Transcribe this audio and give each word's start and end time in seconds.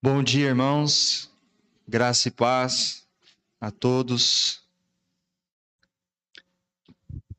Bom 0.00 0.22
dia, 0.22 0.46
irmãos. 0.46 1.28
Graça 1.86 2.28
e 2.28 2.30
paz 2.30 3.02
a 3.60 3.68
todos. 3.72 4.60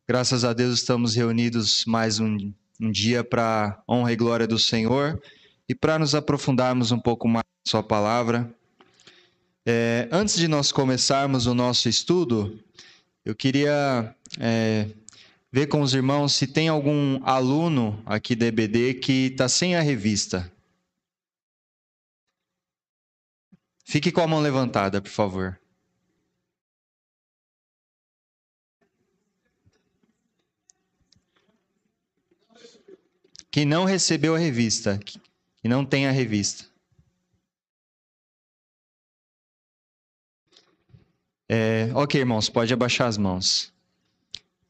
Graças 0.05 0.43
a 0.43 0.51
Deus 0.51 0.79
estamos 0.79 1.15
reunidos 1.15 1.85
mais 1.85 2.19
um, 2.19 2.51
um 2.77 2.91
dia 2.91 3.23
para 3.23 3.81
honra 3.87 4.11
e 4.11 4.17
glória 4.17 4.45
do 4.45 4.59
Senhor 4.59 5.21
e 5.69 5.73
para 5.73 5.97
nos 5.97 6.13
aprofundarmos 6.13 6.91
um 6.91 6.99
pouco 6.99 7.29
mais 7.29 7.45
na 7.45 7.71
Sua 7.71 7.81
palavra. 7.81 8.53
É, 9.65 10.09
antes 10.11 10.35
de 10.35 10.49
nós 10.49 10.69
começarmos 10.69 11.45
o 11.45 11.53
nosso 11.53 11.87
estudo, 11.87 12.59
eu 13.23 13.33
queria 13.33 14.13
é, 14.37 14.89
ver 15.49 15.67
com 15.67 15.79
os 15.79 15.93
irmãos 15.93 16.33
se 16.33 16.45
tem 16.45 16.67
algum 16.67 17.23
aluno 17.23 18.03
aqui 18.05 18.35
da 18.35 18.47
EBD 18.47 18.95
que 18.95 19.27
está 19.27 19.47
sem 19.47 19.77
a 19.77 19.81
revista. 19.81 20.51
Fique 23.89 24.11
com 24.11 24.21
a 24.21 24.27
mão 24.27 24.39
levantada, 24.39 25.01
por 25.01 25.09
favor. 25.09 25.59
Quem 33.49 33.65
não 33.65 33.85
recebeu 33.85 34.35
a 34.35 34.37
revista, 34.37 34.99
que 34.99 35.19
não 35.67 35.83
tem 35.83 36.05
a 36.05 36.11
revista. 36.11 36.65
É, 41.49 41.89
ok, 41.95 42.21
irmãos, 42.21 42.47
pode 42.47 42.71
abaixar 42.71 43.07
as 43.07 43.17
mãos. 43.17 43.73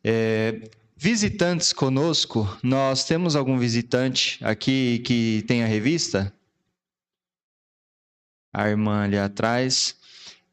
É, 0.01 0.71
visitantes 0.95 1.73
conosco, 1.73 2.47
nós 2.63 3.03
temos 3.03 3.35
algum 3.35 3.59
visitante 3.59 4.39
aqui 4.41 4.99
que 4.99 5.43
tem 5.45 5.61
a 5.61 5.67
revista? 5.67 6.33
A 8.53 8.69
irmã 8.69 9.03
ali 9.03 9.17
atrás. 9.17 9.95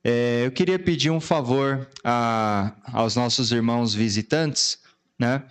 É, 0.04 0.42
eu 0.44 0.52
queria 0.52 0.78
pedir 0.78 1.10
um 1.10 1.20
favor 1.20 1.88
a, 2.04 2.72
aos 2.92 3.16
nossos 3.16 3.50
irmãos 3.50 3.94
visitantes, 3.94 4.78
né? 5.18 5.42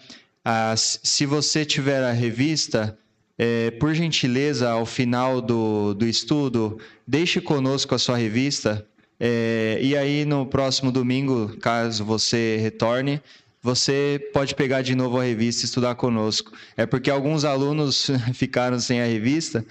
Ah, 0.44 0.76
se 0.78 1.26
você 1.26 1.66
tiver 1.66 2.04
a 2.04 2.12
revista, 2.12 2.98
é, 3.38 3.72
por 3.72 3.94
gentileza, 3.94 4.70
ao 4.70 4.86
final 4.86 5.42
do, 5.42 5.94
do 5.94 6.08
estudo, 6.08 6.80
deixe 7.06 7.42
conosco 7.42 7.96
a 7.96 8.00
sua 8.00 8.18
revista. 8.18 8.86
É, 9.20 9.80
e 9.82 9.98
aí, 9.98 10.24
no 10.24 10.46
próximo 10.46 10.92
domingo, 10.92 11.58
caso 11.58 12.06
você 12.06 12.58
retorne, 12.62 13.22
você 13.62 14.30
pode 14.32 14.54
pegar 14.54 14.84
de 14.84 14.94
novo 14.94 15.20
a 15.20 15.24
revista 15.24 15.64
e 15.64 15.66
estudar 15.66 15.96
conosco. 15.96 16.54
É 16.78 16.86
porque 16.86 17.10
alguns 17.10 17.44
alunos 17.44 18.10
ficaram 18.36 18.80
sem 18.80 19.02
a 19.02 19.06
revista 19.06 19.66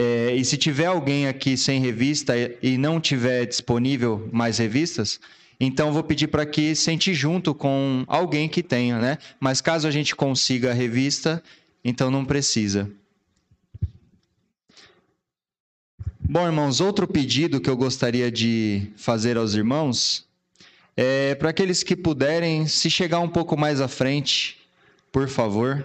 é, 0.00 0.32
e 0.32 0.44
se 0.44 0.56
tiver 0.56 0.86
alguém 0.86 1.26
aqui 1.26 1.56
sem 1.56 1.80
revista 1.80 2.32
e 2.62 2.78
não 2.78 3.00
tiver 3.00 3.44
disponível 3.44 4.28
mais 4.30 4.58
revistas, 4.58 5.18
então 5.58 5.92
vou 5.92 6.04
pedir 6.04 6.28
para 6.28 6.46
que 6.46 6.76
sente 6.76 7.12
junto 7.12 7.52
com 7.52 8.04
alguém 8.06 8.48
que 8.48 8.62
tenha, 8.62 9.00
né? 9.00 9.18
Mas 9.40 9.60
caso 9.60 9.88
a 9.88 9.90
gente 9.90 10.14
consiga 10.14 10.70
a 10.70 10.72
revista, 10.72 11.42
então 11.84 12.12
não 12.12 12.24
precisa. 12.24 12.88
Bom, 16.20 16.46
irmãos, 16.46 16.80
outro 16.80 17.08
pedido 17.08 17.60
que 17.60 17.68
eu 17.68 17.76
gostaria 17.76 18.30
de 18.30 18.92
fazer 18.96 19.36
aos 19.36 19.54
irmãos 19.54 20.24
é 20.96 21.34
para 21.34 21.50
aqueles 21.50 21.82
que 21.82 21.96
puderem 21.96 22.68
se 22.68 22.88
chegar 22.88 23.18
um 23.18 23.28
pouco 23.28 23.56
mais 23.56 23.80
à 23.80 23.88
frente, 23.88 24.58
por 25.10 25.28
favor. 25.28 25.84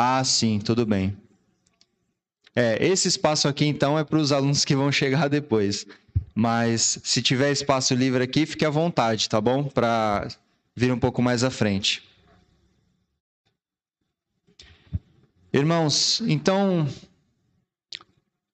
Ah, 0.00 0.22
sim, 0.22 0.60
tudo 0.60 0.86
bem. 0.86 1.16
É, 2.54 2.86
esse 2.86 3.08
espaço 3.08 3.48
aqui, 3.48 3.64
então, 3.64 3.98
é 3.98 4.04
para 4.04 4.20
os 4.20 4.30
alunos 4.30 4.64
que 4.64 4.76
vão 4.76 4.92
chegar 4.92 5.26
depois. 5.28 5.84
Mas 6.32 7.00
se 7.02 7.20
tiver 7.20 7.50
espaço 7.50 7.96
livre 7.96 8.22
aqui, 8.22 8.46
fique 8.46 8.64
à 8.64 8.70
vontade, 8.70 9.28
tá 9.28 9.40
bom? 9.40 9.64
Para 9.64 10.28
vir 10.76 10.92
um 10.92 11.00
pouco 11.00 11.20
mais 11.20 11.42
à 11.42 11.50
frente. 11.50 12.04
Irmãos, 15.52 16.22
então, 16.28 16.86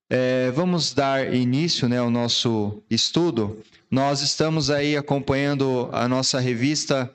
é, 0.09 0.51
vamos 0.51 0.95
dar 0.95 1.35
início 1.35 1.91
né, 1.91 1.99
ao 1.99 2.09
nosso 2.09 2.83
estudo. 2.89 3.63
Nós 3.91 4.23
estamos 4.23 4.71
aí 4.71 4.97
acompanhando 4.97 5.91
a 5.93 6.09
nossa 6.09 6.41
revista, 6.41 7.15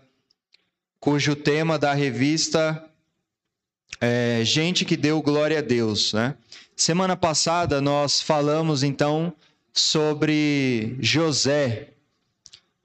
cujo 1.00 1.36
tema 1.36 1.80
da 1.80 1.96
revista 1.96 2.89
é, 4.00 4.42
gente 4.44 4.86
que 4.86 4.96
deu 4.96 5.22
glória 5.22 5.60
a 5.60 5.62
Deus, 5.62 6.14
né? 6.14 6.36
Semana 6.76 7.18
passada 7.18 7.82
nós 7.82 8.22
falamos 8.22 8.84
então 8.84 9.34
sobre 9.74 10.96
José 11.00 11.90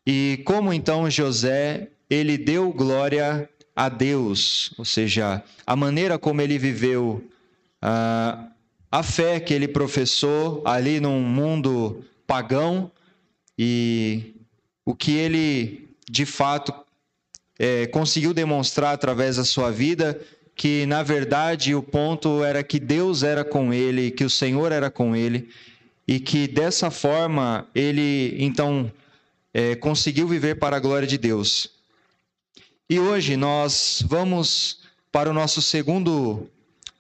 e 0.06 0.42
como 0.44 0.72
então 0.72 1.08
José 1.08 1.88
ele 2.10 2.36
deu 2.36 2.72
glória 2.72 3.48
a 3.75 3.88
Deus, 3.88 4.72
ou 4.76 4.84
seja, 4.84 5.42
a 5.66 5.76
maneira 5.76 6.19
como 6.19 6.41
ele 6.41 6.58
viveu, 6.58 7.25
a, 7.81 8.48
a 8.91 9.02
fé 9.02 9.41
que 9.41 9.54
ele 9.54 9.66
professou 9.66 10.62
ali 10.64 11.00
num 11.00 11.20
mundo 11.20 12.04
pagão 12.26 12.91
e 13.58 14.34
o 14.84 14.94
que 14.94 15.12
ele 15.12 15.88
de 16.10 16.26
fato 16.26 16.75
é, 17.58 17.86
conseguiu 17.86 18.34
demonstrar 18.34 18.94
através 18.94 19.36
da 19.36 19.44
sua 19.44 19.70
vida 19.70 20.20
que 20.54 20.87
na 20.87 21.03
verdade 21.03 21.75
o 21.75 21.82
ponto 21.82 22.44
era 22.44 22.62
que 22.62 22.78
Deus 22.78 23.22
era 23.22 23.44
com 23.44 23.72
ele, 23.72 24.10
que 24.10 24.25
o 24.25 24.31
Senhor 24.31 24.72
era 24.72 24.91
com 24.91 25.15
ele, 25.16 25.48
e 26.06 26.20
que 26.20 26.47
dessa 26.47 26.91
forma 26.91 27.66
ele 27.75 28.37
então 28.38 28.91
é, 29.53 29.75
conseguiu 29.75 30.28
viver 30.28 30.56
para 30.56 30.76
a 30.76 30.81
glória 30.81 31.06
de 31.06 31.19
Deus. 31.19 31.70
E 32.88 33.00
hoje 33.00 33.37
nós 33.37 34.04
vamos 34.06 34.81
para 35.10 35.31
o 35.31 35.32
nosso 35.32 35.62
segundo 35.62 36.48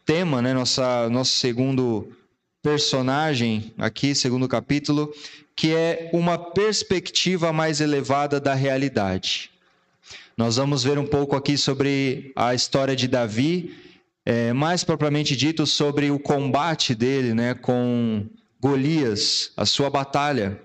tema, 0.06 0.40
né, 0.40 0.54
nossa, 0.54 1.08
nosso 1.10 1.32
segundo 1.32 2.12
personagem 2.62 3.72
aqui, 3.76 4.14
segundo 4.14 4.48
capítulo, 4.48 5.12
que 5.54 5.74
é 5.74 6.10
uma 6.12 6.38
perspectiva 6.38 7.52
mais 7.52 7.80
elevada 7.80 8.40
da 8.40 8.54
realidade. 8.54 9.50
Nós 10.36 10.56
vamos 10.56 10.82
ver 10.82 10.98
um 10.98 11.06
pouco 11.06 11.36
aqui 11.36 11.56
sobre 11.56 12.32
a 12.34 12.54
história 12.54 12.96
de 12.96 13.06
Davi, 13.06 13.72
é, 14.26 14.52
mais 14.52 14.82
propriamente 14.82 15.36
dito 15.36 15.64
sobre 15.64 16.10
o 16.10 16.18
combate 16.18 16.92
dele 16.92 17.32
né, 17.32 17.54
com 17.54 18.26
Golias, 18.60 19.52
a 19.56 19.64
sua 19.64 19.88
batalha. 19.88 20.60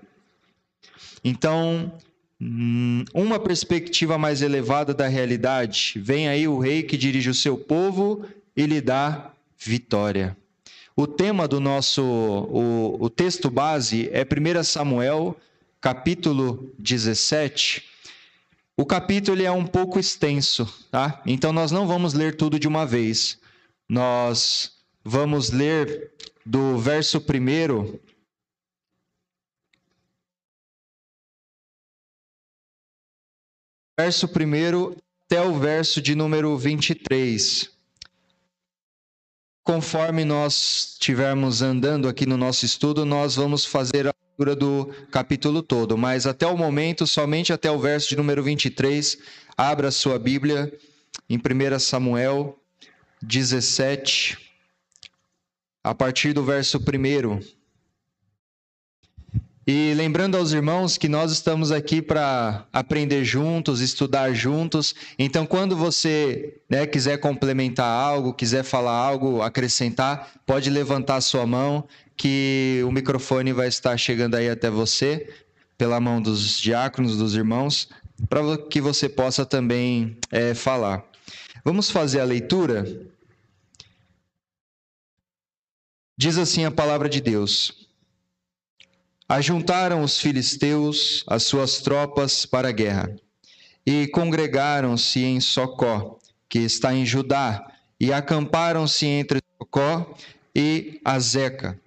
Então, 1.22 1.92
hum, 2.40 3.04
uma 3.14 3.38
perspectiva 3.38 4.18
mais 4.18 4.42
elevada 4.42 4.92
da 4.92 5.06
realidade. 5.06 5.94
Vem 5.98 6.28
aí 6.28 6.48
o 6.48 6.58
rei 6.58 6.82
que 6.82 6.96
dirige 6.96 7.30
o 7.30 7.34
seu 7.34 7.56
povo 7.56 8.24
e 8.56 8.66
lhe 8.66 8.80
dá 8.80 9.30
vitória. 9.56 10.36
O 10.96 11.06
tema 11.06 11.46
do 11.46 11.60
nosso, 11.60 12.02
o, 12.02 12.96
o 12.98 13.08
texto 13.08 13.48
base 13.48 14.10
é 14.12 14.24
1 14.24 14.64
Samuel, 14.64 15.36
capítulo 15.80 16.72
17, 16.76 17.89
o 18.80 18.86
capítulo 18.86 19.42
é 19.42 19.50
um 19.50 19.66
pouco 19.66 19.98
extenso, 19.98 20.64
tá? 20.90 21.20
Então 21.26 21.52
nós 21.52 21.70
não 21.70 21.86
vamos 21.86 22.14
ler 22.14 22.34
tudo 22.34 22.58
de 22.58 22.66
uma 22.66 22.86
vez. 22.86 23.38
Nós 23.86 24.72
vamos 25.04 25.50
ler 25.50 26.14
do 26.46 26.78
verso 26.78 27.20
primeiro 27.20 28.00
verso 33.98 34.26
primeiro 34.26 34.96
até 35.26 35.42
o 35.42 35.58
verso 35.58 36.00
de 36.00 36.14
número 36.14 36.56
23. 36.56 37.70
Conforme 39.62 40.24
nós 40.24 40.92
estivermos 40.94 41.60
andando 41.60 42.08
aqui 42.08 42.24
no 42.24 42.38
nosso 42.38 42.64
estudo, 42.64 43.04
nós 43.04 43.36
vamos 43.36 43.66
fazer 43.66 44.08
leitura 44.40 44.56
do 44.56 44.90
capítulo 45.10 45.62
todo, 45.62 45.98
mas 45.98 46.26
até 46.26 46.46
o 46.46 46.56
momento, 46.56 47.06
somente 47.06 47.52
até 47.52 47.70
o 47.70 47.78
verso 47.78 48.08
de 48.08 48.16
número 48.16 48.42
23, 48.42 49.18
abra 49.56 49.90
sua 49.90 50.18
Bíblia 50.18 50.72
em 51.28 51.36
1 51.36 51.78
Samuel 51.78 52.58
17, 53.22 54.38
a 55.84 55.94
partir 55.94 56.32
do 56.32 56.42
verso 56.42 56.78
1. 56.78 57.59
E 59.72 59.94
lembrando 59.94 60.36
aos 60.36 60.50
irmãos 60.50 60.98
que 60.98 61.08
nós 61.08 61.30
estamos 61.30 61.70
aqui 61.70 62.02
para 62.02 62.66
aprender 62.72 63.22
juntos, 63.24 63.80
estudar 63.80 64.34
juntos. 64.34 64.96
Então, 65.16 65.46
quando 65.46 65.76
você 65.76 66.60
né, 66.68 66.88
quiser 66.88 67.18
complementar 67.18 67.86
algo, 67.86 68.34
quiser 68.34 68.64
falar 68.64 68.96
algo, 68.96 69.42
acrescentar, 69.42 70.28
pode 70.44 70.68
levantar 70.70 71.20
sua 71.20 71.46
mão 71.46 71.86
que 72.16 72.82
o 72.84 72.90
microfone 72.90 73.52
vai 73.52 73.68
estar 73.68 73.96
chegando 73.96 74.34
aí 74.34 74.50
até 74.50 74.68
você, 74.68 75.32
pela 75.78 76.00
mão 76.00 76.20
dos 76.20 76.58
diáconos, 76.58 77.16
dos 77.16 77.36
irmãos, 77.36 77.88
para 78.28 78.58
que 78.58 78.80
você 78.80 79.08
possa 79.08 79.46
também 79.46 80.16
é, 80.32 80.52
falar. 80.52 81.04
Vamos 81.64 81.92
fazer 81.92 82.18
a 82.18 82.24
leitura? 82.24 82.84
Diz 86.18 86.36
assim 86.38 86.64
a 86.64 86.72
palavra 86.72 87.08
de 87.08 87.20
Deus: 87.20 87.79
Ajuntaram 89.30 90.02
os 90.02 90.20
filisteus 90.20 91.22
as 91.24 91.44
suas 91.44 91.78
tropas 91.78 92.44
para 92.44 92.70
a 92.70 92.72
guerra 92.72 93.14
e 93.86 94.08
congregaram-se 94.08 95.22
em 95.22 95.38
Socó, 95.38 96.18
que 96.48 96.58
está 96.58 96.92
em 96.92 97.06
Judá, 97.06 97.64
e 98.00 98.12
acamparam-se 98.12 99.06
entre 99.06 99.40
Socó 99.56 100.16
e 100.52 101.00
Azeca, 101.04 101.78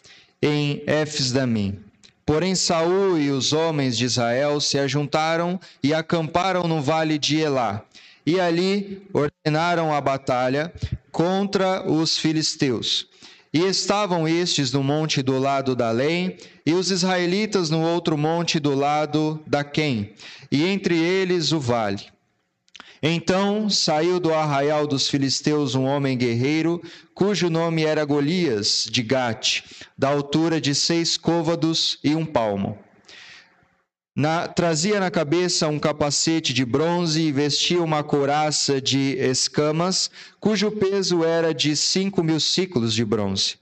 em 0.41 0.83
Éfes-Damim. 0.87 1.83
Porém 2.25 2.55
Saul 2.55 3.19
e 3.19 3.29
os 3.29 3.51
homens 3.51 3.97
de 3.97 4.05
Israel 4.05 4.61
se 4.61 4.79
ajuntaram 4.79 5.59
e 5.83 5.93
acamparam 5.93 6.65
no 6.65 6.81
vale 6.81 7.17
de 7.17 7.39
Elá, 7.39 7.83
e 8.25 8.39
ali 8.39 9.05
ordenaram 9.11 9.93
a 9.93 9.99
batalha 9.99 10.73
contra 11.11 11.85
os 11.85 12.17
filisteus. 12.17 13.11
E 13.53 13.59
estavam 13.59 14.27
estes 14.27 14.71
no 14.71 14.83
monte 14.83 15.21
do 15.21 15.37
lado 15.37 15.75
da 15.75 15.91
lei, 15.91 16.37
e 16.65 16.73
os 16.73 16.89
israelitas 16.89 17.69
no 17.69 17.81
outro 17.81 18.17
monte 18.17 18.59
do 18.59 18.73
lado 18.73 19.39
da 19.45 19.63
Quem, 19.63 20.13
e 20.51 20.63
entre 20.63 20.97
eles 20.97 21.51
o 21.51 21.59
vale. 21.59 22.11
Então 23.05 23.69
saiu 23.69 24.17
do 24.17 24.33
arraial 24.33 24.87
dos 24.87 25.09
filisteus 25.09 25.75
um 25.75 25.83
homem 25.83 26.17
guerreiro, 26.17 26.81
cujo 27.13 27.49
nome 27.49 27.83
era 27.83 28.05
Golias 28.05 28.87
de 28.89 29.03
Gate, 29.03 29.61
da 29.97 30.07
altura 30.07 30.61
de 30.61 30.73
seis 30.73 31.17
côvados 31.17 31.99
e 32.03 32.15
um 32.15 32.25
palmo. 32.25 32.79
Na, 34.15 34.47
trazia 34.47 34.99
na 34.99 35.09
cabeça 35.09 35.67
um 35.67 35.79
capacete 35.79 36.53
de 36.53 36.63
bronze 36.63 37.19
e 37.19 37.31
vestia 37.31 37.81
uma 37.81 38.03
couraça 38.03 38.79
de 38.79 39.17
escamas, 39.17 40.11
cujo 40.39 40.69
peso 40.69 41.23
era 41.23 41.51
de 41.51 41.75
cinco 41.75 42.23
mil 42.23 42.39
ciclos 42.39 42.93
de 42.93 43.03
bronze. 43.03 43.55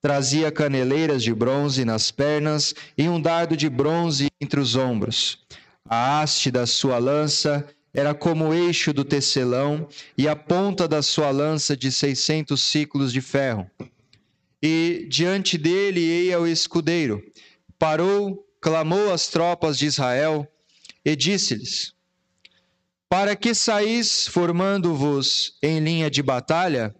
Trazia 0.00 0.52
caneleiras 0.52 1.24
de 1.24 1.34
bronze 1.34 1.84
nas 1.84 2.12
pernas 2.12 2.72
e 2.96 3.08
um 3.08 3.20
dardo 3.20 3.56
de 3.56 3.68
bronze 3.68 4.28
entre 4.40 4.60
os 4.60 4.76
ombros. 4.76 5.40
A 5.84 6.20
haste 6.20 6.52
da 6.52 6.66
sua 6.66 6.98
lança 6.98 7.66
era 7.92 8.14
como 8.14 8.48
o 8.48 8.54
eixo 8.54 8.92
do 8.92 9.04
tecelão 9.04 9.88
e 10.16 10.28
a 10.28 10.36
ponta 10.36 10.86
da 10.86 11.02
sua 11.02 11.30
lança 11.32 11.76
de 11.76 11.90
seiscentos 11.90 12.62
ciclos 12.62 13.12
de 13.12 13.20
ferro. 13.20 13.68
E 14.62 15.04
diante 15.10 15.58
dele 15.58 16.00
ia 16.00 16.40
o 16.40 16.46
escudeiro. 16.46 17.20
Parou 17.76 18.46
clamou 18.60 19.12
às 19.12 19.28
tropas 19.28 19.78
de 19.78 19.86
Israel 19.86 20.46
e 21.04 21.16
disse-lhes: 21.16 21.92
Para 23.08 23.34
que 23.34 23.54
saís 23.54 24.26
formando-vos 24.26 25.56
em 25.62 25.80
linha 25.80 26.10
de 26.10 26.22
batalha? 26.22 26.94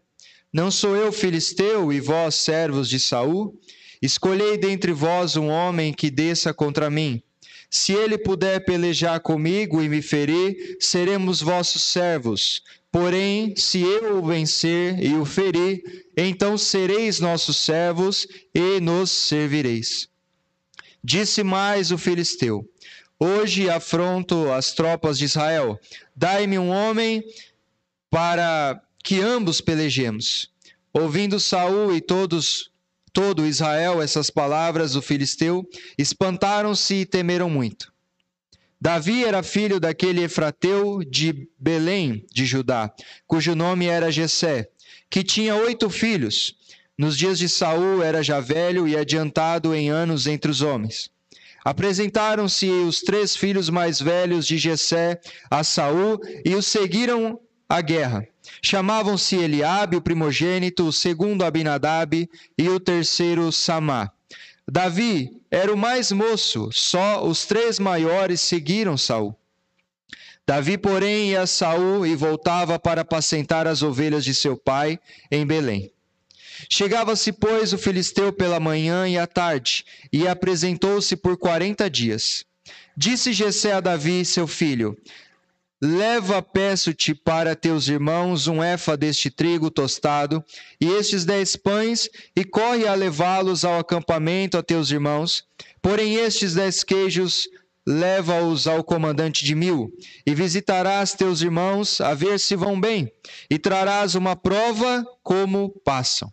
Não 0.52 0.70
sou 0.70 0.96
eu 0.96 1.12
filisteu 1.12 1.92
e 1.92 2.00
vós 2.00 2.34
servos 2.34 2.88
de 2.88 2.98
Saul? 2.98 3.56
Escolhei 4.02 4.56
dentre 4.56 4.92
vós 4.92 5.36
um 5.36 5.48
homem 5.48 5.92
que 5.92 6.10
desça 6.10 6.52
contra 6.52 6.90
mim. 6.90 7.22
Se 7.70 7.92
ele 7.92 8.18
puder 8.18 8.64
pelejar 8.64 9.20
comigo 9.20 9.80
e 9.80 9.88
me 9.88 10.02
ferir, 10.02 10.76
seremos 10.80 11.40
vossos 11.40 11.84
servos. 11.84 12.62
Porém, 12.90 13.54
se 13.56 13.80
eu 13.80 14.18
o 14.18 14.26
vencer 14.26 15.00
e 15.00 15.14
o 15.14 15.24
ferir, 15.24 15.80
então 16.16 16.58
sereis 16.58 17.20
nossos 17.20 17.58
servos 17.58 18.26
e 18.52 18.80
nos 18.80 19.12
servireis. 19.12 20.09
Disse 21.02 21.42
mais 21.42 21.90
o 21.90 21.98
filisteu: 21.98 22.68
Hoje 23.18 23.68
afronto 23.68 24.50
as 24.52 24.72
tropas 24.72 25.18
de 25.18 25.24
Israel. 25.24 25.78
Dai-me 26.14 26.58
um 26.58 26.70
homem 26.70 27.22
para 28.10 28.80
que 29.02 29.20
ambos 29.20 29.60
pelejemos. 29.60 30.50
Ouvindo 30.92 31.38
Saul 31.38 31.94
e 31.94 32.00
todos 32.00 32.70
todo 33.12 33.46
Israel 33.46 34.00
essas 34.00 34.30
palavras 34.30 34.92
do 34.92 35.02
filisteu, 35.02 35.68
espantaram-se 35.98 36.94
e 36.94 37.06
temeram 37.06 37.50
muito. 37.50 37.92
Davi 38.80 39.24
era 39.24 39.42
filho 39.42 39.78
daquele 39.78 40.22
Efrateu 40.22 41.04
de 41.04 41.48
Belém, 41.58 42.24
de 42.32 42.46
Judá, 42.46 42.90
cujo 43.26 43.54
nome 43.54 43.86
era 43.86 44.10
Jessé, 44.10 44.70
que 45.10 45.22
tinha 45.22 45.54
oito 45.54 45.90
filhos. 45.90 46.56
Nos 47.00 47.16
dias 47.16 47.38
de 47.38 47.48
Saul 47.48 48.02
era 48.02 48.22
já 48.22 48.40
velho 48.40 48.86
e 48.86 48.94
adiantado 48.94 49.74
em 49.74 49.88
anos 49.88 50.26
entre 50.26 50.50
os 50.50 50.60
homens. 50.60 51.10
Apresentaram-se 51.64 52.68
os 52.68 53.00
três 53.00 53.34
filhos 53.34 53.70
mais 53.70 53.98
velhos 53.98 54.46
de 54.46 54.58
Jessé 54.58 55.18
a 55.50 55.64
Saul 55.64 56.20
e 56.44 56.54
os 56.54 56.66
seguiram 56.66 57.40
à 57.66 57.80
guerra. 57.80 58.28
Chamavam-se 58.62 59.34
Eliabe, 59.34 59.96
o 59.96 60.02
primogênito, 60.02 60.88
o 60.88 60.92
segundo 60.92 61.42
Abinadab 61.42 62.28
e 62.58 62.68
o 62.68 62.78
terceiro 62.78 63.50
Samá. 63.50 64.10
Davi 64.70 65.40
era 65.50 65.72
o 65.72 65.78
mais 65.78 66.12
moço, 66.12 66.68
só 66.70 67.26
os 67.26 67.46
três 67.46 67.78
maiores 67.78 68.42
seguiram 68.42 68.98
Saul. 68.98 69.34
Davi, 70.46 70.76
porém, 70.76 71.30
ia 71.30 71.40
a 71.40 71.46
Saul 71.46 72.04
e 72.04 72.14
voltava 72.14 72.78
para 72.78 73.00
apacentar 73.00 73.66
as 73.66 73.82
ovelhas 73.82 74.22
de 74.22 74.34
seu 74.34 74.54
pai 74.54 75.00
em 75.30 75.46
Belém. 75.46 75.90
Chegava-se, 76.68 77.32
pois, 77.32 77.72
o 77.72 77.78
filisteu 77.78 78.32
pela 78.32 78.60
manhã 78.60 79.08
e 79.08 79.16
à 79.16 79.26
tarde, 79.26 79.84
e 80.12 80.26
apresentou-se 80.26 81.16
por 81.16 81.36
quarenta 81.36 81.88
dias. 81.88 82.44
Disse 82.96 83.32
Jessé 83.32 83.72
a 83.72 83.80
Davi, 83.80 84.24
seu 84.24 84.46
filho: 84.46 84.96
Leva, 85.82 86.42
peço-te, 86.42 87.14
para 87.14 87.56
teus 87.56 87.88
irmãos 87.88 88.46
um 88.46 88.62
efa 88.62 88.96
deste 88.96 89.30
trigo 89.30 89.70
tostado 89.70 90.44
e 90.78 90.86
estes 90.86 91.24
dez 91.24 91.56
pães, 91.56 92.08
e 92.36 92.44
corre 92.44 92.86
a 92.86 92.94
levá-los 92.94 93.64
ao 93.64 93.78
acampamento 93.78 94.58
a 94.58 94.62
teus 94.62 94.90
irmãos. 94.90 95.44
Porém, 95.80 96.16
estes 96.16 96.52
dez 96.52 96.84
queijos 96.84 97.48
leva-os 97.86 98.66
ao 98.66 98.84
comandante 98.84 99.42
de 99.42 99.54
mil, 99.54 99.90
e 100.26 100.34
visitarás 100.34 101.14
teus 101.14 101.40
irmãos 101.40 102.00
a 102.00 102.12
ver 102.12 102.38
se 102.38 102.54
vão 102.54 102.78
bem, 102.78 103.10
e 103.48 103.58
trarás 103.58 104.14
uma 104.14 104.36
prova 104.36 105.02
como 105.22 105.70
passam. 105.82 106.30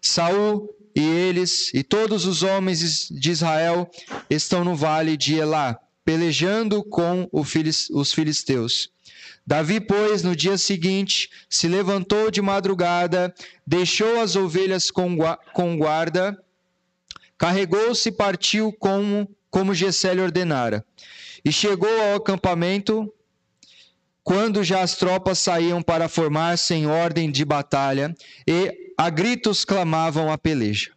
Saul 0.00 0.68
e 0.94 1.00
eles 1.00 1.70
e 1.74 1.82
todos 1.82 2.24
os 2.24 2.42
homens 2.42 3.08
de 3.10 3.30
Israel 3.30 3.90
estão 4.28 4.64
no 4.64 4.74
vale 4.74 5.16
de 5.16 5.36
Elá, 5.36 5.78
pelejando 6.04 6.82
com 6.82 7.28
os 7.32 8.12
filisteus. 8.12 8.90
Davi, 9.46 9.80
pois, 9.80 10.22
no 10.22 10.36
dia 10.36 10.56
seguinte, 10.56 11.30
se 11.48 11.66
levantou 11.66 12.30
de 12.30 12.40
madrugada, 12.40 13.34
deixou 13.66 14.20
as 14.20 14.36
ovelhas 14.36 14.90
com 14.90 15.76
guarda, 15.76 16.38
carregou-se 17.36 18.08
e 18.08 18.12
partiu 18.12 18.72
como, 18.72 19.28
como 19.50 19.74
Gessé 19.74 20.14
lhe 20.14 20.20
ordenara. 20.20 20.84
E 21.44 21.50
chegou 21.50 21.90
ao 22.02 22.16
acampamento 22.16 23.12
quando 24.22 24.62
já 24.62 24.82
as 24.82 24.96
tropas 24.96 25.38
saíam 25.38 25.82
para 25.82 26.08
formar-se 26.08 26.74
em 26.74 26.86
ordem 26.86 27.30
de 27.30 27.44
batalha, 27.44 28.14
e 28.46 28.79
a 29.00 29.08
gritos 29.08 29.64
clamavam 29.64 30.30
a 30.30 30.36
peleja. 30.36 30.90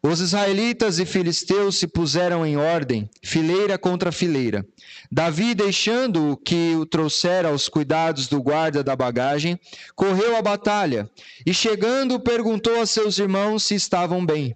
Os 0.00 0.20
israelitas 0.20 1.00
e 1.00 1.04
filisteus 1.04 1.76
se 1.76 1.88
puseram 1.88 2.46
em 2.46 2.56
ordem, 2.56 3.10
fileira 3.20 3.76
contra 3.76 4.12
fileira. 4.12 4.64
Davi, 5.10 5.52
deixando-o 5.52 6.36
que 6.36 6.76
o 6.76 6.86
trouxera 6.86 7.48
aos 7.48 7.68
cuidados 7.68 8.28
do 8.28 8.40
guarda 8.40 8.84
da 8.84 8.94
bagagem, 8.94 9.58
correu 9.96 10.36
à 10.36 10.40
batalha 10.40 11.10
e, 11.44 11.52
chegando, 11.52 12.20
perguntou 12.20 12.80
a 12.80 12.86
seus 12.86 13.18
irmãos 13.18 13.64
se 13.64 13.74
estavam 13.74 14.24
bem. 14.24 14.54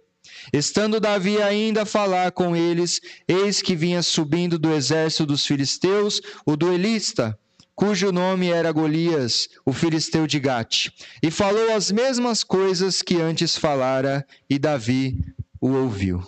Estando 0.52 1.00
Davi 1.00 1.42
ainda 1.42 1.82
a 1.82 1.86
falar 1.86 2.30
com 2.30 2.54
eles, 2.54 3.00
eis 3.26 3.60
que 3.60 3.74
vinha 3.74 4.00
subindo 4.00 4.60
do 4.60 4.72
exército 4.72 5.26
dos 5.26 5.44
filisteus 5.44 6.20
o 6.46 6.56
duelista, 6.56 7.36
cujo 7.76 8.10
nome 8.10 8.48
era 8.48 8.72
Golias, 8.72 9.50
o 9.64 9.72
filisteu 9.72 10.26
de 10.26 10.40
Gate, 10.40 10.88
e 11.22 11.30
falou 11.30 11.74
as 11.74 11.92
mesmas 11.92 12.42
coisas 12.42 13.02
que 13.02 13.20
antes 13.20 13.56
falara, 13.56 14.26
e 14.48 14.58
Davi 14.58 15.22
o 15.60 15.68
ouviu. 15.72 16.22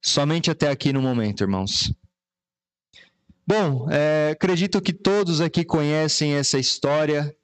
Somente 0.00 0.50
até 0.50 0.70
aqui 0.70 0.92
no 0.92 1.02
momento, 1.02 1.42
irmãos. 1.42 1.92
Bom, 3.44 3.88
é, 3.90 4.30
acredito 4.30 4.80
que 4.80 4.92
todos 4.92 5.40
aqui 5.40 5.64
conhecem 5.64 6.34
essa 6.34 6.58
história 6.58 7.34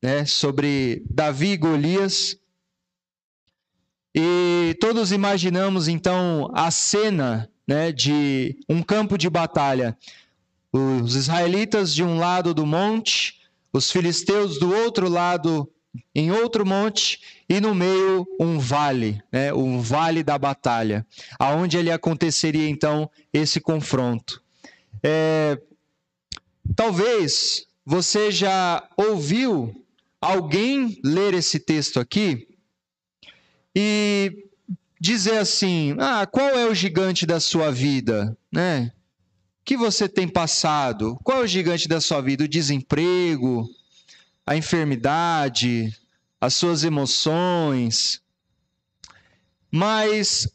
né, 0.00 0.24
sobre 0.24 1.04
Davi 1.10 1.48
e 1.48 1.56
Golias. 1.56 2.38
E 4.14 4.76
todos 4.80 5.10
imaginamos 5.10 5.88
então 5.88 6.48
a 6.54 6.70
cena 6.70 7.50
né, 7.66 7.92
de 7.92 8.56
um 8.68 8.82
campo 8.82 9.18
de 9.18 9.28
batalha 9.28 9.96
os 10.72 11.14
israelitas 11.14 11.94
de 11.94 12.02
um 12.02 12.18
lado 12.18 12.54
do 12.54 12.64
monte, 12.64 13.40
os 13.72 13.90
filisteus 13.90 14.58
do 14.58 14.72
outro 14.74 15.08
lado 15.08 15.68
em 16.14 16.30
outro 16.30 16.64
monte 16.64 17.20
e 17.48 17.60
no 17.60 17.74
meio 17.74 18.26
um 18.38 18.58
vale, 18.58 19.20
né, 19.32 19.52
o 19.52 19.80
vale 19.80 20.22
da 20.22 20.38
batalha, 20.38 21.04
aonde 21.38 21.76
ele 21.76 21.90
aconteceria 21.90 22.68
então 22.68 23.10
esse 23.32 23.60
confronto. 23.60 24.42
É, 25.02 25.60
talvez 26.76 27.66
você 27.84 28.30
já 28.30 28.88
ouviu 28.96 29.74
alguém 30.20 31.00
ler 31.02 31.34
esse 31.34 31.58
texto 31.58 31.98
aqui 31.98 32.46
e 33.74 34.46
dizer 35.00 35.38
assim: 35.38 35.96
"Ah, 35.98 36.26
qual 36.26 36.50
é 36.50 36.66
o 36.66 36.74
gigante 36.74 37.26
da 37.26 37.40
sua 37.40 37.72
vida?", 37.72 38.36
né? 38.52 38.92
Que 39.70 39.76
você 39.76 40.08
tem 40.08 40.26
passado? 40.26 41.16
Qual 41.22 41.38
é 41.38 41.44
o 41.44 41.46
gigante 41.46 41.86
da 41.86 42.00
sua 42.00 42.20
vida? 42.20 42.42
O 42.42 42.48
desemprego, 42.48 43.70
a 44.44 44.56
enfermidade, 44.56 45.96
as 46.40 46.56
suas 46.56 46.82
emoções. 46.82 48.20
Mas 49.70 50.48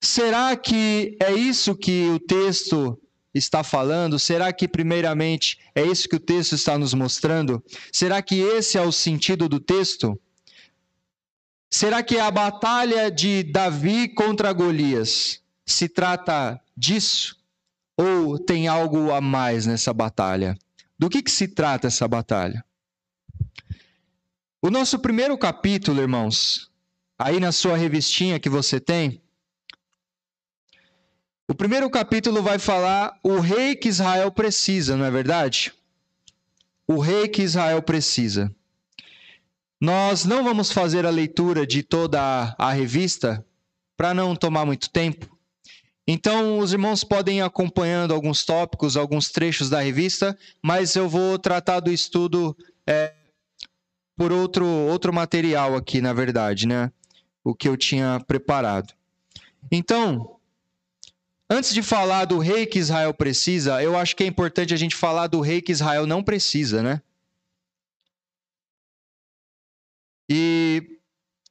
será 0.00 0.56
que 0.56 1.16
é 1.20 1.32
isso 1.32 1.76
que 1.76 2.08
o 2.08 2.18
texto 2.18 3.00
está 3.32 3.62
falando? 3.62 4.18
Será 4.18 4.52
que, 4.52 4.66
primeiramente, 4.66 5.60
é 5.72 5.86
isso 5.86 6.08
que 6.08 6.16
o 6.16 6.20
texto 6.20 6.56
está 6.56 6.76
nos 6.76 6.92
mostrando? 6.92 7.64
Será 7.92 8.20
que 8.20 8.40
esse 8.40 8.76
é 8.76 8.82
o 8.82 8.90
sentido 8.90 9.48
do 9.48 9.60
texto? 9.60 10.20
Será 11.70 12.02
que 12.02 12.18
a 12.18 12.28
batalha 12.32 13.12
de 13.12 13.44
Davi 13.44 14.08
contra 14.08 14.52
Golias 14.52 15.40
se 15.64 15.88
trata 15.88 16.60
disso? 16.76 17.38
Ou 18.00 18.38
tem 18.38 18.66
algo 18.66 19.12
a 19.12 19.20
mais 19.20 19.66
nessa 19.66 19.92
batalha? 19.92 20.56
Do 20.98 21.10
que, 21.10 21.20
que 21.20 21.30
se 21.30 21.46
trata 21.46 21.88
essa 21.88 22.08
batalha? 22.08 22.64
O 24.62 24.70
nosso 24.70 24.98
primeiro 24.98 25.36
capítulo, 25.36 26.00
irmãos, 26.00 26.70
aí 27.18 27.38
na 27.38 27.52
sua 27.52 27.76
revistinha 27.76 28.40
que 28.40 28.48
você 28.48 28.80
tem, 28.80 29.20
o 31.46 31.54
primeiro 31.54 31.90
capítulo 31.90 32.42
vai 32.42 32.58
falar 32.58 33.18
o 33.22 33.38
rei 33.38 33.76
que 33.76 33.88
Israel 33.88 34.32
precisa, 34.32 34.96
não 34.96 35.04
é 35.04 35.10
verdade? 35.10 35.70
O 36.86 37.00
rei 37.00 37.28
que 37.28 37.42
Israel 37.42 37.82
precisa. 37.82 38.50
Nós 39.78 40.24
não 40.24 40.42
vamos 40.42 40.72
fazer 40.72 41.04
a 41.04 41.10
leitura 41.10 41.66
de 41.66 41.82
toda 41.82 42.54
a 42.56 42.72
revista 42.72 43.44
para 43.94 44.14
não 44.14 44.34
tomar 44.34 44.64
muito 44.64 44.88
tempo. 44.88 45.29
Então, 46.12 46.58
os 46.58 46.72
irmãos 46.72 47.04
podem 47.04 47.38
ir 47.38 47.42
acompanhando 47.42 48.12
alguns 48.12 48.44
tópicos, 48.44 48.96
alguns 48.96 49.30
trechos 49.30 49.70
da 49.70 49.80
revista, 49.80 50.36
mas 50.60 50.96
eu 50.96 51.08
vou 51.08 51.38
tratar 51.38 51.78
do 51.78 51.92
estudo 51.92 52.56
é, 52.84 53.14
por 54.16 54.32
outro, 54.32 54.66
outro 54.66 55.12
material 55.12 55.76
aqui, 55.76 56.00
na 56.00 56.12
verdade, 56.12 56.66
né? 56.66 56.90
O 57.44 57.54
que 57.54 57.68
eu 57.68 57.76
tinha 57.76 58.18
preparado. 58.26 58.92
Então, 59.70 60.36
antes 61.48 61.72
de 61.72 61.80
falar 61.80 62.24
do 62.24 62.38
rei 62.38 62.66
que 62.66 62.80
Israel 62.80 63.14
precisa, 63.14 63.80
eu 63.80 63.96
acho 63.96 64.16
que 64.16 64.24
é 64.24 64.26
importante 64.26 64.74
a 64.74 64.76
gente 64.76 64.96
falar 64.96 65.28
do 65.28 65.40
rei 65.40 65.62
que 65.62 65.70
Israel 65.70 66.08
não 66.08 66.24
precisa, 66.24 66.82
né? 66.82 67.00
E 70.28 70.98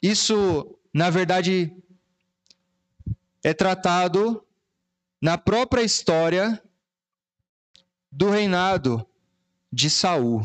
isso, 0.01 0.78
na 0.94 1.10
verdade, 1.10 1.74
é 3.42 3.54
tratado 3.54 4.46
na 5.22 5.38
própria 5.38 5.82
história 5.82 6.62
do 8.12 8.30
reinado 8.30 9.06
de 9.72 9.90
Saul. 9.90 10.44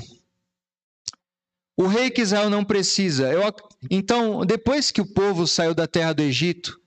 O 1.76 1.86
rei 1.86 2.10
que 2.10 2.20
Israel 2.20 2.50
não 2.50 2.64
precisa. 2.64 3.32
Eu, 3.32 3.42
então, 3.90 4.44
depois 4.44 4.90
que 4.90 5.00
o 5.00 5.06
povo 5.06 5.46
saiu 5.46 5.74
da 5.74 5.86
terra 5.86 6.12
do 6.12 6.22
Egito, 6.22 6.80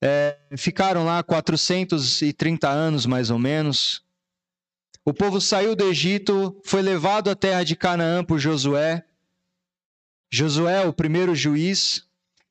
é, 0.00 0.38
ficaram 0.56 1.04
lá 1.04 1.22
430 1.22 2.68
anos 2.68 3.06
mais 3.06 3.30
ou 3.30 3.38
menos. 3.38 4.02
O 5.04 5.12
povo 5.12 5.40
saiu 5.40 5.74
do 5.74 5.84
Egito, 5.84 6.60
foi 6.64 6.82
levado 6.82 7.30
à 7.30 7.34
terra 7.34 7.64
de 7.64 7.74
Canaã 7.74 8.24
por 8.24 8.38
Josué. 8.38 9.04
Josué, 10.30 10.86
o 10.86 10.92
primeiro 10.92 11.34
juiz, 11.34 12.06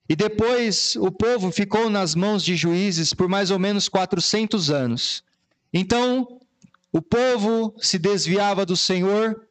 e 0.10 0.16
depois 0.16 0.96
o 0.96 1.12
povo 1.12 1.52
ficou 1.52 1.90
nas 1.90 2.16
mãos 2.16 2.44
de 2.44 2.56
juízes 2.56 3.14
por 3.14 3.28
mais 3.28 3.52
ou 3.52 3.60
menos 3.60 3.90
400 3.90 4.70
anos. 4.70 5.24
Então, 5.74 6.40
o 6.92 7.02
povo 7.02 7.76
se 7.80 8.00
desviava 8.00 8.66
do 8.66 8.78
Senhor, 8.78 9.46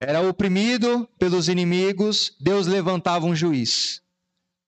era 0.00 0.20
oprimido 0.20 1.08
pelos 1.18 1.48
inimigos, 1.48 2.34
Deus 2.40 2.66
levantava 2.66 3.26
um 3.26 3.34
juiz. 3.34 4.02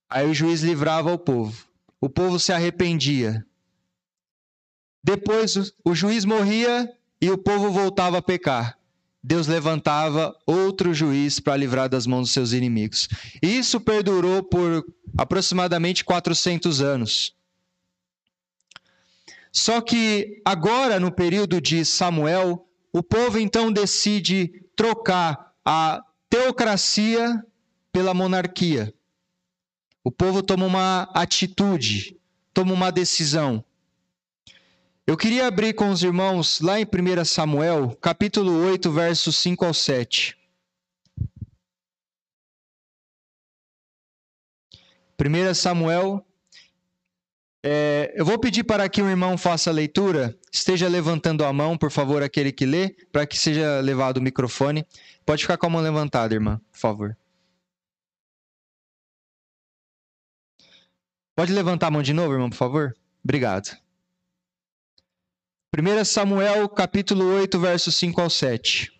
Aí 0.08 0.26
o 0.26 0.34
juiz 0.34 0.62
livrava 0.62 1.12
o 1.12 1.18
povo. 1.18 1.66
O 2.00 2.08
povo 2.08 2.38
se 2.38 2.52
arrependia. 2.52 3.44
Depois 5.02 5.72
o 5.84 5.94
juiz 5.94 6.24
morria 6.24 6.90
e 7.20 7.30
o 7.30 7.38
povo 7.38 7.70
voltava 7.70 8.18
a 8.18 8.22
pecar. 8.22 8.77
Deus 9.28 9.46
levantava 9.46 10.34
outro 10.46 10.94
juiz 10.94 11.38
para 11.38 11.54
livrar 11.54 11.86
das 11.86 12.06
mãos 12.06 12.22
dos 12.22 12.30
seus 12.30 12.52
inimigos. 12.52 13.10
Isso 13.42 13.78
perdurou 13.78 14.42
por 14.42 14.82
aproximadamente 15.18 16.02
400 16.02 16.80
anos. 16.80 17.34
Só 19.52 19.82
que 19.82 20.40
agora, 20.42 20.98
no 20.98 21.12
período 21.12 21.60
de 21.60 21.84
Samuel, 21.84 22.66
o 22.90 23.02
povo 23.02 23.38
então 23.38 23.70
decide 23.70 24.64
trocar 24.74 25.52
a 25.62 26.02
teocracia 26.30 27.44
pela 27.92 28.14
monarquia. 28.14 28.94
O 30.02 30.10
povo 30.10 30.42
toma 30.42 30.64
uma 30.64 31.02
atitude, 31.12 32.16
toma 32.54 32.72
uma 32.72 32.90
decisão. 32.90 33.62
Eu 35.08 35.16
queria 35.16 35.46
abrir 35.46 35.72
com 35.72 35.88
os 35.88 36.02
irmãos 36.02 36.60
lá 36.60 36.78
em 36.78 36.84
1 36.84 37.24
Samuel, 37.24 37.96
capítulo 37.96 38.52
8, 38.66 38.92
versos 38.92 39.38
5 39.38 39.64
ao 39.64 39.72
7. 39.72 40.36
1 45.18 45.54
Samuel, 45.54 46.22
é, 47.64 48.12
eu 48.14 48.22
vou 48.26 48.38
pedir 48.38 48.64
para 48.64 48.86
que 48.86 49.00
o 49.00 49.08
irmão 49.08 49.38
faça 49.38 49.70
a 49.70 49.72
leitura, 49.72 50.38
esteja 50.52 50.86
levantando 50.86 51.42
a 51.42 51.50
mão, 51.54 51.78
por 51.78 51.90
favor, 51.90 52.22
aquele 52.22 52.52
que 52.52 52.66
lê, 52.66 52.90
para 53.10 53.26
que 53.26 53.38
seja 53.38 53.80
levado 53.80 54.18
o 54.18 54.22
microfone. 54.22 54.86
Pode 55.24 55.40
ficar 55.40 55.56
com 55.56 55.68
a 55.68 55.70
mão 55.70 55.80
levantada, 55.80 56.34
irmã, 56.34 56.60
por 56.70 56.78
favor. 56.78 57.16
Pode 61.34 61.50
levantar 61.50 61.86
a 61.86 61.90
mão 61.92 62.02
de 62.02 62.12
novo, 62.12 62.34
irmão, 62.34 62.50
por 62.50 62.56
favor? 62.56 62.94
Obrigado. 63.24 63.87
1 65.70 66.02
Samuel 66.06 66.66
capítulo 66.66 67.26
8, 67.26 67.60
versos 67.60 67.94
5 67.96 68.22
ao 68.22 68.30
7. 68.30 68.90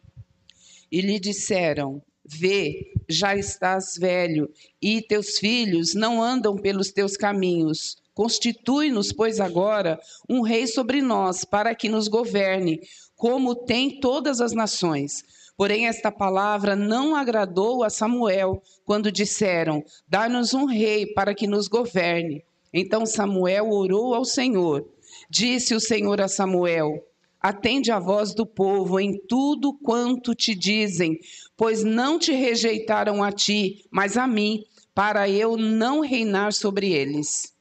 E 0.93 1.01
lhe 1.01 1.19
disseram: 1.19 2.03
Vê, 2.23 2.93
já 3.09 3.35
estás 3.35 3.97
velho, 3.99 4.53
e 4.81 5.01
teus 5.01 5.39
filhos 5.39 5.95
não 5.95 6.23
andam 6.23 6.57
pelos 6.57 6.93
teus 6.93 7.17
caminhos. 7.17 7.97
Constitui-nos, 8.13 9.13
pois, 9.13 9.41
agora 9.41 9.99
um 10.29 10.43
rei 10.43 10.67
sobre 10.67 11.01
nós, 11.01 11.43
para 11.43 11.75
que 11.75 11.89
nos 11.89 12.07
governe, 12.07 12.81
como 13.17 13.55
tem 13.55 13.99
todas 13.99 14.39
as 14.39 14.53
nações. 14.53 15.23
Porém, 15.57 15.87
esta 15.87 16.13
palavra 16.13 16.77
não 16.77 17.17
agradou 17.17 17.83
a 17.83 17.89
Samuel, 17.89 18.63
quando 18.85 19.11
disseram: 19.11 19.83
Dá-nos 20.07 20.53
um 20.53 20.67
rei 20.67 21.07
para 21.07 21.35
que 21.35 21.47
nos 21.47 21.67
governe. 21.67 22.45
Então 22.75 23.07
Samuel 23.07 23.71
orou 23.71 24.13
ao 24.13 24.27
Senhor. 24.27 24.87
Disse 25.31 25.75
o 25.75 25.81
Senhor 25.81 26.21
a 26.21 26.29
Samuel: 26.29 27.05
Atende 27.41 27.91
a 27.91 27.99
voz 27.99 28.35
do 28.35 28.45
povo 28.45 28.99
em 28.99 29.19
tudo 29.27 29.73
quanto 29.73 30.35
te 30.35 30.55
dizem, 30.55 31.19
pois 31.57 31.85
não 31.85 32.19
te 32.19 32.33
rejeitaram 32.33 33.23
a 33.23 33.31
ti, 33.31 33.85
mas 33.91 34.17
a 34.17 34.27
mim, 34.27 34.65
para 34.95 35.29
eu 35.29 35.57
não 35.57 36.01
reinar 36.01 36.53
sobre 36.53 36.93
eles. 36.93 37.55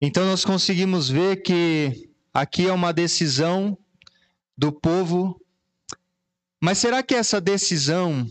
Então 0.00 0.26
nós 0.26 0.44
conseguimos 0.44 1.08
ver 1.08 1.42
que 1.42 2.10
aqui 2.32 2.66
é 2.66 2.72
uma 2.72 2.92
decisão 2.92 3.78
do 4.56 4.70
povo. 4.70 5.40
Mas 6.60 6.78
será 6.78 7.02
que 7.02 7.14
essa 7.14 7.40
decisão 7.40 8.26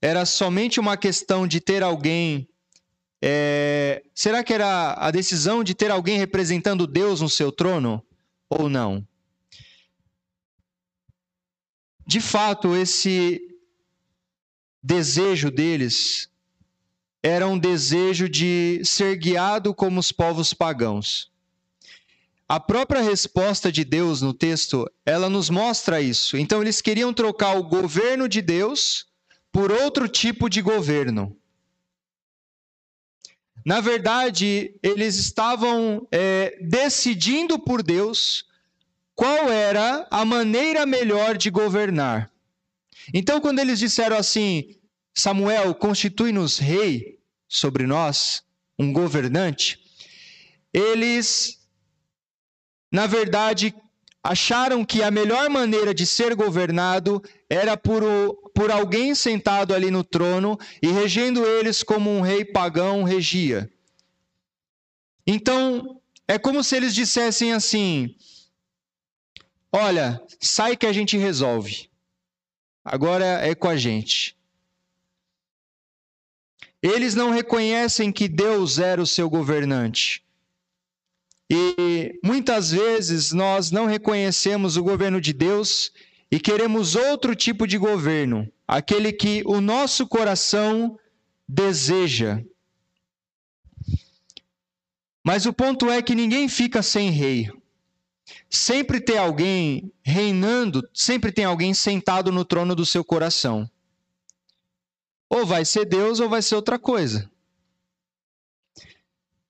era 0.00 0.24
somente 0.24 0.80
uma 0.80 0.96
questão 0.96 1.46
de 1.46 1.60
ter 1.60 1.82
alguém 1.82 2.48
é, 3.22 4.02
será 4.14 4.42
que 4.42 4.52
era 4.52 4.94
a 4.94 5.10
decisão 5.10 5.62
de 5.62 5.74
ter 5.74 5.90
alguém 5.90 6.18
representando 6.18 6.86
Deus 6.86 7.20
no 7.20 7.28
seu 7.28 7.52
trono 7.52 8.02
ou 8.48 8.68
não? 8.68 9.06
De 12.06 12.20
fato, 12.20 12.74
esse 12.74 13.40
desejo 14.82 15.50
deles 15.50 16.28
era 17.22 17.46
um 17.46 17.58
desejo 17.58 18.28
de 18.28 18.80
ser 18.84 19.16
guiado 19.16 19.74
como 19.74 20.00
os 20.00 20.10
povos 20.10 20.54
pagãos. 20.54 21.30
A 22.48 22.58
própria 22.58 23.02
resposta 23.02 23.70
de 23.70 23.84
Deus 23.84 24.22
no 24.22 24.34
texto, 24.34 24.90
ela 25.06 25.28
nos 25.28 25.50
mostra 25.50 26.00
isso. 26.00 26.36
Então 26.36 26.60
eles 26.60 26.80
queriam 26.80 27.12
trocar 27.12 27.56
o 27.56 27.62
governo 27.62 28.28
de 28.28 28.42
Deus 28.42 29.06
por 29.52 29.70
outro 29.70 30.08
tipo 30.08 30.48
de 30.48 30.60
governo. 30.60 31.36
Na 33.70 33.80
verdade, 33.80 34.74
eles 34.82 35.14
estavam 35.14 36.04
é, 36.10 36.58
decidindo 36.60 37.56
por 37.56 37.84
Deus 37.84 38.44
qual 39.14 39.48
era 39.48 40.08
a 40.10 40.24
maneira 40.24 40.84
melhor 40.84 41.36
de 41.36 41.50
governar. 41.50 42.28
Então, 43.14 43.40
quando 43.40 43.60
eles 43.60 43.78
disseram 43.78 44.16
assim, 44.16 44.74
Samuel, 45.14 45.72
constitui-nos 45.72 46.58
rei 46.58 47.20
sobre 47.46 47.86
nós, 47.86 48.42
um 48.76 48.92
governante, 48.92 49.78
eles, 50.74 51.60
na 52.90 53.06
verdade, 53.06 53.72
acharam 54.20 54.84
que 54.84 55.00
a 55.00 55.12
melhor 55.12 55.48
maneira 55.48 55.94
de 55.94 56.08
ser 56.08 56.34
governado 56.34 57.22
era 57.48 57.76
por, 57.76 58.02
por 58.54 58.70
alguém 58.70 59.14
sentado 59.14 59.74
ali 59.74 59.90
no 59.90 60.04
trono 60.04 60.58
e 60.82 60.88
regendo 60.88 61.44
eles 61.46 61.82
como 61.82 62.10
um 62.10 62.20
rei 62.20 62.44
pagão 62.44 63.02
regia. 63.02 63.70
Então, 65.26 66.00
é 66.26 66.38
como 66.38 66.62
se 66.62 66.76
eles 66.76 66.94
dissessem 66.94 67.52
assim: 67.52 68.14
Olha, 69.72 70.20
sai 70.40 70.76
que 70.76 70.86
a 70.86 70.92
gente 70.92 71.16
resolve. 71.16 71.88
Agora 72.84 73.24
é 73.24 73.54
com 73.54 73.68
a 73.68 73.76
gente. 73.76 74.36
Eles 76.82 77.14
não 77.14 77.30
reconhecem 77.30 78.10
que 78.10 78.26
Deus 78.26 78.78
era 78.78 79.02
o 79.02 79.06
seu 79.06 79.28
governante. 79.28 80.24
E 81.50 82.18
muitas 82.24 82.70
vezes 82.70 83.32
nós 83.32 83.70
não 83.70 83.84
reconhecemos 83.84 84.76
o 84.76 84.82
governo 84.82 85.20
de 85.20 85.32
Deus 85.32 85.92
e 86.30 86.38
queremos 86.38 86.94
outro 86.94 87.34
tipo 87.34 87.66
de 87.66 87.76
governo, 87.76 88.50
aquele 88.66 89.12
que 89.12 89.42
o 89.44 89.60
nosso 89.60 90.06
coração 90.06 90.98
deseja. 91.46 92.42
Mas 95.24 95.44
o 95.44 95.52
ponto 95.52 95.90
é 95.90 96.00
que 96.00 96.14
ninguém 96.14 96.48
fica 96.48 96.82
sem 96.82 97.10
rei. 97.10 97.50
Sempre 98.48 99.00
tem 99.00 99.18
alguém 99.18 99.92
reinando, 100.02 100.88
sempre 100.94 101.32
tem 101.32 101.44
alguém 101.44 101.74
sentado 101.74 102.30
no 102.30 102.44
trono 102.44 102.74
do 102.74 102.86
seu 102.86 103.04
coração. 103.04 103.68
Ou 105.28 105.44
vai 105.44 105.64
ser 105.64 105.84
Deus 105.84 106.20
ou 106.20 106.28
vai 106.28 106.42
ser 106.42 106.54
outra 106.54 106.78
coisa. 106.78 107.30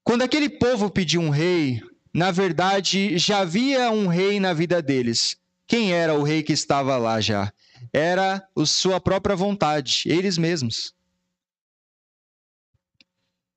Quando 0.02 0.22
aquele 0.22 0.49
povo 0.49 0.90
pediu 0.90 1.20
um 1.20 1.30
rei, 1.30 1.80
na 2.12 2.30
verdade 2.30 3.16
já 3.16 3.40
havia 3.40 3.90
um 3.90 4.06
rei 4.06 4.40
na 4.40 4.52
vida 4.52 4.82
deles. 4.82 5.39
Quem 5.70 5.92
era 5.92 6.14
o 6.14 6.24
rei 6.24 6.42
que 6.42 6.52
estava 6.52 6.96
lá 6.96 7.20
já? 7.20 7.52
Era 7.92 8.44
a 8.56 8.66
sua 8.66 9.00
própria 9.00 9.36
vontade, 9.36 10.02
eles 10.04 10.36
mesmos. 10.36 10.92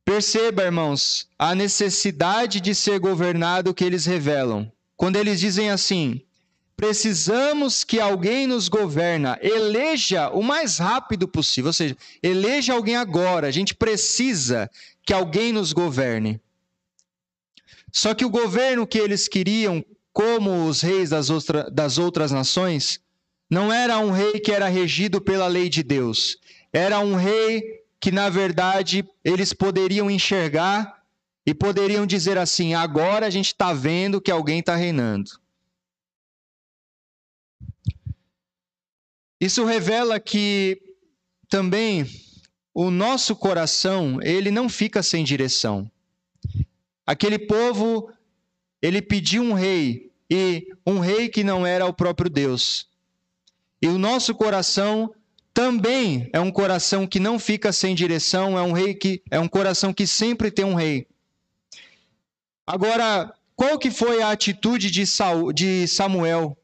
Perceba, 0.06 0.62
irmãos, 0.62 1.28
a 1.40 1.56
necessidade 1.56 2.62
de 2.62 2.76
ser 2.76 3.00
governado 3.00 3.74
que 3.74 3.84
eles 3.84 4.06
revelam. 4.06 4.72
Quando 4.96 5.16
eles 5.16 5.40
dizem 5.40 5.72
assim: 5.72 6.22
precisamos 6.78 7.84
que 7.84 8.00
alguém 8.00 8.46
nos 8.46 8.68
governa, 8.68 9.40
eleja 9.42 10.30
o 10.30 10.44
mais 10.44 10.78
rápido 10.78 11.28
possível, 11.28 11.70
ou 11.70 11.74
seja, 11.74 11.98
eleja 12.22 12.74
alguém 12.74 12.96
agora. 12.96 13.48
A 13.48 13.52
gente 13.52 13.74
precisa 13.74 14.70
que 15.04 15.14
alguém 15.14 15.52
nos 15.52 15.74
governe. 15.74 16.40
Só 17.92 18.14
que 18.14 18.24
o 18.24 18.30
governo 18.30 18.86
que 18.86 19.00
eles 19.00 19.28
queriam, 19.28 19.84
como 20.14 20.68
os 20.68 20.82
reis 20.82 21.10
das, 21.10 21.30
outra, 21.32 21.70
das 21.72 21.98
outras 21.98 22.32
nações, 22.32 23.02
não 23.50 23.74
era 23.74 23.98
um 23.98 24.12
rei 24.12 24.40
que 24.40 24.52
era 24.52 24.68
regido 24.68 25.20
pela 25.20 25.48
lei 25.48 25.68
de 25.68 25.82
Deus. 25.82 26.38
Era 26.72 27.00
um 27.00 27.16
rei 27.16 27.84
que, 28.00 28.12
na 28.12 28.30
verdade, 28.30 29.04
eles 29.24 29.52
poderiam 29.52 30.10
enxergar 30.10 31.04
e 31.46 31.54
poderiam 31.54 32.06
dizer 32.06 32.38
assim: 32.38 32.74
agora 32.76 33.26
a 33.26 33.30
gente 33.30 33.48
está 33.48 33.74
vendo 33.74 34.22
que 34.22 34.32
alguém 34.32 34.60
está 34.60 34.76
reinando. 34.76 35.32
Isso 39.42 39.66
revela 39.66 40.20
que 40.20 40.80
também 41.50 42.08
o 42.74 42.90
nosso 42.90 43.36
coração 43.36 44.20
ele 44.22 44.52
não 44.52 44.70
fica 44.70 45.04
sem 45.04 45.24
direção. 45.24 45.92
Aquele 47.06 47.38
povo, 47.38 48.10
ele 48.84 49.02
pediu 49.02 49.42
um 49.42 49.54
rei, 49.54 50.12
e 50.30 50.68
um 50.86 51.00
rei 51.00 51.30
que 51.30 51.44
não 51.44 51.66
era 51.66 51.86
o 51.86 51.94
próprio 51.94 52.30
Deus. 52.30 52.88
E 53.82 53.88
o 53.88 53.98
nosso 53.98 54.36
coração 54.36 55.14
também 55.54 56.30
é 56.32 56.40
um 56.40 56.52
coração 56.52 57.08
que 57.08 57.20
não 57.20 57.40
fica 57.40 57.72
sem 57.72 57.96
direção, 57.96 58.58
é 58.58 58.62
um 58.62 58.74
rei 58.74 58.94
que 58.94 59.24
é 59.32 59.40
um 59.40 59.48
coração 59.48 59.94
que 59.94 60.06
sempre 60.06 60.52
tem 60.52 60.66
um 60.66 60.76
rei. 60.76 61.08
Agora, 62.68 63.34
qual 63.56 63.80
que 63.80 63.90
foi 63.90 64.22
a 64.22 64.30
atitude 64.30 64.92
de, 64.92 65.08
Saul, 65.08 65.52
de 65.52 65.88
Samuel? 65.88 66.56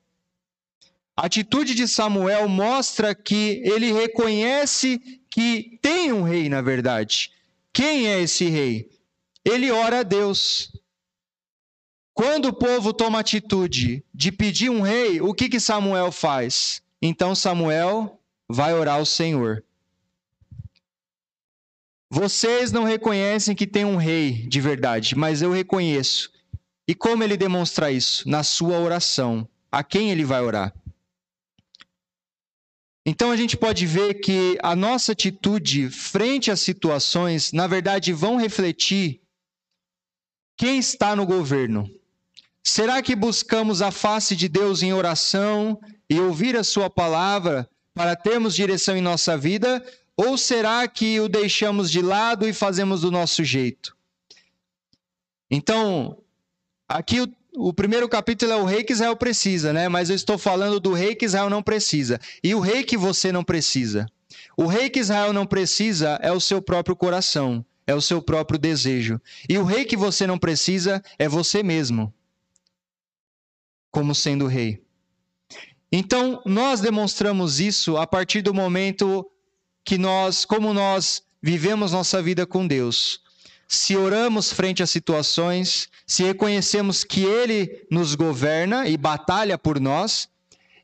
A 1.16 1.26
atitude 1.26 1.74
de 1.74 1.88
Samuel 1.88 2.48
mostra 2.48 3.16
que 3.16 3.62
ele 3.66 3.92
reconhece 3.92 5.00
que 5.32 5.80
tem 5.82 6.14
um 6.14 6.24
rei, 6.24 6.50
na 6.50 6.62
verdade. 6.62 7.32
Quem 7.74 8.08
é 8.08 8.22
esse 8.22 8.46
rei? 8.46 8.90
ele 9.50 9.72
ora 9.72 10.00
a 10.00 10.04
Deus. 10.04 10.72
Quando 12.20 12.50
o 12.50 12.54
povo 12.54 12.94
toma 12.94 13.18
atitude 13.18 14.04
de 14.14 14.30
pedir 14.30 14.70
um 14.70 14.82
rei, 14.82 15.22
o 15.22 15.34
que, 15.34 15.48
que 15.48 15.58
Samuel 15.58 16.12
faz? 16.12 16.82
Então 17.02 17.34
Samuel 17.34 18.20
vai 18.46 18.74
orar 18.74 18.96
ao 18.96 19.06
Senhor. 19.06 19.64
Vocês 22.10 22.74
não 22.74 22.84
reconhecem 22.84 23.56
que 23.56 23.66
tem 23.66 23.86
um 23.86 23.96
rei 23.96 24.46
de 24.50 24.60
verdade, 24.60 25.16
mas 25.16 25.42
eu 25.42 25.50
reconheço. 25.50 26.30
E 26.86 26.94
como 26.94 27.24
ele 27.24 27.38
demonstra 27.38 27.90
isso? 27.90 28.28
Na 28.28 28.44
sua 28.44 28.78
oração. 28.80 29.48
A 29.72 29.82
quem 29.82 30.12
ele 30.12 30.26
vai 30.26 30.42
orar? 30.42 30.76
Então 33.06 33.32
a 33.32 33.38
gente 33.38 33.56
pode 33.56 33.86
ver 33.86 34.16
que 34.16 34.58
a 34.62 34.76
nossa 34.76 35.14
atitude 35.14 35.90
frente 35.90 36.52
às 36.52 36.60
situações, 36.60 37.54
na 37.54 37.66
verdade, 37.66 38.12
vão 38.12 38.36
refletir 38.36 39.22
quem 40.58 40.78
está 40.78 41.16
no 41.16 41.26
governo? 41.26 41.90
Será 42.64 43.02
que 43.02 43.16
buscamos 43.16 43.82
a 43.82 43.92
face 43.92 44.36
de 44.36 44.48
Deus 44.48 44.84
em 44.84 44.94
oração 44.94 45.80
e 46.10 46.20
ouvir 46.20 46.56
a 46.56 46.64
Sua 46.64 46.90
palavra 46.90 47.70
para 47.94 48.16
termos 48.16 48.56
direção 48.56 48.96
em 48.96 49.02
nossa 49.02 49.38
vida? 49.38 49.84
Ou 50.16 50.38
será 50.38 50.88
que 50.88 51.20
o 51.20 51.30
deixamos 51.30 51.90
de 51.90 52.02
lado 52.02 52.48
e 52.48 52.54
fazemos 52.54 53.02
do 53.02 53.12
nosso 53.12 53.44
jeito? 53.44 53.96
Então, 55.50 56.22
aqui 56.88 57.22
o, 57.22 57.28
o 57.56 57.74
primeiro 57.74 58.08
capítulo 58.08 58.52
é 58.52 58.56
o 58.58 58.66
rei 58.66 58.84
que 58.84 58.94
Israel 58.94 59.16
precisa, 59.16 59.72
né? 59.72 59.88
Mas 59.88 60.10
eu 60.10 60.16
estou 60.16 60.38
falando 60.38 60.80
do 60.80 60.94
rei 60.94 61.16
que 61.16 61.26
Israel 61.26 61.50
não 61.50 61.64
precisa. 61.64 62.20
E 62.44 62.54
o 62.54 62.60
rei 62.60 62.84
que 62.84 62.98
você 62.98 63.32
não 63.32 63.44
precisa? 63.44 64.06
O 64.56 64.68
rei 64.68 64.90
que 64.90 65.00
Israel 65.00 65.32
não 65.32 65.46
precisa 65.46 66.20
é 66.22 66.32
o 66.32 66.40
seu 66.40 66.62
próprio 66.62 66.96
coração 66.96 67.66
é 67.90 67.96
o 67.96 68.02
seu 68.02 68.22
próprio 68.22 68.60
desejo. 68.60 69.20
E 69.50 69.58
o 69.58 69.64
rei 69.64 69.84
que 69.84 69.98
você 69.98 70.28
não 70.28 70.38
precisa 70.38 71.04
é 71.18 71.28
você 71.28 71.64
mesmo, 71.64 72.14
como 73.92 74.14
sendo 74.14 74.48
rei. 74.48 74.84
Então, 75.92 76.42
nós 76.46 76.80
demonstramos 76.80 77.60
isso 77.60 77.98
a 77.98 78.06
partir 78.06 78.42
do 78.42 78.54
momento 78.54 79.26
que 79.84 79.98
nós, 79.98 80.46
como 80.46 80.74
nós 80.74 81.24
vivemos 81.42 81.92
nossa 81.92 82.22
vida 82.22 82.46
com 82.46 82.68
Deus. 82.68 83.22
Se 83.68 83.96
oramos 83.96 84.52
frente 84.52 84.84
às 84.84 84.90
situações, 84.90 85.90
se 86.06 86.24
reconhecemos 86.24 87.04
que 87.04 87.24
Ele 87.24 87.86
nos 87.90 88.16
governa 88.16 88.88
e 88.88 88.98
batalha 88.98 89.58
por 89.58 89.80
nós, 89.80 90.30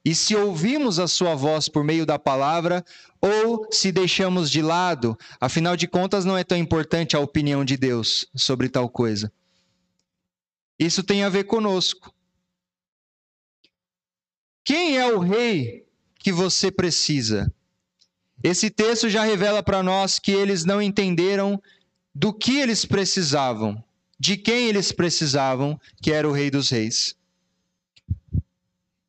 e 0.04 0.14
se 0.14 0.36
ouvimos 0.36 1.00
a 1.00 1.08
Sua 1.08 1.36
voz 1.36 1.68
por 1.68 1.84
meio 1.84 2.06
da 2.06 2.18
palavra, 2.18 2.86
ou 3.20 3.68
se 3.72 3.92
deixamos 3.92 4.52
de 4.52 4.62
lado, 4.62 5.18
afinal 5.42 5.76
de 5.76 5.88
contas, 5.88 6.26
não 6.26 6.38
é 6.38 6.44
tão 6.44 6.58
importante 6.58 7.16
a 7.16 7.20
opinião 7.20 7.66
de 7.66 7.76
Deus 7.76 8.28
sobre 8.36 8.70
tal 8.70 8.88
coisa. 8.88 9.32
Isso 10.78 11.02
tem 11.02 11.24
a 11.24 11.30
ver 11.30 11.46
conosco. 11.46 12.14
Quem 14.66 14.98
é 14.98 15.06
o 15.14 15.20
rei 15.20 15.86
que 16.18 16.32
você 16.32 16.72
precisa? 16.72 17.54
Esse 18.44 18.72
texto 18.72 19.08
já 19.08 19.24
revela 19.24 19.62
para 19.62 19.84
nós 19.84 20.18
que 20.18 20.32
eles 20.32 20.66
não 20.66 20.82
entenderam 20.82 21.62
do 22.16 22.34
que 22.34 22.58
eles 22.58 22.84
precisavam, 22.84 23.84
de 24.20 24.36
quem 24.36 24.68
eles 24.68 24.92
precisavam, 24.92 25.80
que 26.02 26.12
era 26.12 26.28
o 26.28 26.32
Rei 26.32 26.50
dos 26.50 26.72
Reis. 26.72 27.16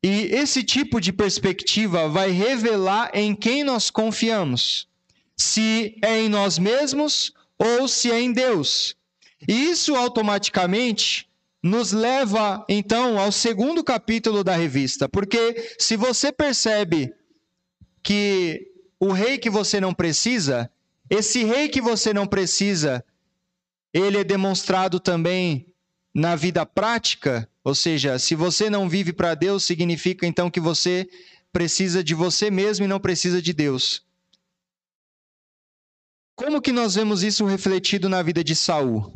E 0.03 0.25
esse 0.25 0.61
tipo 0.63 1.01
de 1.01 1.11
perspectiva 1.11 2.07
vai 2.07 2.29
revelar 2.29 3.09
em 3.15 3.33
quem 3.33 3.63
nós 3.63 3.89
confiamos. 3.89 4.87
Se 5.35 5.97
é 6.03 6.21
em 6.21 6.29
nós 6.29 6.59
mesmos 6.59 7.33
ou 7.57 7.87
se 7.87 8.11
é 8.11 8.21
em 8.21 8.31
Deus. 8.31 8.95
E 9.47 9.71
isso 9.71 9.95
automaticamente 9.95 11.26
nos 11.61 11.91
leva 11.91 12.65
então 12.69 13.19
ao 13.19 13.31
segundo 13.31 13.83
capítulo 13.83 14.43
da 14.43 14.55
revista, 14.55 15.09
porque 15.09 15.75
se 15.79 15.97
você 15.97 16.31
percebe 16.31 17.13
que 18.03 18.71
o 18.99 19.11
rei 19.11 19.37
que 19.37 19.49
você 19.49 19.81
não 19.81 19.93
precisa, 19.93 20.69
esse 21.09 21.43
rei 21.43 21.67
que 21.69 21.81
você 21.81 22.13
não 22.13 22.27
precisa, 22.27 23.03
ele 23.93 24.19
é 24.19 24.23
demonstrado 24.23 24.99
também 24.99 25.73
na 26.13 26.35
vida 26.35 26.65
prática, 26.65 27.49
ou 27.63 27.75
seja, 27.75 28.17
se 28.17 28.33
você 28.33 28.69
não 28.69 28.87
vive 28.87 29.13
para 29.13 29.35
Deus, 29.35 29.65
significa 29.65 30.25
então 30.25 30.49
que 30.49 30.59
você 30.59 31.07
precisa 31.51 32.03
de 32.03 32.13
você 32.13 32.49
mesmo 32.49 32.85
e 32.85 32.87
não 32.87 32.99
precisa 32.99 33.41
de 33.41 33.53
Deus. 33.53 34.05
Como 36.35 36.61
que 36.61 36.71
nós 36.71 36.95
vemos 36.95 37.23
isso 37.23 37.45
refletido 37.45 38.07
na 38.07 38.21
vida 38.21 38.43
de 38.43 38.55
Saul? 38.55 39.11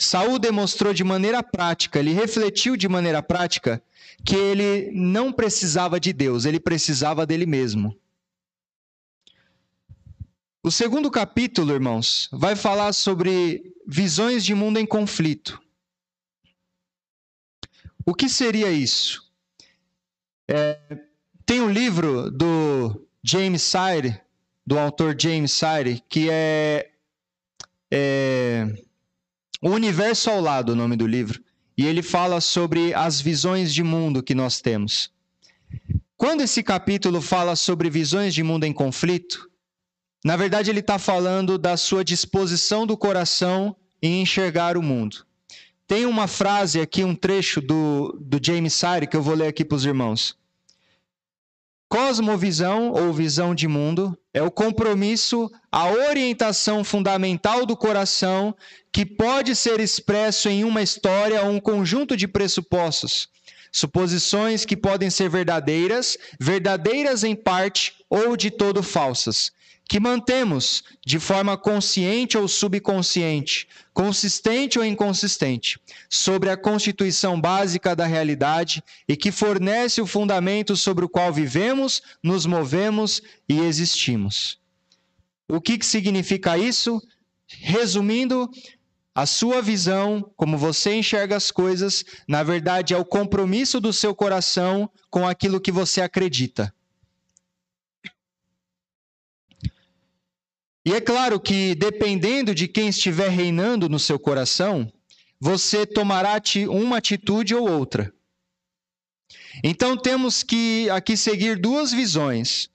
Saul 0.00 0.38
demonstrou 0.38 0.94
de 0.94 1.04
maneira 1.04 1.42
prática, 1.42 1.98
ele 1.98 2.14
refletiu 2.14 2.74
de 2.74 2.88
maneira 2.88 3.22
prática 3.22 3.82
que 4.24 4.34
ele 4.34 4.90
não 4.92 5.30
precisava 5.30 6.00
de 6.00 6.10
Deus, 6.10 6.46
ele 6.46 6.58
precisava 6.58 7.26
dele 7.26 7.44
mesmo. 7.44 7.94
O 10.62 10.70
segundo 10.70 11.10
capítulo, 11.10 11.74
irmãos, 11.74 12.30
vai 12.32 12.56
falar 12.56 12.94
sobre 12.94 13.74
visões 13.86 14.42
de 14.42 14.54
mundo 14.54 14.78
em 14.78 14.86
conflito. 14.86 15.60
O 18.06 18.14
que 18.14 18.26
seria 18.26 18.72
isso? 18.72 19.30
É, 20.48 20.80
tem 21.44 21.60
um 21.60 21.70
livro 21.70 22.30
do 22.30 23.06
James 23.22 23.60
Sire, 23.60 24.18
do 24.66 24.78
autor 24.78 25.14
James 25.18 25.52
Sire, 25.52 26.02
que 26.08 26.30
é, 26.30 26.90
é 27.90 28.66
O 29.62 29.68
Universo 29.68 30.30
ao 30.30 30.40
Lado, 30.40 30.72
o 30.72 30.76
nome 30.76 30.96
do 30.96 31.06
livro. 31.06 31.42
E 31.76 31.84
ele 31.84 32.02
fala 32.02 32.40
sobre 32.40 32.94
as 32.94 33.20
visões 33.20 33.74
de 33.74 33.82
mundo 33.82 34.22
que 34.22 34.34
nós 34.34 34.60
temos. 34.60 35.10
Quando 36.16 36.40
esse 36.40 36.62
capítulo 36.62 37.20
fala 37.20 37.54
sobre 37.54 37.90
visões 37.90 38.32
de 38.32 38.42
mundo 38.42 38.64
em 38.64 38.72
conflito, 38.72 39.50
na 40.24 40.36
verdade 40.36 40.70
ele 40.70 40.80
está 40.80 40.98
falando 40.98 41.58
da 41.58 41.76
sua 41.76 42.02
disposição 42.02 42.86
do 42.86 42.96
coração 42.96 43.76
em 44.02 44.22
enxergar 44.22 44.78
o 44.78 44.82
mundo. 44.82 45.26
Tem 45.86 46.06
uma 46.06 46.26
frase 46.26 46.80
aqui, 46.80 47.04
um 47.04 47.14
trecho 47.14 47.60
do, 47.60 48.16
do 48.18 48.40
James 48.42 48.72
Sire, 48.72 49.06
que 49.06 49.16
eu 49.16 49.22
vou 49.22 49.34
ler 49.34 49.48
aqui 49.48 49.64
para 49.64 49.76
os 49.76 49.84
irmãos. 49.84 50.38
Cosmovisão 51.90 52.92
ou 52.92 53.12
visão 53.12 53.52
de 53.52 53.66
mundo 53.66 54.16
é 54.32 54.40
o 54.40 54.48
compromisso, 54.48 55.50
a 55.72 55.90
orientação 55.90 56.84
fundamental 56.84 57.66
do 57.66 57.76
coração 57.76 58.54
que 58.92 59.04
pode 59.04 59.56
ser 59.56 59.80
expresso 59.80 60.48
em 60.48 60.62
uma 60.62 60.82
história 60.82 61.42
ou 61.42 61.50
um 61.50 61.58
conjunto 61.58 62.16
de 62.16 62.28
pressupostos, 62.28 63.28
suposições 63.72 64.64
que 64.64 64.76
podem 64.76 65.10
ser 65.10 65.28
verdadeiras, 65.28 66.16
verdadeiras 66.38 67.24
em 67.24 67.34
parte 67.34 67.96
ou 68.08 68.36
de 68.36 68.52
todo 68.52 68.84
falsas, 68.84 69.50
que 69.90 69.98
mantemos 69.98 70.84
de 71.04 71.18
forma 71.18 71.56
consciente 71.56 72.38
ou 72.38 72.46
subconsciente, 72.46 73.66
consistente 73.92 74.78
ou 74.78 74.84
inconsistente, 74.84 75.80
sobre 76.08 76.48
a 76.48 76.56
constituição 76.56 77.40
básica 77.40 77.96
da 77.96 78.06
realidade 78.06 78.84
e 79.08 79.16
que 79.16 79.32
fornece 79.32 80.00
o 80.00 80.06
fundamento 80.06 80.76
sobre 80.76 81.04
o 81.04 81.08
qual 81.08 81.32
vivemos, 81.32 82.02
nos 82.22 82.46
movemos 82.46 83.20
e 83.48 83.58
existimos. 83.58 84.60
O 85.48 85.60
que, 85.60 85.76
que 85.76 85.84
significa 85.84 86.56
isso? 86.56 87.02
Resumindo, 87.48 88.48
a 89.12 89.26
sua 89.26 89.60
visão, 89.60 90.30
como 90.36 90.56
você 90.56 90.94
enxerga 90.94 91.34
as 91.34 91.50
coisas, 91.50 92.04
na 92.28 92.44
verdade 92.44 92.94
é 92.94 92.96
o 92.96 93.04
compromisso 93.04 93.80
do 93.80 93.92
seu 93.92 94.14
coração 94.14 94.88
com 95.10 95.26
aquilo 95.26 95.60
que 95.60 95.72
você 95.72 96.00
acredita. 96.00 96.72
E 100.84 100.94
é 100.94 101.00
claro 101.00 101.38
que, 101.38 101.74
dependendo 101.74 102.54
de 102.54 102.66
quem 102.66 102.88
estiver 102.88 103.28
reinando 103.28 103.88
no 103.88 103.98
seu 103.98 104.18
coração, 104.18 104.90
você 105.38 105.84
tomará 105.86 106.40
uma 106.68 106.96
atitude 106.96 107.54
ou 107.54 107.68
outra. 107.68 108.12
Então 109.62 109.96
temos 109.96 110.42
que 110.42 110.88
aqui 110.90 111.16
seguir 111.16 111.58
duas 111.58 111.92
visões. 111.92 112.70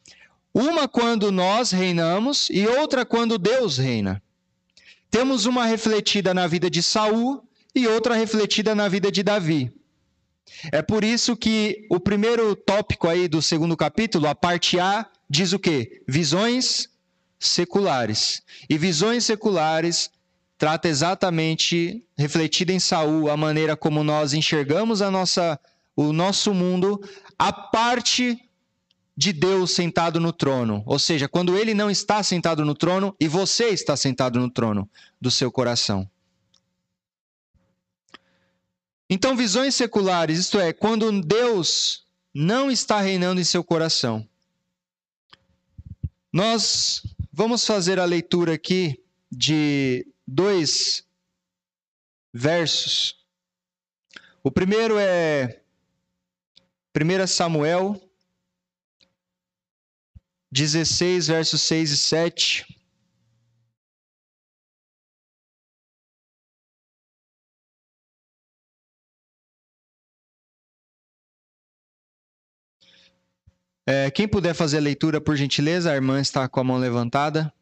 Uma 0.54 0.88
quando 0.88 1.32
nós 1.32 1.72
reinamos 1.72 2.50
e 2.50 2.65
outra 2.68 3.06
quando 3.06 3.38
Deus 3.38 3.78
reina. 3.78 4.22
Temos 5.10 5.46
uma 5.46 5.65
refletida 5.65 6.34
na 6.34 6.48
vida 6.48 6.70
de 6.70 6.82
Saul 6.84 7.44
e 7.74 7.88
outra 7.88 8.15
refletida 8.15 8.76
na 8.76 8.88
vida 8.88 9.12
de 9.12 9.24
Davi. 9.24 9.72
É 10.72 10.82
por 10.82 11.04
isso 11.04 11.36
que 11.36 11.86
o 11.89 12.00
primeiro 12.00 12.56
tópico 12.56 13.08
aí 13.08 13.28
do 13.28 13.41
segundo 13.41 13.76
capítulo, 13.76 14.28
a 14.28 14.36
parte 14.36 14.80
A, 14.80 15.06
diz 15.30 15.54
o 15.54 15.60
quê? 15.60 16.04
Visões 16.08 16.88
seculares. 17.39 18.41
E 18.69 18.78
visões 18.78 19.26
seculares 19.26 20.10
trata 20.58 20.88
exatamente, 20.88 22.06
refletida 22.17 22.71
em 22.71 22.80
Saul, 22.80 23.30
a 23.30 23.38
maneira 23.38 23.76
como 23.76 24.04
nós 24.04 24.34
enxergamos 24.34 25.02
a 25.02 25.12
nossa, 25.12 25.60
o 25.95 26.13
nosso 26.13 26.54
mundo, 26.54 27.02
a 27.38 27.52
parte 27.52 28.39
de 29.17 29.32
Deus 29.32 29.71
sentado 29.71 30.19
no 30.19 30.34
trono. 30.34 30.84
Ou 30.86 31.00
seja, 31.00 31.28
quando 31.28 31.58
ele 31.58 31.74
não 31.74 31.89
está 31.89 32.21
sentado 32.24 32.65
no 32.65 32.76
trono 32.76 33.15
e 33.19 33.28
você 33.28 33.69
está 33.69 33.95
sentado 33.95 34.39
no 34.39 34.50
trono 34.50 34.89
do 35.19 35.32
seu 35.32 35.52
coração. 35.52 36.10
Então, 39.10 39.36
visões 39.36 39.76
seculares, 39.76 40.39
isto 40.39 40.60
é, 40.60 40.74
quando 40.74 41.21
Deus 41.21 42.06
não 42.34 42.71
está 42.71 43.00
reinando 43.00 43.39
em 43.39 43.43
seu 43.43 43.63
coração. 43.63 44.28
Nós 46.34 47.04
Vamos 47.38 47.65
fazer 47.65 48.00
a 48.00 48.06
leitura 48.06 48.54
aqui 48.54 48.98
de 49.30 50.08
dois 50.26 51.06
versos. 52.34 53.28
O 54.41 54.50
primeiro 54.50 54.98
é 54.98 55.62
1 56.95 57.28
Samuel 57.28 58.02
16, 60.50 61.28
versos 61.28 61.62
6 61.63 61.91
e 61.91 61.98
7. 61.98 62.74
É, 73.88 74.10
quem 74.10 74.28
puder 74.28 74.56
fazer 74.56 74.78
a 74.78 74.82
leitura, 74.82 75.21
por 75.21 75.36
gentileza, 75.36 75.91
a 75.91 75.95
irmã 75.95 76.19
está 76.19 76.50
com 76.50 76.60
a 76.60 76.63
mão 76.63 76.78
levantada. 76.78 77.54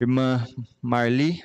Irmã 0.00 0.44
Marli. 0.82 1.44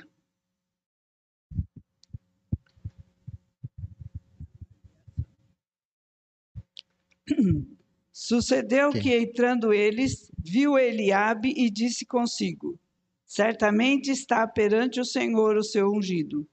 Sucedeu 8.12 8.89
okay. 8.89 9.01
que 9.01 9.15
entrando 9.15 9.71
eles, 9.73 10.32
viu 10.39 10.80
Eliabe 10.80 11.54
e 11.56 11.69
disse 11.69 12.04
consigo: 12.06 12.80
Certamente 13.25 14.10
está 14.10 14.47
perante 14.47 14.99
o 14.99 15.06
Senhor 15.06 15.56
o 15.58 15.63
seu 15.63 15.91
ungido. 15.91 16.47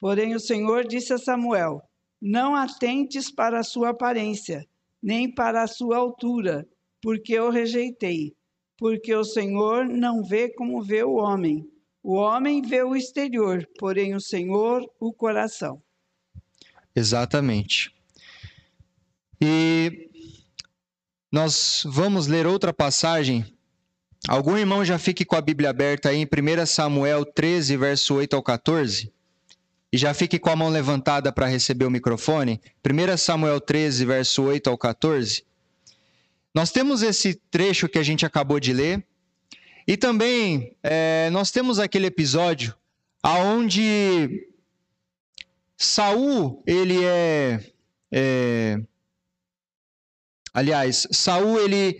Porém, 0.00 0.34
o 0.34 0.40
Senhor 0.40 0.86
disse 0.88 1.12
a 1.12 1.18
Samuel: 1.18 1.82
Não 2.20 2.56
atentes 2.56 3.30
para 3.30 3.60
a 3.60 3.62
sua 3.62 3.90
aparência, 3.90 4.66
nem 5.02 5.32
para 5.32 5.62
a 5.62 5.68
sua 5.68 5.98
altura, 5.98 6.66
porque 7.02 7.34
eu 7.34 7.50
rejeitei. 7.50 8.34
Porque 8.78 9.14
o 9.14 9.22
Senhor 9.22 9.84
não 9.84 10.24
vê 10.24 10.48
como 10.48 10.82
vê 10.82 11.04
o 11.04 11.16
homem. 11.16 11.68
O 12.02 12.14
homem 12.14 12.62
vê 12.62 12.82
o 12.82 12.96
exterior, 12.96 13.68
porém 13.78 14.14
o 14.14 14.20
Senhor 14.20 14.90
o 14.98 15.12
coração. 15.12 15.82
Exatamente. 16.96 17.94
E 19.38 20.08
nós 21.30 21.82
vamos 21.84 22.26
ler 22.26 22.46
outra 22.46 22.72
passagem. 22.72 23.44
Algum 24.26 24.56
irmão 24.56 24.82
já 24.82 24.98
fique 24.98 25.26
com 25.26 25.36
a 25.36 25.42
Bíblia 25.42 25.68
aberta 25.68 26.08
aí 26.08 26.16
em 26.16 26.24
1 26.24 26.64
Samuel 26.64 27.26
13, 27.26 27.76
verso 27.76 28.14
8 28.14 28.34
ao 28.34 28.42
14 28.42 29.12
e 29.92 29.98
já 29.98 30.14
fique 30.14 30.38
com 30.38 30.50
a 30.50 30.56
mão 30.56 30.68
levantada 30.68 31.32
para 31.32 31.46
receber 31.46 31.84
o 31.84 31.90
microfone. 31.90 32.60
1 32.84 33.16
Samuel 33.16 33.60
13, 33.60 34.04
verso 34.04 34.42
8 34.42 34.70
ao 34.70 34.78
14. 34.78 35.44
Nós 36.54 36.70
temos 36.70 37.02
esse 37.02 37.34
trecho 37.50 37.88
que 37.88 37.98
a 37.98 38.02
gente 38.02 38.24
acabou 38.24 38.60
de 38.60 38.72
ler, 38.72 39.04
e 39.86 39.96
também 39.96 40.76
é, 40.82 41.28
nós 41.30 41.50
temos 41.50 41.78
aquele 41.78 42.06
episódio 42.06 42.74
aonde 43.22 44.46
Saul 45.76 46.62
ele 46.66 47.04
é, 47.04 47.60
é 48.12 48.80
aliás 50.54 51.08
Saul 51.10 51.58
ele 51.58 51.98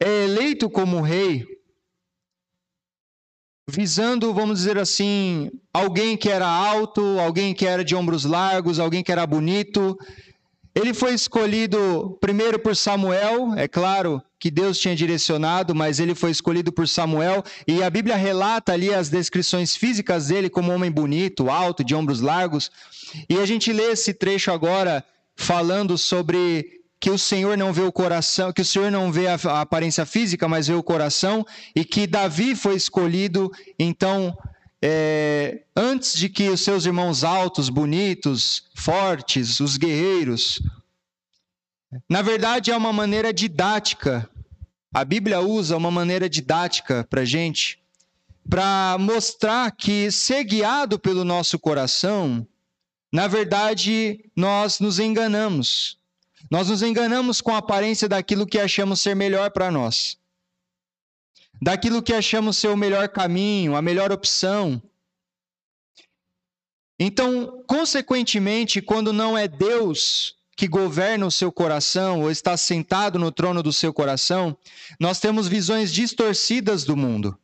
é 0.00 0.24
eleito 0.24 0.68
como 0.68 1.00
rei 1.00 1.46
visando, 3.68 4.32
vamos 4.32 4.60
dizer 4.60 4.78
assim, 4.78 5.50
alguém 5.74 6.16
que 6.16 6.28
era 6.28 6.46
alto, 6.46 7.18
alguém 7.18 7.52
que 7.52 7.66
era 7.66 7.84
de 7.84 7.96
ombros 7.96 8.24
largos, 8.24 8.78
alguém 8.78 9.02
que 9.02 9.10
era 9.10 9.26
bonito. 9.26 9.98
Ele 10.74 10.94
foi 10.94 11.14
escolhido 11.14 12.16
primeiro 12.20 12.58
por 12.58 12.76
Samuel, 12.76 13.54
é 13.56 13.66
claro, 13.66 14.22
que 14.38 14.50
Deus 14.50 14.78
tinha 14.78 14.94
direcionado, 14.94 15.74
mas 15.74 15.98
ele 15.98 16.14
foi 16.14 16.30
escolhido 16.30 16.70
por 16.70 16.86
Samuel, 16.86 17.42
e 17.66 17.82
a 17.82 17.90
Bíblia 17.90 18.14
relata 18.14 18.72
ali 18.72 18.94
as 18.94 19.08
descrições 19.08 19.74
físicas 19.74 20.28
dele 20.28 20.48
como 20.50 20.72
homem 20.72 20.90
bonito, 20.90 21.50
alto, 21.50 21.82
de 21.82 21.94
ombros 21.94 22.20
largos. 22.20 22.70
E 23.28 23.38
a 23.38 23.46
gente 23.46 23.72
lê 23.72 23.92
esse 23.92 24.12
trecho 24.12 24.52
agora 24.52 25.02
falando 25.34 25.96
sobre 25.98 26.82
que 26.98 27.10
o 27.10 27.18
Senhor 27.18 27.56
não 27.56 27.72
vê 27.72 27.82
o 27.82 27.92
coração, 27.92 28.52
que 28.52 28.62
o 28.62 28.64
Senhor 28.64 28.90
não 28.90 29.12
vê 29.12 29.26
a, 29.26 29.34
a 29.34 29.60
aparência 29.60 30.06
física, 30.06 30.48
mas 30.48 30.66
vê 30.66 30.74
o 30.74 30.82
coração, 30.82 31.44
e 31.74 31.84
que 31.84 32.06
Davi 32.06 32.54
foi 32.54 32.74
escolhido, 32.74 33.52
então, 33.78 34.36
é, 34.80 35.62
antes 35.76 36.14
de 36.14 36.28
que 36.28 36.48
os 36.48 36.60
seus 36.60 36.86
irmãos 36.86 37.22
altos, 37.22 37.68
bonitos, 37.68 38.64
fortes, 38.74 39.60
os 39.60 39.76
guerreiros, 39.76 40.60
na 42.08 42.22
verdade, 42.22 42.70
é 42.70 42.76
uma 42.76 42.92
maneira 42.92 43.32
didática. 43.32 44.28
A 44.92 45.04
Bíblia 45.04 45.40
usa 45.40 45.76
uma 45.76 45.90
maneira 45.90 46.28
didática 46.28 47.06
para 47.08 47.24
gente, 47.24 47.78
para 48.48 48.96
mostrar 48.98 49.70
que 49.72 50.10
ser 50.10 50.44
guiado 50.44 50.98
pelo 50.98 51.24
nosso 51.24 51.58
coração, 51.58 52.46
na 53.12 53.26
verdade, 53.26 54.30
nós 54.34 54.80
nos 54.80 54.98
enganamos. 54.98 55.95
Nós 56.50 56.68
nos 56.68 56.82
enganamos 56.82 57.40
com 57.40 57.54
a 57.54 57.58
aparência 57.58 58.08
daquilo 58.08 58.46
que 58.46 58.58
achamos 58.58 59.00
ser 59.00 59.16
melhor 59.16 59.50
para 59.50 59.70
nós, 59.70 60.16
daquilo 61.60 62.02
que 62.02 62.12
achamos 62.12 62.56
ser 62.56 62.68
o 62.68 62.76
melhor 62.76 63.08
caminho, 63.08 63.74
a 63.74 63.82
melhor 63.82 64.12
opção. 64.12 64.80
Então, 66.98 67.62
consequentemente, 67.66 68.80
quando 68.80 69.12
não 69.12 69.36
é 69.36 69.48
Deus 69.48 70.36
que 70.56 70.66
governa 70.68 71.26
o 71.26 71.30
seu 71.30 71.52
coração 71.52 72.22
ou 72.22 72.30
está 72.30 72.56
sentado 72.56 73.18
no 73.18 73.30
trono 73.30 73.62
do 73.62 73.72
seu 73.72 73.92
coração, 73.92 74.56
nós 74.98 75.20
temos 75.20 75.46
visões 75.48 75.92
distorcidas 75.92 76.84
do 76.84 76.96
mundo. 76.96 77.38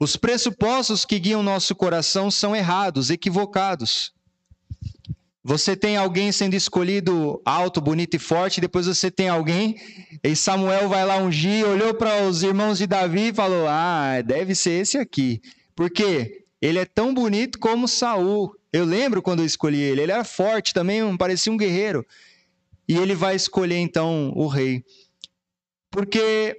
Os 0.00 0.16
pressupostos 0.16 1.04
que 1.04 1.20
guiam 1.20 1.42
nosso 1.42 1.74
coração 1.76 2.30
são 2.30 2.56
errados, 2.56 3.10
equivocados. 3.10 4.13
Você 5.46 5.76
tem 5.76 5.98
alguém 5.98 6.32
sendo 6.32 6.54
escolhido 6.54 7.38
alto, 7.44 7.78
bonito 7.78 8.14
e 8.14 8.18
forte, 8.18 8.62
depois 8.62 8.86
você 8.86 9.10
tem 9.10 9.28
alguém, 9.28 9.76
e 10.22 10.34
Samuel 10.34 10.88
vai 10.88 11.04
lá 11.04 11.18
ungir, 11.18 11.66
olhou 11.66 11.92
para 11.92 12.22
os 12.22 12.42
irmãos 12.42 12.78
de 12.78 12.86
Davi 12.86 13.28
e 13.28 13.34
falou: 13.34 13.66
Ah, 13.68 14.22
deve 14.24 14.54
ser 14.54 14.80
esse 14.80 14.96
aqui. 14.96 15.42
Por 15.76 15.90
quê? 15.90 16.46
Ele 16.62 16.78
é 16.78 16.86
tão 16.86 17.12
bonito 17.12 17.58
como 17.58 17.86
Saul. 17.86 18.56
Eu 18.72 18.86
lembro 18.86 19.20
quando 19.20 19.40
eu 19.40 19.46
escolhi 19.46 19.78
ele. 19.78 20.00
Ele 20.00 20.12
era 20.12 20.24
forte 20.24 20.72
também, 20.72 21.14
parecia 21.14 21.52
um 21.52 21.58
guerreiro. 21.58 22.06
E 22.88 22.96
ele 22.96 23.14
vai 23.14 23.36
escolher 23.36 23.76
então 23.76 24.32
o 24.34 24.46
rei. 24.46 24.82
Porque 25.90 26.56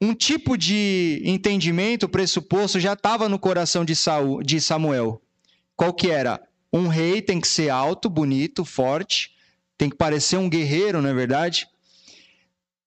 um 0.00 0.12
tipo 0.12 0.58
de 0.58 1.22
entendimento, 1.24 2.08
pressuposto, 2.08 2.80
já 2.80 2.94
estava 2.94 3.28
no 3.28 3.38
coração 3.38 3.84
de, 3.84 3.94
Saul, 3.94 4.42
de 4.42 4.60
Samuel. 4.60 5.22
Qual 5.76 5.94
que 5.94 6.10
era? 6.10 6.40
Um 6.72 6.88
rei 6.88 7.20
tem 7.20 7.40
que 7.40 7.48
ser 7.48 7.68
alto, 7.68 8.08
bonito, 8.08 8.64
forte, 8.64 9.36
tem 9.76 9.90
que 9.90 9.96
parecer 9.96 10.36
um 10.36 10.48
guerreiro, 10.48 11.02
não 11.02 11.10
é 11.10 11.14
verdade? 11.14 11.68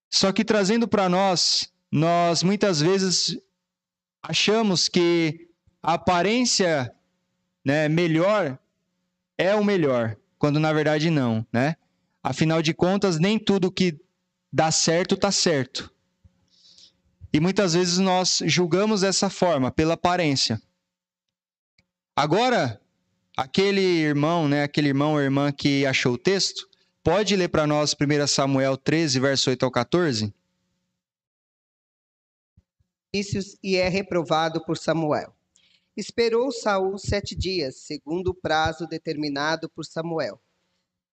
Só 0.09 0.31
que 0.31 0.43
trazendo 0.43 0.87
para 0.87 1.07
nós, 1.09 1.71
nós 1.91 2.41
muitas 2.41 2.79
vezes 2.79 3.37
achamos 4.23 4.87
que 4.87 5.49
a 5.83 5.93
aparência 5.93 6.93
né, 7.63 7.87
melhor 7.87 8.57
é 9.37 9.53
o 9.53 9.63
melhor, 9.63 10.17
quando 10.39 10.59
na 10.59 10.71
verdade 10.71 11.09
não, 11.09 11.45
né? 11.51 11.75
Afinal 12.23 12.61
de 12.61 12.73
contas, 12.73 13.19
nem 13.19 13.37
tudo 13.37 13.71
que 13.71 13.99
dá 14.51 14.71
certo 14.71 15.15
está 15.15 15.31
certo. 15.31 15.91
E 17.31 17.39
muitas 17.39 17.73
vezes 17.73 17.97
nós 17.97 18.41
julgamos 18.45 19.01
dessa 19.01 19.29
forma, 19.29 19.69
pela 19.69 19.95
aparência. 19.95 20.61
Agora, 22.15 22.81
aquele 23.35 23.81
irmão, 23.81 24.47
né, 24.47 24.63
aquele 24.63 24.87
irmão 24.87 25.13
ou 25.13 25.21
irmã 25.21 25.51
que 25.51 25.85
achou 25.85 26.13
o 26.13 26.17
texto, 26.17 26.67
pode 27.03 27.35
ler 27.35 27.49
para 27.49 27.67
nós 27.67 27.93
1 27.93 28.27
Samuel 28.27 28.77
13, 28.77 29.19
verso 29.19 29.49
8 29.49 29.63
ao 29.63 29.71
14? 29.71 30.33
E 33.63 33.75
é 33.77 33.87
reprovado 33.87 34.63
por 34.65 34.77
Samuel. 34.77 35.33
Esperou 35.95 36.51
Saul 36.51 36.97
sete 36.97 37.33
dias, 37.33 37.77
segundo 37.77 38.31
o 38.31 38.33
prazo 38.33 38.85
determinado 38.85 39.69
por 39.69 39.85
Samuel. 39.85 40.41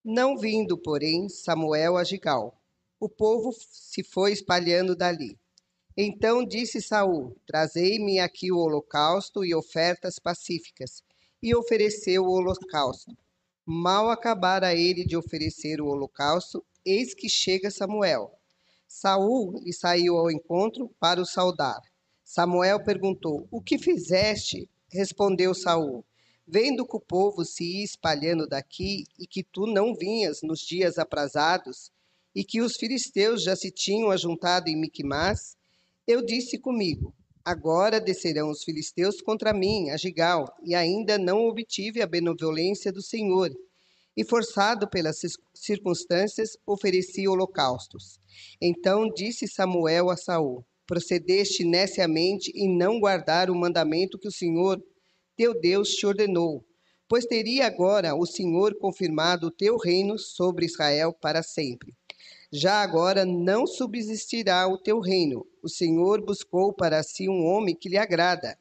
Não 0.04 0.36
vindo, 0.36 0.76
porém, 0.76 1.28
Samuel 1.28 1.96
a 1.96 2.02
Gigal, 2.02 2.60
o 2.98 3.08
povo 3.08 3.52
se 3.52 4.02
foi 4.02 4.32
espalhando 4.32 4.96
dali. 4.96 5.38
Então 5.96 6.44
disse 6.44 6.82
Saul: 6.82 7.36
Trazei-me 7.46 8.18
aqui 8.18 8.50
o 8.50 8.58
holocausto 8.58 9.44
e 9.44 9.54
ofertas 9.54 10.18
pacíficas. 10.18 11.04
E 11.42 11.54
ofereceu 11.56 12.24
o 12.24 12.30
holocausto. 12.30 13.16
Mal 13.66 14.10
acabara 14.10 14.74
ele 14.74 15.04
de 15.04 15.16
oferecer 15.16 15.80
o 15.80 15.86
holocausto, 15.86 16.64
eis 16.84 17.14
que 17.14 17.28
chega 17.28 17.70
Samuel. 17.70 18.30
Saul 18.86 19.58
lhe 19.64 19.72
saiu 19.72 20.16
ao 20.16 20.30
encontro 20.30 20.88
para 21.00 21.20
o 21.20 21.26
saudar. 21.26 21.80
Samuel 22.22 22.84
perguntou: 22.84 23.48
O 23.50 23.60
que 23.60 23.78
fizeste? 23.78 24.68
Respondeu 24.90 25.54
Saul: 25.54 26.04
Vendo 26.46 26.86
que 26.86 26.96
o 26.96 27.00
povo 27.00 27.44
se 27.44 27.64
ia 27.64 27.84
espalhando 27.84 28.46
daqui 28.46 29.04
e 29.18 29.26
que 29.26 29.42
tu 29.42 29.66
não 29.66 29.94
vinhas 29.94 30.42
nos 30.42 30.60
dias 30.60 30.98
aprazados, 30.98 31.90
e 32.34 32.44
que 32.44 32.60
os 32.60 32.76
filisteus 32.76 33.42
já 33.42 33.56
se 33.56 33.70
tinham 33.70 34.10
ajuntado 34.10 34.68
em 34.68 34.76
Miquimás, 34.76 35.56
eu 36.06 36.24
disse 36.24 36.58
comigo: 36.58 37.14
Agora 37.44 38.00
descerão 38.00 38.50
os 38.50 38.62
filisteus 38.62 39.20
contra 39.20 39.52
mim, 39.52 39.90
a 39.90 39.96
Gigal, 39.96 40.46
e 40.62 40.74
ainda 40.74 41.18
não 41.18 41.48
obtive 41.48 42.00
a 42.00 42.06
benevolência 42.06 42.92
do 42.92 43.02
Senhor. 43.02 43.50
E 44.16 44.22
forçado 44.22 44.88
pelas 44.88 45.20
circunstâncias, 45.52 46.56
ofereci 46.64 47.26
holocaustos. 47.26 48.20
Então 48.60 49.08
disse 49.08 49.48
Samuel 49.48 50.08
a 50.08 50.16
Saul: 50.16 50.64
procedeste 50.86 51.64
neciamente 51.64 52.52
em 52.54 52.76
não 52.76 53.00
guardar 53.00 53.50
o 53.50 53.56
mandamento 53.56 54.18
que 54.18 54.28
o 54.28 54.32
Senhor, 54.32 54.80
teu 55.36 55.58
Deus, 55.58 55.88
te 55.88 56.06
ordenou. 56.06 56.64
Pois 57.08 57.26
teria 57.26 57.66
agora 57.66 58.14
o 58.14 58.24
Senhor 58.24 58.78
confirmado 58.78 59.48
o 59.48 59.50
teu 59.50 59.76
reino 59.76 60.18
sobre 60.18 60.64
Israel 60.64 61.12
para 61.12 61.42
sempre. 61.42 61.92
Já 62.54 62.82
agora 62.82 63.24
não 63.24 63.66
subsistirá 63.66 64.68
o 64.68 64.76
teu 64.76 65.00
reino. 65.00 65.46
O 65.62 65.70
Senhor 65.70 66.22
buscou 66.22 66.70
para 66.70 67.02
si 67.02 67.26
um 67.26 67.46
homem 67.46 67.74
que 67.74 67.88
lhe 67.88 67.96
agrada, 67.96 68.58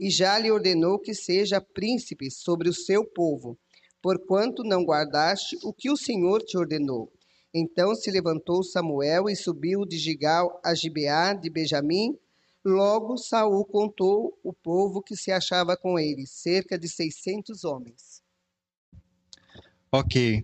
e 0.00 0.08
já 0.08 0.38
lhe 0.38 0.50
ordenou 0.50 0.98
que 0.98 1.12
seja 1.12 1.60
príncipe 1.60 2.30
sobre 2.30 2.70
o 2.70 2.72
seu 2.72 3.04
povo, 3.04 3.58
porquanto 4.00 4.64
não 4.64 4.82
guardaste 4.82 5.58
o 5.62 5.74
que 5.74 5.90
o 5.90 5.96
Senhor 5.96 6.42
te 6.42 6.56
ordenou. 6.56 7.12
Então 7.52 7.94
se 7.94 8.10
levantou 8.10 8.64
Samuel 8.64 9.28
e 9.28 9.36
subiu 9.36 9.84
de 9.84 9.98
Gigal 9.98 10.58
a 10.64 10.74
Gibeá 10.74 11.34
de 11.34 11.50
Benjamim. 11.50 12.18
Logo 12.64 13.18
Saul 13.18 13.62
contou 13.66 14.38
o 14.42 14.54
povo 14.54 15.02
que 15.02 15.14
se 15.14 15.30
achava 15.30 15.76
com 15.76 15.98
ele, 15.98 16.26
cerca 16.26 16.78
de 16.78 16.88
600 16.88 17.62
homens. 17.62 18.22
Ok. 19.92 20.42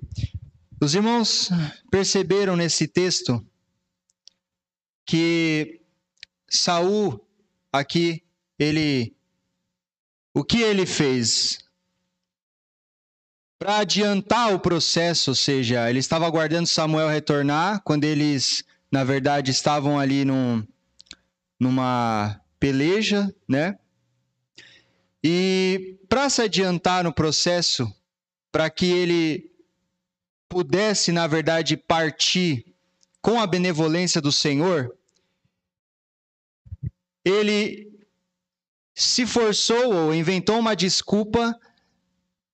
Os 0.81 0.95
irmãos 0.95 1.51
perceberam 1.91 2.57
nesse 2.57 2.89
texto 2.89 3.45
que 5.05 5.81
Saul 6.49 7.21
aqui 7.73 8.25
ele 8.59 9.15
o 10.33 10.43
que 10.43 10.63
ele 10.63 10.87
fez? 10.87 11.59
para 13.61 13.81
adiantar 13.81 14.55
o 14.55 14.59
processo, 14.59 15.33
ou 15.33 15.35
seja, 15.35 15.91
ele 15.91 15.99
estava 15.99 16.27
aguardando 16.27 16.67
Samuel 16.67 17.11
retornar, 17.11 17.83
quando 17.85 18.05
eles, 18.05 18.65
na 18.91 19.05
verdade, 19.05 19.51
estavam 19.51 20.01
ali 20.01 20.25
num, 20.25 20.67
numa 21.61 22.41
peleja, 22.59 23.31
né? 23.47 23.79
E 25.23 25.99
para 26.09 26.31
se 26.31 26.41
adiantar 26.41 27.05
no 27.05 27.13
processo, 27.13 27.87
para 28.51 28.71
que 28.71 28.87
ele 28.87 29.50
pudesse, 30.51 31.13
na 31.13 31.29
verdade, 31.29 31.77
partir 31.77 32.67
com 33.23 33.41
a 33.41 33.47
benevolência 33.47 34.21
do 34.21 34.33
Senhor, 34.33 34.93
ele 37.25 37.89
se 38.95 39.25
forçou 39.25 39.95
ou 39.95 40.15
inventou 40.15 40.59
uma 40.59 40.75
desculpa 40.75 41.59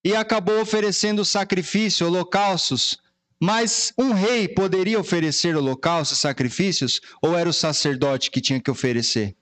e 0.04 0.14
acabou 0.14 0.60
oferecendo 0.60 1.24
sacrifício, 1.24 2.06
holocaustos. 2.06 2.98
Mas 3.40 3.92
um 3.98 4.12
rei 4.12 4.46
poderia 4.46 5.00
oferecer 5.00 5.56
holocaustos, 5.56 6.18
sacrifícios, 6.18 7.00
ou 7.22 7.36
era 7.36 7.48
o 7.48 7.52
sacerdote 7.52 8.30
que 8.30 8.40
tinha 8.40 8.60
que 8.60 8.70
oferecer? 8.70 9.34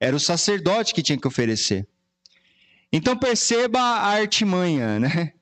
Era 0.00 0.16
o 0.16 0.20
sacerdote 0.20 0.94
que 0.94 1.02
tinha 1.02 1.18
que 1.18 1.28
oferecer. 1.28 1.86
Então 2.90 3.16
perceba 3.16 3.78
a 3.78 4.08
artimanha, 4.08 4.98
né? 4.98 5.34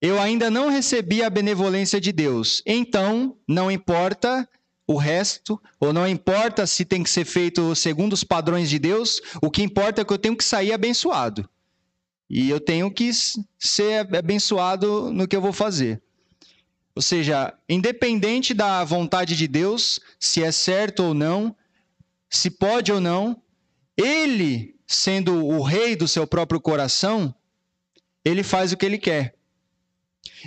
Eu 0.00 0.20
ainda 0.20 0.50
não 0.50 0.68
recebi 0.68 1.22
a 1.22 1.30
benevolência 1.30 2.00
de 2.00 2.12
Deus. 2.12 2.62
Então, 2.64 3.36
não 3.46 3.70
importa 3.70 4.48
o 4.86 4.96
resto, 4.96 5.60
ou 5.78 5.92
não 5.92 6.08
importa 6.08 6.66
se 6.66 6.84
tem 6.84 7.02
que 7.02 7.10
ser 7.10 7.24
feito 7.24 7.74
segundo 7.76 8.12
os 8.12 8.24
padrões 8.24 8.68
de 8.68 8.78
Deus, 8.78 9.20
o 9.40 9.50
que 9.50 9.62
importa 9.62 10.00
é 10.00 10.04
que 10.04 10.12
eu 10.12 10.18
tenho 10.18 10.36
que 10.36 10.44
sair 10.44 10.72
abençoado. 10.72 11.48
E 12.28 12.48
eu 12.48 12.58
tenho 12.58 12.90
que 12.90 13.10
ser 13.58 14.14
abençoado 14.16 15.12
no 15.12 15.28
que 15.28 15.36
eu 15.36 15.40
vou 15.40 15.52
fazer. 15.52 16.02
Ou 16.94 17.02
seja, 17.02 17.54
independente 17.68 18.52
da 18.52 18.82
vontade 18.84 19.36
de 19.36 19.46
Deus, 19.46 20.00
se 20.18 20.42
é 20.42 20.50
certo 20.50 21.04
ou 21.04 21.14
não, 21.14 21.54
se 22.28 22.50
pode 22.50 22.92
ou 22.92 23.00
não, 23.00 23.40
ele, 23.96 24.76
sendo 24.86 25.46
o 25.46 25.62
rei 25.62 25.94
do 25.94 26.08
seu 26.08 26.26
próprio 26.26 26.60
coração, 26.60 27.34
ele 28.24 28.42
faz 28.42 28.72
o 28.72 28.76
que 28.76 28.86
ele 28.86 28.98
quer. 28.98 29.34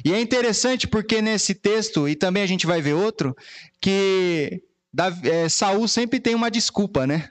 E 0.03 0.13
é 0.13 0.19
interessante 0.19 0.87
porque 0.87 1.21
nesse 1.21 1.53
texto, 1.53 2.07
e 2.07 2.15
também 2.15 2.43
a 2.43 2.47
gente 2.47 2.65
vai 2.65 2.81
ver 2.81 2.93
outro, 2.93 3.35
que 3.79 4.61
Davi, 4.93 5.29
é, 5.29 5.49
Saul 5.49 5.87
sempre 5.87 6.19
tem 6.19 6.35
uma 6.35 6.51
desculpa, 6.51 7.05
né? 7.05 7.29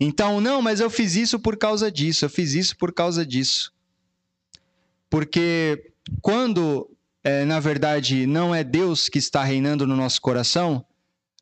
Então, 0.00 0.40
não, 0.40 0.60
mas 0.60 0.80
eu 0.80 0.90
fiz 0.90 1.14
isso 1.14 1.38
por 1.38 1.56
causa 1.56 1.90
disso, 1.90 2.24
eu 2.24 2.30
fiz 2.30 2.54
isso 2.54 2.76
por 2.76 2.92
causa 2.92 3.24
disso. 3.24 3.72
Porque 5.08 5.92
quando, 6.20 6.90
é, 7.22 7.44
na 7.44 7.60
verdade, 7.60 8.26
não 8.26 8.54
é 8.54 8.64
Deus 8.64 9.08
que 9.08 9.18
está 9.18 9.44
reinando 9.44 9.86
no 9.86 9.94
nosso 9.94 10.20
coração, 10.20 10.84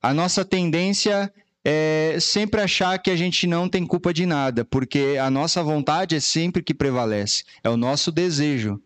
a 0.02 0.12
nossa 0.12 0.44
tendência 0.44 1.32
é 1.64 2.18
sempre 2.20 2.60
achar 2.60 2.98
que 2.98 3.10
a 3.10 3.16
gente 3.16 3.46
não 3.46 3.68
tem 3.68 3.86
culpa 3.86 4.12
de 4.12 4.24
nada, 4.24 4.64
porque 4.64 5.16
a 5.20 5.30
nossa 5.30 5.62
vontade 5.62 6.16
é 6.16 6.20
sempre 6.20 6.62
que 6.62 6.74
prevalece, 6.74 7.44
é 7.62 7.68
o 7.68 7.76
nosso 7.76 8.10
desejo. 8.10 8.80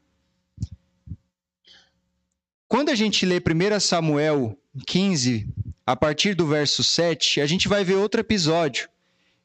Quando 2.66 2.88
a 2.88 2.94
gente 2.94 3.24
lê 3.24 3.36
1 3.36 3.80
Samuel 3.80 4.58
15, 4.86 5.46
a 5.86 5.94
partir 5.94 6.34
do 6.34 6.46
verso 6.46 6.82
7, 6.82 7.40
a 7.40 7.46
gente 7.46 7.68
vai 7.68 7.84
ver 7.84 7.94
outro 7.94 8.20
episódio. 8.20 8.88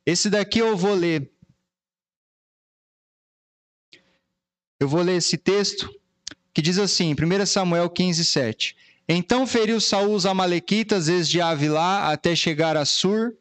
Esse 0.06 0.30
daqui 0.30 0.60
eu 0.60 0.76
vou 0.76 0.96
ler. 0.96 1.30
Eu 4.80 4.88
vou 4.88 5.02
ler 5.02 5.18
esse 5.18 5.38
texto 5.38 5.94
que 6.54 6.62
diz 6.62 6.80
assim, 6.80 7.13
1 7.13 7.46
Samuel 7.46 7.89
15, 7.89 8.26
7. 8.26 8.76
Então 9.12 9.48
feriu 9.48 9.82
Saul 9.82 10.13
os 10.13 10.28
amalequitas 10.28 11.08
desde 11.08 11.41
Avilá 11.41 12.12
até 12.12 12.36
chegar 12.36 12.78
a 12.78 12.86
Sur, 12.86 13.34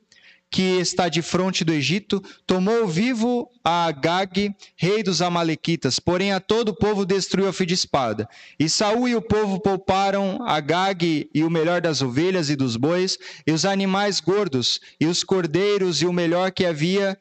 que 0.50 0.62
está 0.62 1.10
de 1.10 1.20
frente 1.20 1.62
do 1.62 1.74
Egito, 1.74 2.22
tomou 2.46 2.88
vivo 2.88 3.50
a 3.62 3.84
Agag, 3.84 4.56
rei 4.74 5.02
dos 5.02 5.20
amalequitas, 5.20 5.98
porém 5.98 6.32
a 6.32 6.40
todo 6.40 6.70
o 6.70 6.74
povo 6.74 7.04
destruiu 7.04 7.50
a 7.50 7.52
fio 7.52 7.66
de 7.66 7.74
espada. 7.74 8.26
E 8.58 8.66
Saul 8.66 9.10
e 9.10 9.14
o 9.14 9.20
povo 9.20 9.60
pouparam 9.60 10.42
Agag 10.46 11.28
e 11.34 11.44
o 11.44 11.50
melhor 11.50 11.82
das 11.82 12.00
ovelhas 12.00 12.48
e 12.48 12.56
dos 12.56 12.78
bois, 12.78 13.18
e 13.46 13.52
os 13.52 13.66
animais 13.66 14.20
gordos, 14.20 14.80
e 14.98 15.04
os 15.04 15.22
cordeiros 15.22 16.00
e 16.00 16.06
o 16.06 16.14
melhor 16.14 16.50
que 16.50 16.64
havia 16.64 17.18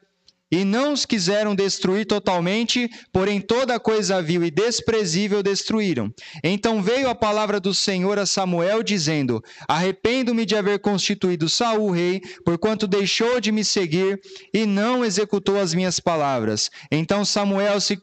e 0.51 0.63
não 0.63 0.93
os 0.93 1.05
quiseram 1.05 1.53
destruir 1.53 2.05
totalmente, 2.05 2.89
porém 3.11 3.41
toda 3.41 3.79
coisa 3.79 4.21
vil 4.21 4.43
e 4.43 4.51
desprezível 4.51 5.43
destruíram. 5.43 6.13
Então 6.43 6.81
veio 6.81 7.09
a 7.09 7.15
palavra 7.15 7.59
do 7.59 7.73
Senhor 7.73 8.17
a 8.17 8.25
Samuel, 8.25 8.81
dizendo: 8.81 9.43
Arrependo-me 9.67 10.45
de 10.45 10.55
haver 10.55 10.79
constituído 10.79 11.49
Saul 11.49 11.91
rei, 11.91 12.21
porquanto 12.45 12.87
deixou 12.87 13.39
de 13.39 13.51
me 13.51 13.63
seguir 13.63 14.19
e 14.53 14.65
não 14.65 15.03
executou 15.03 15.59
as 15.59 15.73
minhas 15.73 15.99
palavras. 15.99 16.69
Então 16.91 17.25
Samuel 17.25 17.79
se 17.81 18.01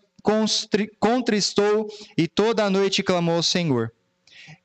contristou 0.98 1.88
e 2.16 2.26
toda 2.26 2.64
a 2.64 2.70
noite 2.70 3.02
clamou 3.02 3.36
ao 3.36 3.42
Senhor. 3.42 3.92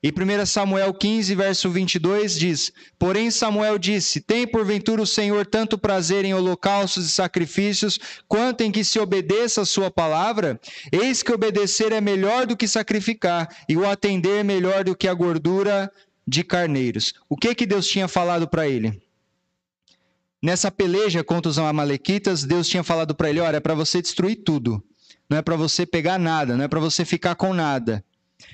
E 0.01 0.13
1 0.13 0.45
Samuel 0.45 0.93
15, 0.93 1.35
verso 1.35 1.69
22 1.69 2.39
diz: 2.39 2.71
Porém 2.97 3.29
Samuel 3.29 3.77
disse: 3.77 4.21
Tem 4.21 4.47
porventura 4.47 5.01
o 5.01 5.07
Senhor 5.07 5.45
tanto 5.45 5.77
prazer 5.77 6.23
em 6.23 6.33
holocaustos 6.33 7.05
e 7.05 7.09
sacrifícios, 7.09 7.99
quanto 8.25 8.61
em 8.61 8.71
que 8.71 8.81
se 8.81 8.97
obedeça 8.97 9.61
a 9.61 9.65
sua 9.65 9.91
palavra? 9.91 10.57
Eis 10.89 11.21
que 11.21 11.33
obedecer 11.33 11.91
é 11.91 11.99
melhor 11.99 12.47
do 12.47 12.55
que 12.55 12.65
sacrificar, 12.65 13.53
e 13.67 13.75
o 13.75 13.85
atender 13.85 14.39
é 14.39 14.43
melhor 14.43 14.85
do 14.85 14.95
que 14.95 15.07
a 15.07 15.13
gordura 15.13 15.91
de 16.25 16.45
carneiros. 16.45 17.13
O 17.27 17.35
que 17.35 17.53
que 17.53 17.65
Deus 17.65 17.85
tinha 17.85 18.07
falado 18.07 18.47
para 18.47 18.69
ele? 18.69 19.01
Nessa 20.41 20.71
peleja 20.71 21.25
contra 21.25 21.49
os 21.49 21.59
amalequitas, 21.59 22.45
Deus 22.45 22.69
tinha 22.69 22.83
falado 22.83 23.13
para 23.13 23.29
ele: 23.29 23.41
olha, 23.41 23.57
é 23.57 23.59
para 23.59 23.75
você 23.75 24.01
destruir 24.01 24.37
tudo. 24.45 24.81
Não 25.29 25.37
é 25.37 25.41
para 25.41 25.57
você 25.57 25.85
pegar 25.85 26.17
nada, 26.17 26.55
não 26.55 26.63
é 26.63 26.69
para 26.69 26.79
você 26.79 27.03
ficar 27.03 27.35
com 27.35 27.53
nada. 27.53 28.01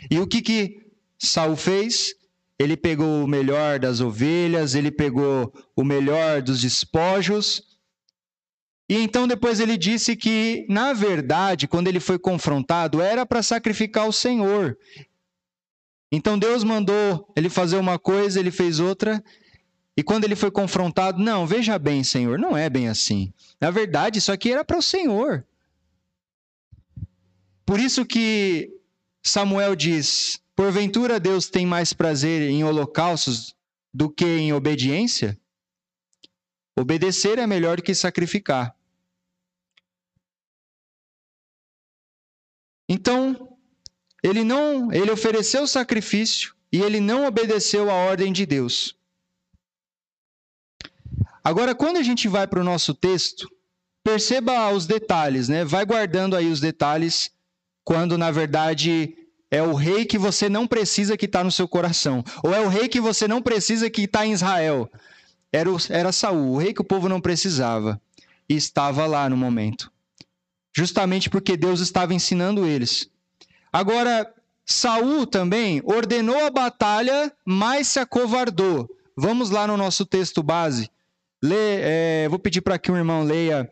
E 0.09 0.19
o 0.19 0.25
que 0.25 0.41
que 0.41 0.84
Saul 1.17 1.55
fez, 1.55 2.13
ele 2.57 2.77
pegou 2.77 3.23
o 3.23 3.27
melhor 3.27 3.79
das 3.79 3.99
ovelhas, 3.99 4.75
ele 4.75 4.91
pegou 4.91 5.53
o 5.75 5.83
melhor 5.83 6.41
dos 6.41 6.61
despojos. 6.61 7.61
E 8.87 8.97
então 8.97 9.27
depois 9.27 9.59
ele 9.59 9.77
disse 9.77 10.15
que, 10.15 10.65
na 10.69 10.93
verdade, 10.93 11.67
quando 11.67 11.87
ele 11.87 11.99
foi 11.99 12.19
confrontado, 12.19 13.01
era 13.01 13.25
para 13.25 13.41
sacrificar 13.41 14.07
o 14.07 14.13
Senhor. 14.13 14.77
Então 16.11 16.37
Deus 16.37 16.63
mandou 16.63 17.31
ele 17.35 17.49
fazer 17.49 17.77
uma 17.77 17.99
coisa, 17.99 18.39
ele 18.39 18.51
fez 18.51 18.79
outra. 18.79 19.23
E 19.97 20.03
quando 20.03 20.23
ele 20.25 20.35
foi 20.35 20.51
confrontado, 20.51 21.21
não, 21.21 21.47
veja 21.47 21.79
bem, 21.79 22.03
Senhor, 22.03 22.37
não 22.37 22.55
é 22.55 22.69
bem 22.69 22.87
assim. 22.87 23.33
Na 23.59 23.71
verdade, 23.71 24.19
isso 24.19 24.31
aqui 24.31 24.51
era 24.51 24.63
para 24.63 24.77
o 24.77 24.81
Senhor. 24.81 25.45
Por 27.65 27.79
isso 27.79 28.05
que 28.05 28.69
Samuel 29.23 29.75
diz: 29.75 30.39
Porventura 30.55 31.19
Deus 31.19 31.49
tem 31.49 31.65
mais 31.65 31.91
prazer 31.91 32.49
em 32.49 32.63
holocaustos 32.63 33.53
do 33.93 34.09
que 34.09 34.25
em 34.25 34.53
obediência? 34.53 35.37
Obedecer 36.77 37.37
é 37.39 37.45
melhor 37.45 37.81
que 37.81 37.93
sacrificar. 37.93 38.75
Então, 42.87 43.57
ele 44.23 44.43
não, 44.43 44.91
ele 44.93 45.11
ofereceu 45.11 45.67
sacrifício 45.67 46.55
e 46.71 46.81
ele 46.81 46.99
não 46.99 47.25
obedeceu 47.25 47.89
a 47.89 47.93
ordem 47.93 48.31
de 48.31 48.45
Deus. 48.45 48.95
Agora, 51.43 51.75
quando 51.75 51.97
a 51.97 52.03
gente 52.03 52.27
vai 52.27 52.47
para 52.47 52.59
o 52.59 52.63
nosso 52.63 52.93
texto, 52.93 53.49
perceba 54.03 54.69
os 54.71 54.85
detalhes, 54.85 55.49
né? 55.49 55.65
Vai 55.65 55.85
guardando 55.85 56.35
aí 56.35 56.47
os 56.47 56.59
detalhes 56.59 57.31
quando 57.83 58.17
na 58.17 58.31
verdade 58.31 59.15
é 59.55 59.63
o 59.63 59.73
rei 59.73 60.03
que 60.03 60.17
você 60.17 60.49
não 60.49 60.67
precisa 60.67 61.15
que 61.15 61.25
está 61.25 61.41
no 61.41 61.49
seu 61.49 61.65
coração. 61.65 62.21
Ou 62.43 62.53
é 62.53 62.59
o 62.59 62.67
rei 62.67 62.89
que 62.89 62.99
você 62.99 63.25
não 63.25 63.41
precisa 63.41 63.89
que 63.89 64.01
está 64.01 64.25
em 64.25 64.33
Israel. 64.33 64.91
Era, 65.49 65.71
o, 65.71 65.77
era 65.89 66.11
Saul, 66.11 66.51
o 66.51 66.57
rei 66.57 66.73
que 66.73 66.81
o 66.81 66.85
povo 66.85 67.07
não 67.07 67.21
precisava. 67.21 67.99
E 68.49 68.55
estava 68.55 69.05
lá 69.05 69.29
no 69.29 69.37
momento. 69.37 69.89
Justamente 70.75 71.29
porque 71.29 71.55
Deus 71.55 71.79
estava 71.79 72.13
ensinando 72.13 72.65
eles. 72.65 73.09
Agora, 73.71 74.29
Saul 74.65 75.25
também 75.25 75.81
ordenou 75.85 76.45
a 76.45 76.49
batalha, 76.49 77.31
mas 77.45 77.87
se 77.87 77.99
acovardou. 77.99 78.89
Vamos 79.15 79.51
lá 79.51 79.65
no 79.65 79.77
nosso 79.77 80.05
texto 80.05 80.43
base. 80.43 80.89
Lê, 81.41 81.79
é, 81.79 82.27
vou 82.29 82.39
pedir 82.39 82.59
para 82.59 82.77
que 82.77 82.91
um 82.91 82.97
irmão 82.97 83.23
leia 83.23 83.71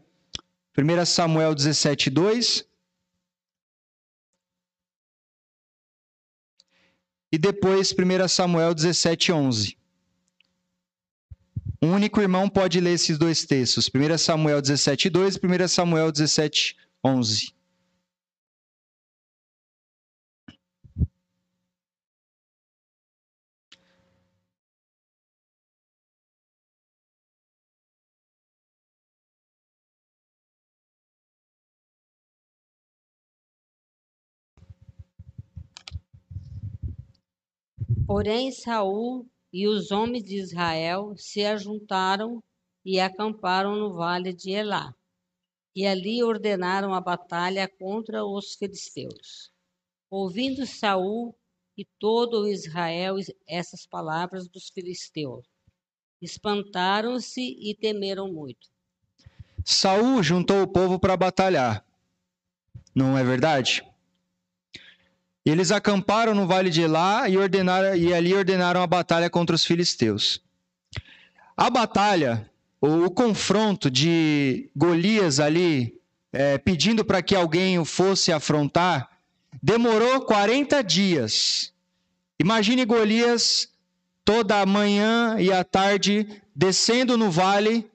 1 0.78 1.06
Samuel 1.06 1.54
17, 1.54 2.10
2. 2.10 2.73
E 7.34 7.38
depois 7.40 7.92
1 7.92 8.28
Samuel 8.28 8.76
17, 8.76 9.32
11. 9.32 9.76
Um 11.82 11.92
único 11.92 12.22
irmão 12.22 12.48
pode 12.48 12.80
ler 12.80 12.92
esses 12.92 13.18
dois 13.18 13.44
textos, 13.44 13.90
1 13.90 14.18
Samuel 14.20 14.62
17, 14.62 15.10
2 15.10 15.36
e 15.38 15.40
1 15.64 15.68
Samuel 15.68 16.12
17, 16.12 16.78
11. 17.04 17.56
Porém, 38.06 38.52
Saul 38.52 39.26
e 39.52 39.68
os 39.68 39.92
homens 39.92 40.24
de 40.24 40.36
Israel 40.36 41.14
se 41.16 41.46
ajuntaram 41.46 42.44
e 42.84 43.00
acamparam 43.00 43.76
no 43.76 43.94
vale 43.94 44.34
de 44.34 44.52
Elá. 44.52 44.94
E 45.76 45.88
ali 45.88 46.22
ordenaram 46.22 46.94
a 46.94 47.00
batalha 47.00 47.68
contra 47.80 48.26
os 48.26 48.56
filisteus. 48.56 49.52
Ouvindo 50.10 50.66
Saul 50.66 51.36
e 51.78 51.86
todo 51.98 52.42
o 52.42 52.48
Israel 52.48 53.16
essas 53.48 53.86
palavras 53.86 54.48
dos 54.48 54.70
filisteus, 54.70 55.46
espantaram-se 56.22 57.42
e 57.42 57.74
temeram 57.74 58.32
muito. 58.32 58.70
Saul 59.66 60.22
juntou 60.22 60.62
o 60.62 60.68
povo 60.68 61.00
para 61.00 61.18
batalhar. 61.18 61.86
Não 62.94 63.18
é 63.18 63.24
verdade? 63.24 63.82
E 65.46 65.50
eles 65.50 65.72
acamparam 65.72 66.34
no 66.34 66.48
vale 66.48 66.70
de 66.70 66.82
Elá 66.82 67.28
e, 67.28 67.38
ordenaram, 67.38 67.96
e 67.96 68.14
ali 68.14 68.34
ordenaram 68.34 68.82
a 68.82 68.88
batalha 68.88 69.30
contra 69.30 69.56
os 69.56 69.66
filisteus. 69.66 70.42
A 71.56 71.70
batalha, 71.70 72.50
o, 72.80 73.06
o 73.06 73.12
confronto 73.12 73.92
de 73.92 74.70
Golias 74.76 75.40
ali, 75.40 76.00
é, 76.32 76.58
pedindo 76.58 77.04
para 77.04 77.22
que 77.22 77.36
alguém 77.36 77.78
o 77.78 77.86
fosse 77.86 78.32
afrontar, 78.32 79.10
demorou 79.62 80.22
40 80.22 80.82
dias. 80.82 81.74
Imagine 82.40 82.86
Golias 82.86 83.68
toda 84.26 84.62
a 84.62 84.66
manhã 84.66 85.36
e 85.40 85.52
a 85.52 85.64
tarde 85.64 86.42
descendo 86.56 87.18
no 87.18 87.30
vale 87.30 87.86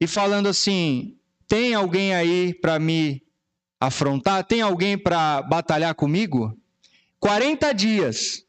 e 0.00 0.06
falando 0.06 0.48
assim: 0.48 1.16
tem 1.46 1.74
alguém 1.74 2.14
aí 2.14 2.54
para 2.54 2.78
me 2.78 3.22
afrontar? 3.80 4.44
Tem 4.44 4.60
alguém 4.60 4.96
para 4.96 5.42
batalhar 5.42 5.94
comigo? 5.94 6.56
40 7.20 7.72
dias. 7.72 8.44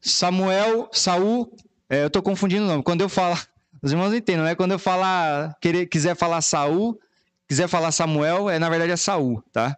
Samuel, 0.00 0.88
Saul, 0.92 1.54
é, 1.88 2.02
eu 2.02 2.06
estou 2.08 2.22
confundindo 2.22 2.64
o 2.64 2.68
nome. 2.68 2.82
Quando 2.82 3.02
eu 3.02 3.08
falar, 3.08 3.46
os 3.82 3.92
irmãos 3.92 4.12
entendem, 4.12 4.44
né? 4.44 4.54
Quando 4.54 4.72
eu 4.72 4.78
falar, 4.78 5.56
querer, 5.60 5.86
quiser 5.86 6.16
falar 6.16 6.40
Saul, 6.40 6.98
quiser 7.46 7.68
falar 7.68 7.92
Samuel, 7.92 8.50
é 8.50 8.58
na 8.58 8.68
verdade 8.68 8.92
é 8.92 8.96
Saul, 8.96 9.42
tá? 9.52 9.76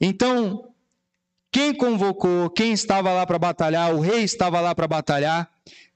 Então, 0.00 0.68
quem 1.50 1.72
convocou, 1.72 2.50
quem 2.50 2.72
estava 2.72 3.12
lá 3.12 3.24
para 3.24 3.38
batalhar, 3.38 3.94
o 3.94 4.00
rei 4.00 4.24
estava 4.24 4.60
lá 4.60 4.74
para 4.74 4.88
batalhar, 4.88 5.48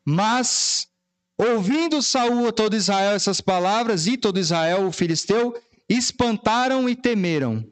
mas 0.05 0.89
ouvindo 1.37 2.01
Saul 2.01 2.53
todo 2.53 2.77
Israel 2.77 3.13
essas 3.13 3.41
palavras 3.41 4.07
e 4.07 4.17
todo 4.17 4.39
Israel 4.39 4.87
o 4.87 4.93
filisteu 4.93 5.55
espantaram 5.89 6.89
e 6.89 6.95
temeram 6.95 7.67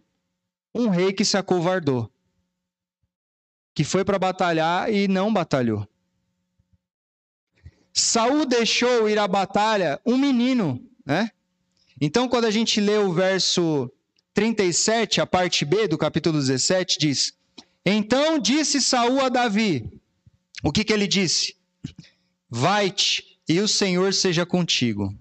um 0.75 0.89
rei 0.89 1.13
que 1.13 1.25
se 1.25 1.37
acovardou, 1.37 2.11
que 3.77 3.85
foi 3.85 4.05
para 4.05 4.19
batalhar 4.19 4.93
e 4.93 5.07
não 5.07 5.33
batalhou. 5.33 5.87
Saul 7.93 8.45
deixou 8.45 9.09
ir 9.09 9.19
à 9.19 9.29
batalha 9.29 10.01
um 10.05 10.19
menino, 10.19 10.85
né? 11.05 11.31
Então, 12.01 12.29
quando 12.29 12.47
a 12.47 12.51
gente 12.51 12.81
lê 12.81 12.99
o 12.99 13.13
verso 13.13 13.89
37, 14.35 15.21
a 15.21 15.27
parte 15.27 15.65
B 15.65 15.87
do 15.87 15.97
capítulo 15.97 16.39
17, 16.39 16.99
diz: 16.99 17.37
então 17.89 18.37
disse 18.41 18.81
Saul 18.81 19.21
a 19.21 19.29
Davi: 19.29 19.89
O 20.65 20.73
que, 20.73 20.83
que 20.83 20.93
ele 20.93 21.07
disse? 21.07 21.55
Vai-te 22.51 23.39
e 23.49 23.61
o 23.61 23.69
Senhor 23.69 24.13
seja 24.13 24.45
contigo. 24.45 25.17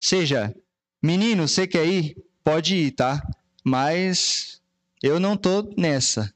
Seja, 0.00 0.54
menino, 1.02 1.48
você 1.48 1.66
quer 1.66 1.84
ir? 1.86 2.16
Pode 2.44 2.76
ir, 2.76 2.92
tá? 2.92 3.20
Mas 3.64 4.62
eu 5.02 5.18
não 5.18 5.36
tô 5.36 5.74
nessa. 5.76 6.32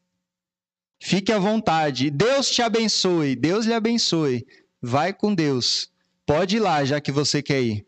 Fique 1.07 1.31
à 1.31 1.39
vontade. 1.39 2.11
Deus 2.11 2.51
te 2.51 2.63
abençoe. 2.63 3.37
Deus 3.37 3.67
lhe 3.67 3.75
abençoe. 3.75 4.47
Vai 4.81 5.13
com 5.13 5.35
Deus. 5.35 5.91
Pode 6.25 6.57
ir 6.57 6.61
lá, 6.61 6.83
já 6.83 6.99
que 6.99 7.13
você 7.13 7.43
quer 7.43 7.61
ir. 7.63 7.87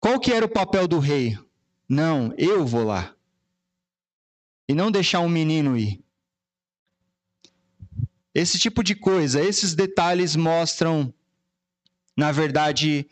Qual 0.00 0.18
que 0.18 0.32
era 0.32 0.46
o 0.46 0.48
papel 0.48 0.88
do 0.88 0.98
rei? 0.98 1.38
Não, 1.86 2.32
eu 2.38 2.64
vou 2.64 2.84
lá 2.84 3.14
e 4.66 4.74
não 4.74 4.90
deixar 4.90 5.20
um 5.20 5.28
menino 5.28 5.76
ir. 5.76 6.02
Esse 8.34 8.58
tipo 8.58 8.82
de 8.82 8.94
coisa, 8.94 9.42
esses 9.42 9.74
detalhes 9.74 10.34
mostram, 10.34 11.12
na 12.16 12.32
verdade, 12.32 13.06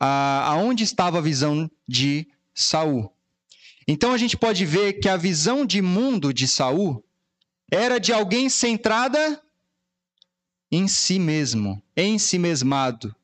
a, 0.00 0.50
aonde 0.50 0.82
estava 0.82 1.18
a 1.18 1.22
visão 1.22 1.70
de 1.86 2.26
Saul. 2.52 3.12
Então 3.86 4.12
a 4.12 4.18
gente 4.18 4.36
pode 4.36 4.64
ver 4.64 4.94
que 4.94 5.08
a 5.08 5.16
visão 5.16 5.64
de 5.64 5.80
mundo 5.80 6.34
de 6.34 6.48
Saul 6.48 7.03
era 7.74 7.98
de 7.98 8.12
alguém 8.12 8.48
centrada 8.48 9.42
em 10.70 10.88
si 10.88 11.18
mesmo, 11.18 11.82
em 11.96 12.18
si 12.18 12.38
mesmado, 12.38 13.14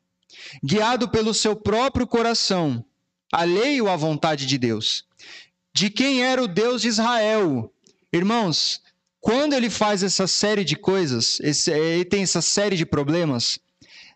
guiado 0.63 1.09
pelo 1.09 1.33
seu 1.33 1.55
próprio 1.55 2.07
coração, 2.07 2.83
alheio 3.31 3.89
à 3.89 3.95
vontade 3.95 4.45
de 4.45 4.57
Deus. 4.57 5.05
De 5.73 5.89
quem 5.89 6.23
era 6.23 6.43
o 6.43 6.47
Deus 6.47 6.81
de 6.81 6.87
Israel, 6.89 7.71
Irmãos, 8.13 8.81
quando 9.21 9.53
ele 9.53 9.69
faz 9.69 10.03
essa 10.03 10.27
série 10.27 10.65
de 10.65 10.75
coisas, 10.75 11.39
esse, 11.39 11.71
ele 11.71 12.03
tem 12.03 12.23
essa 12.23 12.41
série 12.41 12.75
de 12.75 12.85
problemas, 12.85 13.57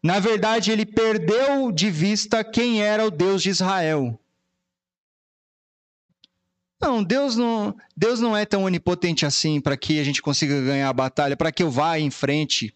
na 0.04 0.20
verdade 0.20 0.70
ele 0.70 0.86
perdeu 0.86 1.72
de 1.72 1.90
vista 1.90 2.44
quem 2.44 2.82
era 2.84 3.06
o 3.06 3.12
Deus 3.12 3.42
de 3.42 3.52
Israel. 3.52 4.20
Não, 6.82 7.04
Deus 7.04 7.36
não, 7.36 7.76
Deus 7.96 8.20
não 8.20 8.36
é 8.36 8.46
tão 8.46 8.64
onipotente 8.64 9.26
assim 9.26 9.62
para 9.62 9.78
que 9.78 10.00
a 10.00 10.04
gente 10.04 10.22
consiga 10.22 10.62
ganhar 10.62 10.90
a 10.90 10.94
batalha, 10.94 11.38
para 11.38 11.52
que 11.52 11.64
eu 11.64 11.72
vá 11.72 11.98
em 11.98 12.12
frente. 12.12 12.74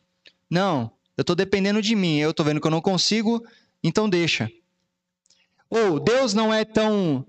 Não, 0.49 0.91
eu 1.17 1.21
estou 1.21 1.35
dependendo 1.35 1.81
de 1.81 1.95
mim, 1.95 2.17
eu 2.17 2.31
estou 2.31 2.45
vendo 2.45 2.61
que 2.61 2.67
eu 2.67 2.71
não 2.71 2.81
consigo, 2.81 3.45
então 3.83 4.09
deixa. 4.09 4.49
Ou 5.69 5.99
Deus 5.99 6.33
não 6.33 6.53
é 6.53 6.65
tão 6.65 7.25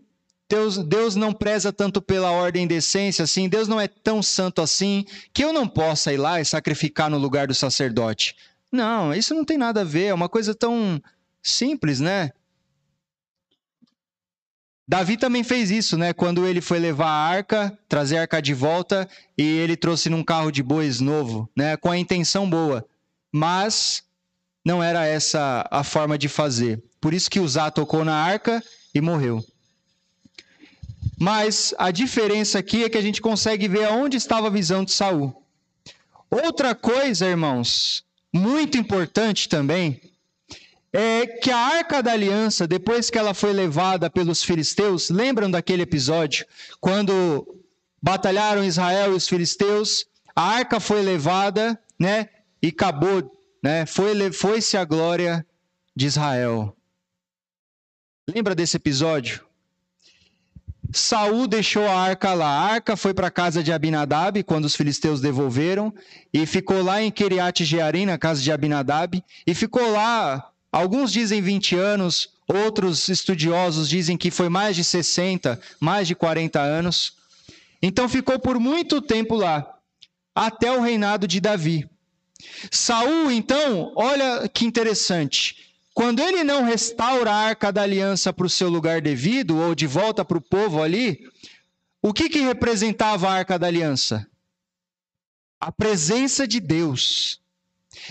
Deus, 0.48 0.78
Deus 0.78 1.14
não 1.14 1.32
preza 1.32 1.72
tanto 1.72 2.02
pela 2.02 2.32
ordem 2.32 2.64
e 2.64 2.68
decência 2.68 3.22
assim, 3.22 3.48
Deus 3.48 3.68
não 3.68 3.80
é 3.80 3.86
tão 3.86 4.20
santo 4.20 4.60
assim, 4.60 5.04
que 5.32 5.44
eu 5.44 5.52
não 5.52 5.68
possa 5.68 6.12
ir 6.12 6.16
lá 6.16 6.40
e 6.40 6.44
sacrificar 6.44 7.08
no 7.08 7.18
lugar 7.18 7.46
do 7.46 7.54
sacerdote. 7.54 8.34
Não, 8.72 9.14
isso 9.14 9.32
não 9.32 9.44
tem 9.44 9.56
nada 9.56 9.82
a 9.82 9.84
ver, 9.84 10.06
é 10.06 10.14
uma 10.14 10.28
coisa 10.28 10.52
tão 10.52 11.00
simples, 11.40 12.00
né? 12.00 12.32
Davi 14.91 15.16
também 15.16 15.45
fez 15.45 15.70
isso, 15.70 15.97
né? 15.97 16.12
Quando 16.12 16.45
ele 16.45 16.61
foi 16.61 16.80
levar 16.80 17.07
a 17.07 17.28
arca, 17.28 17.78
trazer 17.88 18.16
a 18.16 18.22
arca 18.22 18.43
de 18.43 18.53
volta, 18.53 19.09
e 19.38 19.45
ele 19.45 19.76
trouxe 19.76 20.11
num 20.11 20.24
carro 20.24 20.51
de 20.51 20.64
bois 20.64 20.99
novo, 20.99 21.49
né? 21.57 21.76
Com 21.76 21.93
a 21.93 21.97
intenção 21.97 22.51
boa. 22.51 22.84
Mas 23.30 24.03
não 24.64 24.82
era 24.82 25.07
essa 25.07 25.64
a 25.70 25.84
forma 25.84 26.18
de 26.18 26.28
fazer. 26.28 26.82
Por 27.01 27.14
isso 27.14 27.30
que 27.30 27.38
Uzá 27.38 27.70
tocou 27.70 28.05
na 28.05 28.16
arca 28.16 28.61
e 28.93 29.01
morreu. 29.01 29.47
Mas 31.16 31.72
a 31.78 31.93
diferença 31.93 32.59
aqui 32.59 32.82
é 32.82 32.88
que 32.88 32.99
a 32.99 33.03
gente 33.03 33.20
consegue 33.20 33.68
ver 33.68 33.84
aonde 33.84 34.16
estava 34.16 34.49
a 34.49 34.51
visão 34.51 34.84
de 34.84 34.91
Saul. 34.91 35.41
Outra 36.28 36.74
coisa, 36.74 37.28
irmãos, 37.28 38.03
muito 38.32 38.76
importante 38.76 39.49
também, 39.49 40.01
é 40.93 41.26
que 41.26 41.51
a 41.51 41.57
Arca 41.57 42.03
da 42.03 42.12
Aliança, 42.12 42.66
depois 42.66 43.11
que 43.11 43.18
ela 43.18 43.32
foi 43.32 43.53
levada 43.53 44.11
pelos 44.11 44.43
filisteus, 44.43 45.09
lembram 45.11 45.51
daquele 45.51 45.82
episódio 45.82 46.47
quando 46.80 47.47
batalharam 48.03 48.64
Israel 48.64 49.12
e 49.12 49.16
os 49.16 49.28
filisteus, 49.28 50.07
a 50.34 50.43
arca 50.43 50.80
foi 50.80 51.03
levada, 51.03 51.78
né, 51.99 52.28
e 52.62 52.68
acabou, 52.68 53.30
né, 53.62 53.84
foi 53.86 54.32
foi-se 54.32 54.76
a 54.76 54.84
glória 54.84 55.47
de 55.95 56.07
Israel. 56.07 56.76
Lembra 58.28 58.55
desse 58.55 58.76
episódio? 58.76 59.45
Saul 60.93 61.47
deixou 61.47 61.86
a 61.86 61.95
arca 61.95 62.34
lá. 62.34 62.47
A 62.47 62.72
arca 62.72 62.97
foi 62.97 63.14
para 63.14 63.28
a 63.28 63.30
casa 63.30 63.62
de 63.62 63.72
Abinadab 63.72 64.43
quando 64.43 64.64
os 64.64 64.74
filisteus 64.74 65.20
devolveram 65.20 65.93
e 66.32 66.45
ficou 66.47 66.82
lá 66.82 67.01
em 67.03 67.11
Kiriat 67.11 67.64
Jearim, 67.64 68.07
na 68.07 68.18
casa 68.18 68.43
de 68.43 68.51
Abinadab, 68.51 69.22
e 69.47 69.55
ficou 69.55 69.91
lá. 69.93 70.49
Alguns 70.72 71.12
dizem 71.12 71.42
20 71.42 71.74
anos, 71.76 72.28
outros 72.46 73.08
estudiosos 73.08 73.88
dizem 73.88 74.16
que 74.16 74.30
foi 74.30 74.48
mais 74.48 74.76
de 74.76 74.84
60, 74.84 75.60
mais 75.80 76.06
de 76.06 76.14
40 76.14 76.60
anos. 76.60 77.14
Então 77.82 78.08
ficou 78.08 78.38
por 78.38 78.58
muito 78.58 79.00
tempo 79.00 79.34
lá, 79.34 79.78
até 80.34 80.70
o 80.70 80.80
reinado 80.80 81.26
de 81.26 81.40
Davi. 81.40 81.88
Saul, 82.70 83.30
então, 83.30 83.92
olha 83.96 84.48
que 84.48 84.64
interessante. 84.64 85.56
Quando 85.92 86.20
ele 86.20 86.44
não 86.44 86.64
restaura 86.64 87.30
a 87.30 87.36
arca 87.36 87.72
da 87.72 87.82
aliança 87.82 88.32
para 88.32 88.46
o 88.46 88.50
seu 88.50 88.68
lugar 88.68 89.00
devido, 89.00 89.58
ou 89.58 89.74
de 89.74 89.86
volta 89.86 90.24
para 90.24 90.38
o 90.38 90.40
povo 90.40 90.82
ali, 90.82 91.28
o 92.00 92.12
que, 92.12 92.28
que 92.28 92.40
representava 92.40 93.28
a 93.28 93.32
arca 93.32 93.58
da 93.58 93.66
aliança? 93.66 94.26
A 95.60 95.70
presença 95.70 96.46
de 96.46 96.60
Deus. 96.60 97.39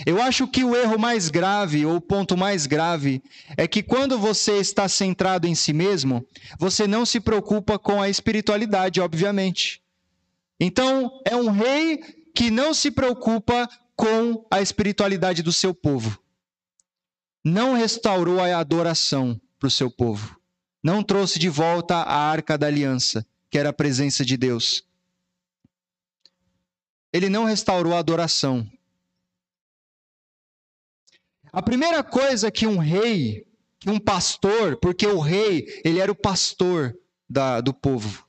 Eu 0.06 0.20
acho 0.20 0.46
que 0.46 0.64
o 0.64 0.74
erro 0.74 0.98
mais 0.98 1.28
grave, 1.28 1.84
ou 1.84 1.96
o 1.96 2.00
ponto 2.00 2.36
mais 2.36 2.66
grave, 2.66 3.22
é 3.56 3.66
que 3.66 3.82
quando 3.82 4.18
você 4.18 4.58
está 4.58 4.88
centrado 4.88 5.46
em 5.46 5.54
si 5.54 5.72
mesmo, 5.72 6.26
você 6.58 6.86
não 6.86 7.04
se 7.04 7.20
preocupa 7.20 7.78
com 7.78 8.00
a 8.00 8.08
espiritualidade, 8.08 9.00
obviamente. 9.00 9.82
Então, 10.58 11.20
é 11.24 11.34
um 11.36 11.50
rei 11.50 11.98
que 12.34 12.50
não 12.50 12.72
se 12.72 12.90
preocupa 12.90 13.68
com 13.96 14.46
a 14.50 14.60
espiritualidade 14.60 15.42
do 15.42 15.52
seu 15.52 15.74
povo 15.74 16.20
não 17.44 17.74
restaurou 17.74 18.40
a 18.40 18.58
adoração 18.58 19.40
para 19.58 19.66
o 19.66 19.70
seu 19.70 19.90
povo. 19.90 20.38
Não 20.82 21.02
trouxe 21.02 21.38
de 21.38 21.48
volta 21.48 21.96
a 21.96 22.16
arca 22.16 22.56
da 22.56 22.66
aliança, 22.66 23.26
que 23.50 23.58
era 23.58 23.70
a 23.70 23.72
presença 23.72 24.24
de 24.24 24.36
Deus. 24.36 24.84
Ele 27.12 27.28
não 27.28 27.44
restaurou 27.44 27.94
a 27.94 27.98
adoração. 27.98 28.70
A 31.52 31.60
primeira 31.62 32.02
coisa 32.02 32.50
que 32.50 32.66
um 32.66 32.78
rei, 32.78 33.46
que 33.78 33.90
um 33.90 33.98
pastor, 33.98 34.76
porque 34.76 35.06
o 35.06 35.18
rei, 35.18 35.80
ele 35.84 35.98
era 35.98 36.10
o 36.10 36.14
pastor 36.14 36.94
da, 37.28 37.60
do 37.60 37.72
povo. 37.72 38.24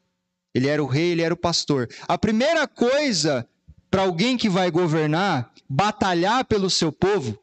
Ele 0.53 0.67
era 0.67 0.84
o 0.84 0.88
rei, 0.88 1.11
ele 1.11 1.22
era 1.22 1.34
o 1.34 1.38
pastor. 1.38 1.88
A 2.07 2.17
primeira 2.17 2.67
coisa 2.67 3.47
para 3.89 4.03
alguém 4.03 4.38
que 4.38 4.49
vai 4.49 4.72
governar, 4.72 5.51
batalhar 5.69 6.45
pelo 6.45 6.69
seu 6.69 6.91
povo, 6.91 7.38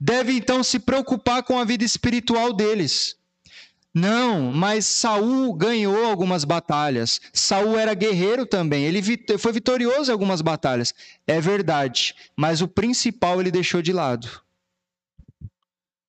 deve 0.00 0.32
então 0.32 0.62
se 0.62 0.78
preocupar 0.78 1.42
com 1.42 1.58
a 1.58 1.64
vida 1.64 1.84
espiritual 1.84 2.52
deles. 2.52 3.16
Não, 3.92 4.50
mas 4.50 4.86
Saul 4.86 5.52
ganhou 5.54 6.04
algumas 6.04 6.44
batalhas. 6.44 7.20
Saul 7.32 7.78
era 7.78 7.94
guerreiro 7.94 8.44
também. 8.44 8.84
Ele 8.84 9.00
foi 9.38 9.52
vitorioso 9.52 10.10
em 10.10 10.12
algumas 10.12 10.42
batalhas. 10.42 10.92
É 11.26 11.40
verdade, 11.40 12.14
mas 12.36 12.60
o 12.60 12.66
principal 12.66 13.40
ele 13.40 13.52
deixou 13.52 13.80
de 13.80 13.92
lado, 13.92 14.28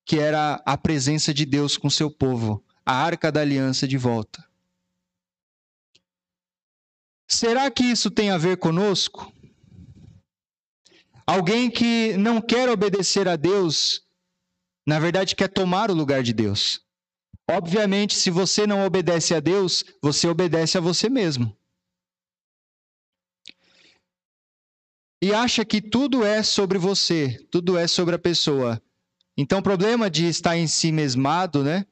que 0.05 0.19
era 0.19 0.61
a 0.65 0.77
presença 0.77 1.33
de 1.33 1.45
Deus 1.45 1.77
com 1.77 1.89
seu 1.89 2.11
povo, 2.11 2.63
a 2.85 2.93
arca 2.93 3.31
da 3.31 3.41
aliança 3.41 3.87
de 3.87 3.97
volta. 3.97 4.45
Será 7.27 7.71
que 7.71 7.83
isso 7.83 8.11
tem 8.11 8.29
a 8.29 8.37
ver 8.37 8.57
conosco? 8.57 9.33
Alguém 11.25 11.71
que 11.71 12.15
não 12.17 12.39
quer 12.39 12.69
obedecer 12.69 13.27
a 13.27 13.35
Deus, 13.35 14.03
na 14.85 14.99
verdade 14.99 15.35
quer 15.35 15.47
tomar 15.47 15.89
o 15.89 15.95
lugar 15.95 16.21
de 16.21 16.33
Deus. 16.33 16.85
Obviamente, 17.49 18.15
se 18.15 18.29
você 18.29 18.67
não 18.67 18.85
obedece 18.85 19.33
a 19.33 19.39
Deus, 19.39 19.83
você 20.01 20.27
obedece 20.27 20.77
a 20.77 20.81
você 20.81 21.09
mesmo. 21.09 21.55
E 25.21 25.33
acha 25.33 25.65
que 25.65 25.81
tudo 25.81 26.23
é 26.23 26.43
sobre 26.43 26.77
você, 26.77 27.39
tudo 27.49 27.75
é 27.75 27.87
sobre 27.87 28.13
a 28.13 28.19
pessoa. 28.19 28.79
Então, 29.37 29.59
o 29.59 29.63
problema 29.63 30.09
de 30.09 30.25
estar 30.27 30.57
em 30.57 30.67
si 30.67 30.91
mesmado, 30.91 31.63
né? 31.63 31.85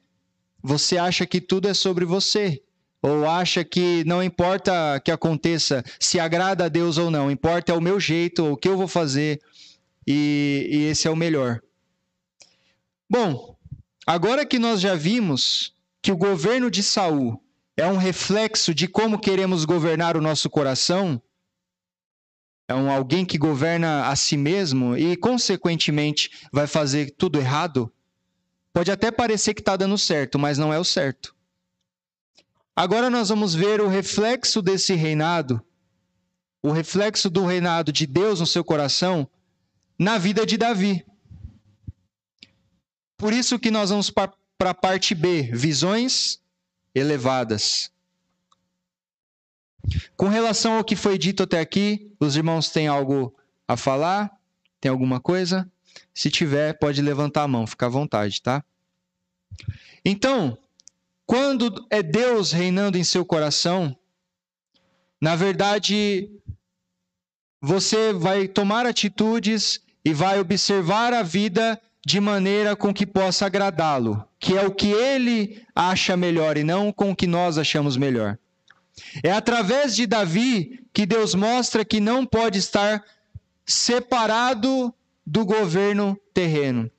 Você 0.62 0.96
acha 0.96 1.26
que 1.26 1.40
tudo 1.40 1.68
é 1.68 1.74
sobre 1.74 2.04
você 2.04 2.62
ou 3.06 3.28
acha 3.28 3.62
que 3.62 4.02
não 4.06 4.22
importa 4.22 4.98
que 5.04 5.10
aconteça, 5.10 5.84
se 6.00 6.18
agrada 6.18 6.64
a 6.64 6.68
Deus 6.70 6.96
ou 6.96 7.10
não, 7.10 7.30
importa 7.30 7.70
é 7.70 7.74
o 7.76 7.80
meu 7.80 8.00
jeito, 8.00 8.52
o 8.52 8.56
que 8.56 8.66
eu 8.66 8.78
vou 8.78 8.88
fazer, 8.88 9.42
e, 10.06 10.66
e 10.72 10.76
esse 10.84 11.06
é 11.06 11.10
o 11.10 11.16
melhor. 11.16 11.60
Bom, 13.08 13.58
agora 14.06 14.46
que 14.46 14.58
nós 14.58 14.80
já 14.80 14.94
vimos 14.94 15.74
que 16.00 16.10
o 16.10 16.16
governo 16.16 16.70
de 16.70 16.82
Saul 16.82 17.38
é 17.76 17.86
um 17.86 17.98
reflexo 17.98 18.74
de 18.74 18.88
como 18.88 19.18
queremos 19.18 19.66
governar 19.66 20.16
o 20.16 20.22
nosso 20.22 20.48
coração, 20.48 21.20
é 22.66 22.74
um 22.74 22.90
alguém 22.90 23.24
que 23.24 23.36
governa 23.36 24.08
a 24.08 24.16
si 24.16 24.36
mesmo 24.36 24.96
e, 24.96 25.16
consequentemente, 25.16 26.30
vai 26.52 26.66
fazer 26.66 27.10
tudo 27.10 27.38
errado, 27.38 27.92
pode 28.72 28.90
até 28.90 29.10
parecer 29.10 29.54
que 29.54 29.60
está 29.60 29.76
dando 29.76 29.98
certo, 29.98 30.38
mas 30.38 30.56
não 30.56 30.72
é 30.72 30.78
o 30.78 30.84
certo. 30.84 31.34
Agora 32.74 33.08
nós 33.08 33.28
vamos 33.28 33.54
ver 33.54 33.80
o 33.80 33.88
reflexo 33.88 34.60
desse 34.60 34.94
reinado, 34.94 35.64
o 36.62 36.72
reflexo 36.72 37.30
do 37.30 37.44
reinado 37.44 37.92
de 37.92 38.06
Deus 38.06 38.40
no 38.40 38.46
seu 38.46 38.64
coração, 38.64 39.28
na 39.98 40.18
vida 40.18 40.44
de 40.44 40.56
Davi. 40.56 41.04
Por 43.16 43.32
isso 43.32 43.58
que 43.58 43.70
nós 43.70 43.90
vamos 43.90 44.10
para 44.10 44.34
a 44.58 44.74
parte 44.74 45.14
B, 45.14 45.50
visões 45.52 46.40
elevadas. 46.94 47.93
Com 50.16 50.28
relação 50.28 50.76
ao 50.76 50.84
que 50.84 50.96
foi 50.96 51.18
dito 51.18 51.42
até 51.42 51.60
aqui, 51.60 52.12
os 52.20 52.36
irmãos 52.36 52.70
têm 52.70 52.86
algo 52.86 53.34
a 53.66 53.76
falar? 53.76 54.30
Tem 54.80 54.90
alguma 54.90 55.20
coisa? 55.20 55.70
Se 56.12 56.30
tiver, 56.30 56.78
pode 56.78 57.00
levantar 57.02 57.42
a 57.42 57.48
mão, 57.48 57.66
fica 57.66 57.86
à 57.86 57.88
vontade, 57.88 58.40
tá? 58.42 58.62
Então, 60.04 60.58
quando 61.26 61.86
é 61.90 62.02
Deus 62.02 62.52
reinando 62.52 62.98
em 62.98 63.04
seu 63.04 63.24
coração, 63.24 63.96
na 65.20 65.34
verdade, 65.34 66.30
você 67.60 68.12
vai 68.12 68.46
tomar 68.46 68.84
atitudes 68.84 69.80
e 70.04 70.12
vai 70.12 70.38
observar 70.38 71.14
a 71.14 71.22
vida 71.22 71.80
de 72.04 72.20
maneira 72.20 72.76
com 72.76 72.92
que 72.92 73.06
possa 73.06 73.46
agradá-lo, 73.46 74.22
que 74.38 74.56
é 74.56 74.66
o 74.66 74.74
que 74.74 74.90
ele 74.90 75.64
acha 75.74 76.16
melhor 76.16 76.58
e 76.58 76.64
não 76.64 76.92
com 76.92 77.10
o 77.10 77.16
que 77.16 77.26
nós 77.26 77.56
achamos 77.56 77.96
melhor. 77.96 78.38
É 79.22 79.32
através 79.32 79.94
de 79.94 80.06
Davi 80.06 80.84
que 80.92 81.06
Deus 81.06 81.34
mostra 81.34 81.84
que 81.84 82.00
não 82.00 82.24
pode 82.24 82.58
estar 82.58 83.04
separado 83.66 84.94
do 85.26 85.44
governo 85.44 86.18
terreno. 86.32 86.90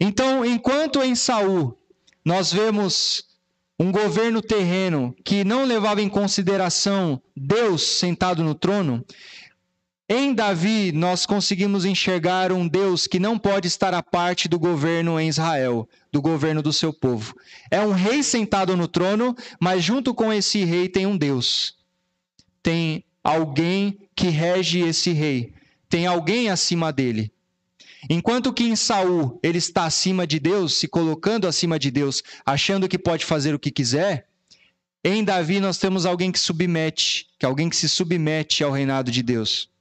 Então, 0.00 0.44
enquanto 0.44 1.02
em 1.02 1.14
Saul 1.14 1.78
nós 2.24 2.52
vemos 2.52 3.24
um 3.78 3.90
governo 3.90 4.40
terreno 4.40 5.14
que 5.24 5.44
não 5.44 5.64
levava 5.64 6.00
em 6.00 6.08
consideração 6.08 7.20
Deus 7.36 7.82
sentado 7.82 8.42
no 8.44 8.54
trono, 8.54 9.04
em 10.14 10.34
Davi 10.34 10.92
nós 10.92 11.24
conseguimos 11.24 11.86
enxergar 11.86 12.52
um 12.52 12.68
Deus 12.68 13.06
que 13.06 13.18
não 13.18 13.38
pode 13.38 13.66
estar 13.66 13.94
à 13.94 14.02
parte 14.02 14.46
do 14.46 14.58
governo 14.58 15.18
em 15.18 15.26
Israel, 15.26 15.88
do 16.12 16.20
governo 16.20 16.60
do 16.60 16.70
seu 16.70 16.92
povo. 16.92 17.34
É 17.70 17.80
um 17.80 17.92
rei 17.92 18.22
sentado 18.22 18.76
no 18.76 18.86
trono, 18.86 19.34
mas 19.58 19.82
junto 19.82 20.12
com 20.12 20.30
esse 20.30 20.64
rei 20.64 20.86
tem 20.86 21.06
um 21.06 21.16
Deus. 21.16 21.76
Tem 22.62 23.02
alguém 23.24 23.98
que 24.14 24.28
rege 24.28 24.80
esse 24.80 25.12
rei. 25.12 25.54
Tem 25.88 26.06
alguém 26.06 26.50
acima 26.50 26.92
dele. 26.92 27.32
Enquanto 28.10 28.52
que 28.52 28.64
em 28.64 28.76
Saul 28.76 29.40
ele 29.42 29.56
está 29.56 29.86
acima 29.86 30.26
de 30.26 30.38
Deus, 30.38 30.74
se 30.74 30.86
colocando 30.86 31.46
acima 31.46 31.78
de 31.78 31.90
Deus, 31.90 32.22
achando 32.44 32.86
que 32.86 32.98
pode 32.98 33.24
fazer 33.24 33.54
o 33.54 33.58
que 33.58 33.70
quiser, 33.70 34.26
em 35.02 35.24
Davi 35.24 35.58
nós 35.58 35.78
temos 35.78 36.04
alguém 36.04 36.30
que 36.30 36.38
submete, 36.38 37.28
que 37.38 37.46
é 37.46 37.48
alguém 37.48 37.70
que 37.70 37.76
se 37.76 37.88
submete 37.88 38.62
ao 38.62 38.72
reinado 38.72 39.10
de 39.10 39.22
Deus. 39.22 39.71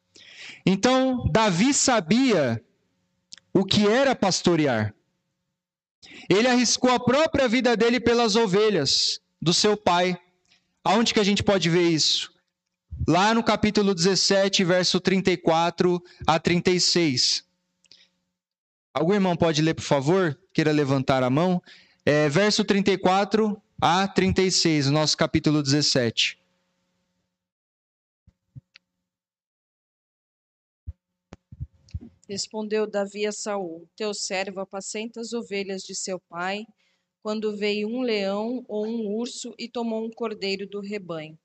Então, 0.66 1.28
Davi 1.32 1.74
sabia 1.74 2.64
o 3.54 3.66
que 3.66 3.88
era 3.88 4.16
pastorear. 4.16 4.94
Ele 6.30 6.48
arriscou 6.48 6.92
a 6.92 7.00
própria 7.00 7.48
vida 7.48 7.76
dele 7.76 8.00
pelas 8.00 8.36
ovelhas 8.36 9.20
do 9.42 9.54
seu 9.54 9.76
pai. 9.76 10.18
Aonde 10.84 11.14
que 11.14 11.20
a 11.20 11.24
gente 11.24 11.44
pode 11.44 11.70
ver 11.70 11.90
isso? 11.90 12.32
Lá 13.08 13.34
no 13.34 13.44
capítulo 13.44 13.94
17, 13.94 14.64
verso 14.64 15.00
34 15.00 16.02
a 16.26 16.40
36. 16.40 17.44
Algum 18.94 19.14
irmão 19.14 19.36
pode 19.36 19.62
ler, 19.62 19.74
por 19.74 19.84
favor? 19.84 20.38
Queira 20.54 20.72
levantar 20.72 21.24
a 21.24 21.30
mão. 21.30 21.62
É, 22.06 22.30
verso 22.30 22.64
34 22.64 23.60
a 23.82 24.08
36, 24.08 24.88
o 24.88 24.92
nosso 24.92 25.16
capítulo 25.18 25.64
17. 25.64 26.41
Respondeu 32.32 32.88
Davi 32.88 33.26
a 33.28 33.32
Saul: 33.34 33.90
Teu 33.94 34.14
servo 34.14 34.62
apacenta 34.62 35.20
as 35.20 35.34
ovelhas 35.34 35.82
de 35.82 35.94
seu 35.94 36.18
pai, 36.18 36.66
quando 37.22 37.58
veio 37.58 37.90
um 37.90 38.00
leão 38.00 38.64
ou 38.70 38.88
um 38.88 39.06
urso 39.18 39.54
e 39.60 39.68
tomou 39.68 40.06
um 40.06 40.10
cordeiro 40.10 40.66
do 40.66 40.80
rebanho. 40.80 41.38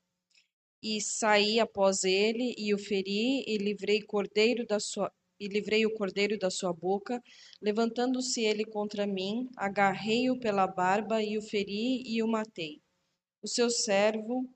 E 0.80 1.00
saí 1.00 1.58
após 1.58 2.04
ele 2.04 2.54
e 2.56 2.72
o 2.72 2.78
feri 2.78 3.42
e 3.48 3.58
livrei 3.58 4.00
cordeiro 4.00 4.64
da 4.64 4.78
sua 4.78 5.12
e 5.40 5.48
livrei 5.48 5.84
o 5.84 5.92
cordeiro 5.92 6.38
da 6.38 6.50
sua 6.50 6.72
boca. 6.72 7.20
Levantando-se 7.60 8.44
ele 8.44 8.64
contra 8.64 9.08
mim, 9.08 9.50
agarrei-o 9.56 10.38
pela 10.38 10.68
barba 10.68 11.20
e 11.20 11.36
o 11.36 11.42
feri 11.42 12.04
e 12.06 12.22
o 12.22 12.28
matei. 12.28 12.80
O 13.42 13.48
seu 13.48 13.68
servo 13.70 14.48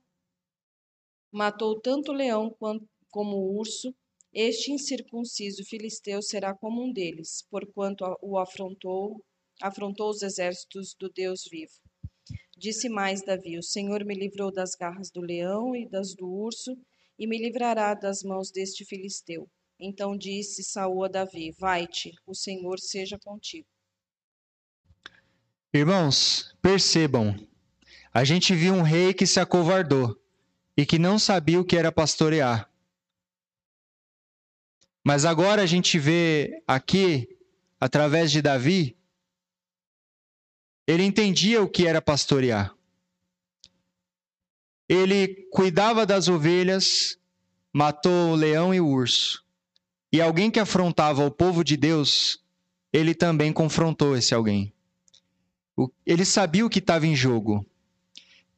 matou 1.32 1.80
tanto 1.80 2.12
o 2.12 2.14
leão 2.14 2.56
como 3.10 3.36
o 3.36 3.58
urso. 3.58 3.92
Este 4.32 4.70
incircunciso 4.70 5.64
filisteu 5.64 6.22
será 6.22 6.54
como 6.54 6.84
um 6.84 6.92
deles, 6.92 7.44
porquanto 7.50 8.04
o 8.22 8.38
afrontou, 8.38 9.24
afrontou 9.60 10.08
os 10.08 10.22
exércitos 10.22 10.94
do 10.98 11.10
Deus 11.10 11.42
vivo. 11.50 11.72
Disse 12.56 12.88
mais 12.88 13.22
Davi: 13.22 13.58
O 13.58 13.62
Senhor 13.62 14.04
me 14.04 14.14
livrou 14.14 14.52
das 14.52 14.76
garras 14.76 15.10
do 15.10 15.20
leão 15.20 15.74
e 15.74 15.88
das 15.88 16.14
do 16.14 16.28
urso, 16.28 16.76
e 17.18 17.26
me 17.26 17.38
livrará 17.38 17.92
das 17.94 18.22
mãos 18.22 18.52
deste 18.52 18.84
filisteu. 18.84 19.48
Então 19.80 20.16
disse 20.16 20.62
Saul 20.62 21.04
a 21.04 21.08
Davi: 21.08 21.50
Vai-te, 21.58 22.12
o 22.24 22.34
Senhor 22.34 22.78
seja 22.78 23.18
contigo. 23.18 23.66
Irmãos, 25.74 26.54
percebam, 26.62 27.34
a 28.12 28.22
gente 28.24 28.54
viu 28.54 28.74
um 28.74 28.82
rei 28.82 29.12
que 29.12 29.26
se 29.26 29.40
acovardou 29.40 30.16
e 30.76 30.86
que 30.86 30.98
não 30.98 31.18
sabia 31.18 31.60
o 31.60 31.64
que 31.64 31.76
era 31.76 31.90
pastorear. 31.90 32.69
Mas 35.04 35.24
agora 35.24 35.62
a 35.62 35.66
gente 35.66 35.98
vê 35.98 36.62
aqui, 36.66 37.28
através 37.80 38.30
de 38.30 38.42
Davi, 38.42 38.96
ele 40.86 41.04
entendia 41.04 41.62
o 41.62 41.68
que 41.68 41.86
era 41.86 42.02
pastorear. 42.02 42.74
Ele 44.88 45.46
cuidava 45.52 46.04
das 46.04 46.28
ovelhas, 46.28 47.16
matou 47.72 48.32
o 48.32 48.34
leão 48.34 48.74
e 48.74 48.80
o 48.80 48.88
urso. 48.88 49.44
E 50.12 50.20
alguém 50.20 50.50
que 50.50 50.58
afrontava 50.58 51.24
o 51.24 51.30
povo 51.30 51.62
de 51.62 51.76
Deus, 51.76 52.42
ele 52.92 53.14
também 53.14 53.52
confrontou 53.52 54.16
esse 54.16 54.34
alguém. 54.34 54.72
Ele 56.04 56.24
sabia 56.24 56.66
o 56.66 56.70
que 56.70 56.80
estava 56.80 57.06
em 57.06 57.14
jogo. 57.14 57.64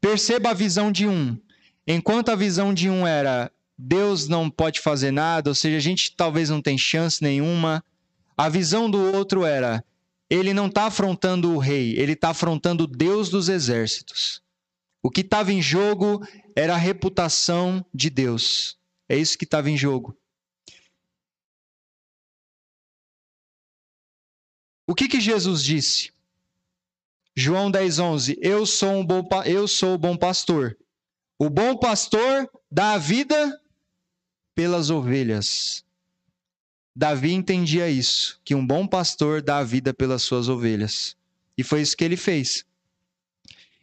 Perceba 0.01 0.51
a 0.51 0.55
visão 0.55 0.91
de 0.91 1.07
um. 1.07 1.39
enquanto 1.87 2.31
a 2.31 2.35
visão 2.35 2.73
de 2.73 2.89
um 2.89 3.07
era 3.07 3.53
Deus 3.83 4.29
não 4.29 4.49
pode 4.49 4.81
fazer 4.81 5.11
nada, 5.11 5.51
ou 5.51 5.55
seja, 5.55 5.77
a 5.77 5.81
gente 5.81 6.15
talvez 6.17 6.49
não 6.51 6.63
tem 6.63 6.79
chance 6.79 7.23
nenhuma, 7.23 7.85
a 8.37 8.49
visão 8.49 8.91
do 8.91 8.99
outro 9.13 9.45
era 9.45 9.85
ele 10.33 10.55
não 10.55 10.67
está 10.67 10.87
afrontando 10.87 11.53
o 11.53 11.59
rei, 11.59 11.95
ele 11.99 12.13
está 12.13 12.31
afrontando 12.31 12.85
o 12.85 12.87
Deus 12.87 13.29
dos 13.29 13.51
exércitos. 13.51 14.43
O 15.03 15.11
que 15.11 15.21
estava 15.21 15.53
em 15.53 15.61
jogo 15.61 16.27
era 16.57 16.73
a 16.73 16.79
reputação 16.79 17.85
de 17.93 18.09
Deus. 18.09 18.79
É 19.07 19.15
isso 19.15 19.37
que 19.37 19.45
estava 19.45 19.69
em 19.69 19.77
jogo. 19.77 20.17
O 24.87 24.95
que, 24.95 25.07
que 25.07 25.21
Jesus 25.21 25.63
disse? 25.63 26.11
João 27.37 27.71
10, 27.71 27.99
11. 27.99 28.39
Eu 28.41 28.65
sou, 28.65 28.93
um 28.93 29.05
bom, 29.05 29.29
eu 29.45 29.69
sou 29.69 29.97
o 29.97 29.99
bom 29.99 30.17
pastor. 30.17 30.79
O 31.39 31.51
bom 31.51 31.77
pastor 31.77 32.51
dá 32.71 32.95
a 32.95 32.99
vida 32.99 33.61
pelas 34.55 34.91
ovelhas. 34.91 35.85
Davi 36.95 37.33
entendia 37.33 37.89
isso, 37.89 38.39
que 38.45 38.55
um 38.55 38.67
bom 38.67 38.87
pastor 38.87 39.41
dá 39.41 39.59
a 39.59 39.65
vida 39.65 39.95
pelas 39.95 40.23
suas 40.23 40.49
ovelhas. 40.49 41.17
E 41.57 41.63
foi 41.63 41.81
isso 41.81 41.97
que 41.97 42.05
ele 42.05 42.17
fez. 42.17 42.65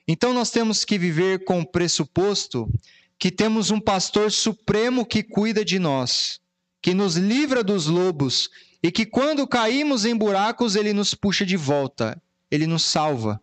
Então 0.08 0.34
nós 0.34 0.52
temos 0.52 0.86
que 0.86 0.98
viver 0.98 1.44
com 1.44 1.60
o 1.60 1.66
pressuposto 1.66 2.72
que 3.18 3.30
temos 3.30 3.70
um 3.70 3.80
pastor 3.80 4.32
supremo 4.32 5.06
que 5.06 5.22
cuida 5.22 5.66
de 5.66 5.78
nós, 5.78 6.40
que 6.82 6.94
nos 6.94 7.16
livra 7.16 7.64
dos 7.64 7.88
lobos 7.88 8.50
e 8.82 8.92
que 8.92 9.06
quando 9.06 9.48
caímos 9.48 10.06
em 10.06 10.16
buracos 10.16 10.76
ele 10.76 10.94
nos 10.94 11.14
puxa 11.14 11.46
de 11.46 11.58
volta, 11.58 12.20
ele 12.50 12.66
nos 12.66 12.84
salva. 12.84 13.42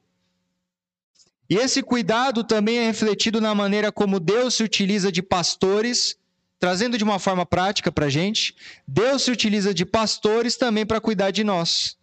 E 1.49 1.57
esse 1.57 1.83
cuidado 1.83 2.43
também 2.43 2.79
é 2.79 2.87
refletido 2.87 3.41
na 3.41 3.55
maneira 3.55 3.93
como 3.93 4.19
Deus 4.19 4.55
se 4.55 4.65
utiliza 4.65 5.13
de 5.13 5.23
pastores 5.23 6.17
trazendo 6.59 6.97
de 6.97 7.05
uma 7.05 7.19
forma 7.19 7.45
prática 7.45 7.93
para 7.93 8.07
a 8.07 8.11
gente, 8.11 8.55
Deus 8.87 9.23
se 9.23 9.31
utiliza 9.31 9.75
de 9.75 9.85
pastores 9.85 10.57
também 10.57 10.87
para 10.87 11.01
cuidar 11.01 11.31
de 11.31 11.45
nós. 11.45 11.97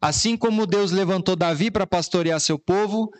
Assim 0.00 0.36
como 0.36 0.66
Deus 0.66 0.90
levantou 0.90 1.34
Davi 1.34 1.70
para 1.70 1.86
pastorear 1.86 2.40
seu 2.40 2.58
povo, 2.58 3.10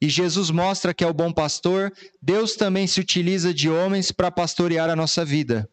e 0.00 0.08
Jesus 0.08 0.50
mostra 0.50 0.94
que 0.94 1.04
é 1.04 1.06
o 1.06 1.12
bom 1.12 1.30
pastor, 1.32 1.92
Deus 2.20 2.56
também 2.56 2.86
se 2.86 2.98
utiliza 2.98 3.52
de 3.52 3.68
homens 3.68 4.10
para 4.10 4.30
pastorear 4.30 4.88
a 4.88 4.96
nossa 4.96 5.24
vida. 5.24 5.68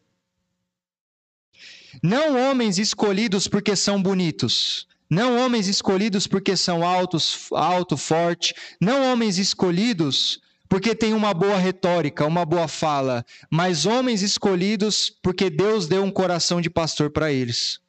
Não 2.02 2.38
homens 2.38 2.78
escolhidos 2.78 3.48
porque 3.48 3.74
são 3.74 4.00
bonitos, 4.00 4.86
não 5.08 5.38
homens 5.38 5.66
escolhidos 5.66 6.26
porque 6.26 6.54
são 6.54 6.86
altos, 6.86 7.48
alto, 7.52 7.96
forte, 7.96 8.54
não 8.78 9.10
homens 9.10 9.38
escolhidos 9.38 10.40
porque 10.68 10.94
tem 10.94 11.14
uma 11.14 11.32
boa 11.32 11.56
retórica, 11.56 12.26
uma 12.26 12.44
boa 12.44 12.68
fala, 12.68 13.24
mas 13.50 13.86
homens 13.86 14.22
escolhidos 14.22 15.08
porque 15.22 15.48
Deus 15.48 15.86
deu 15.86 16.04
um 16.04 16.10
coração 16.10 16.60
de 16.60 16.68
pastor 16.68 17.10
para 17.10 17.32
eles. 17.32 17.80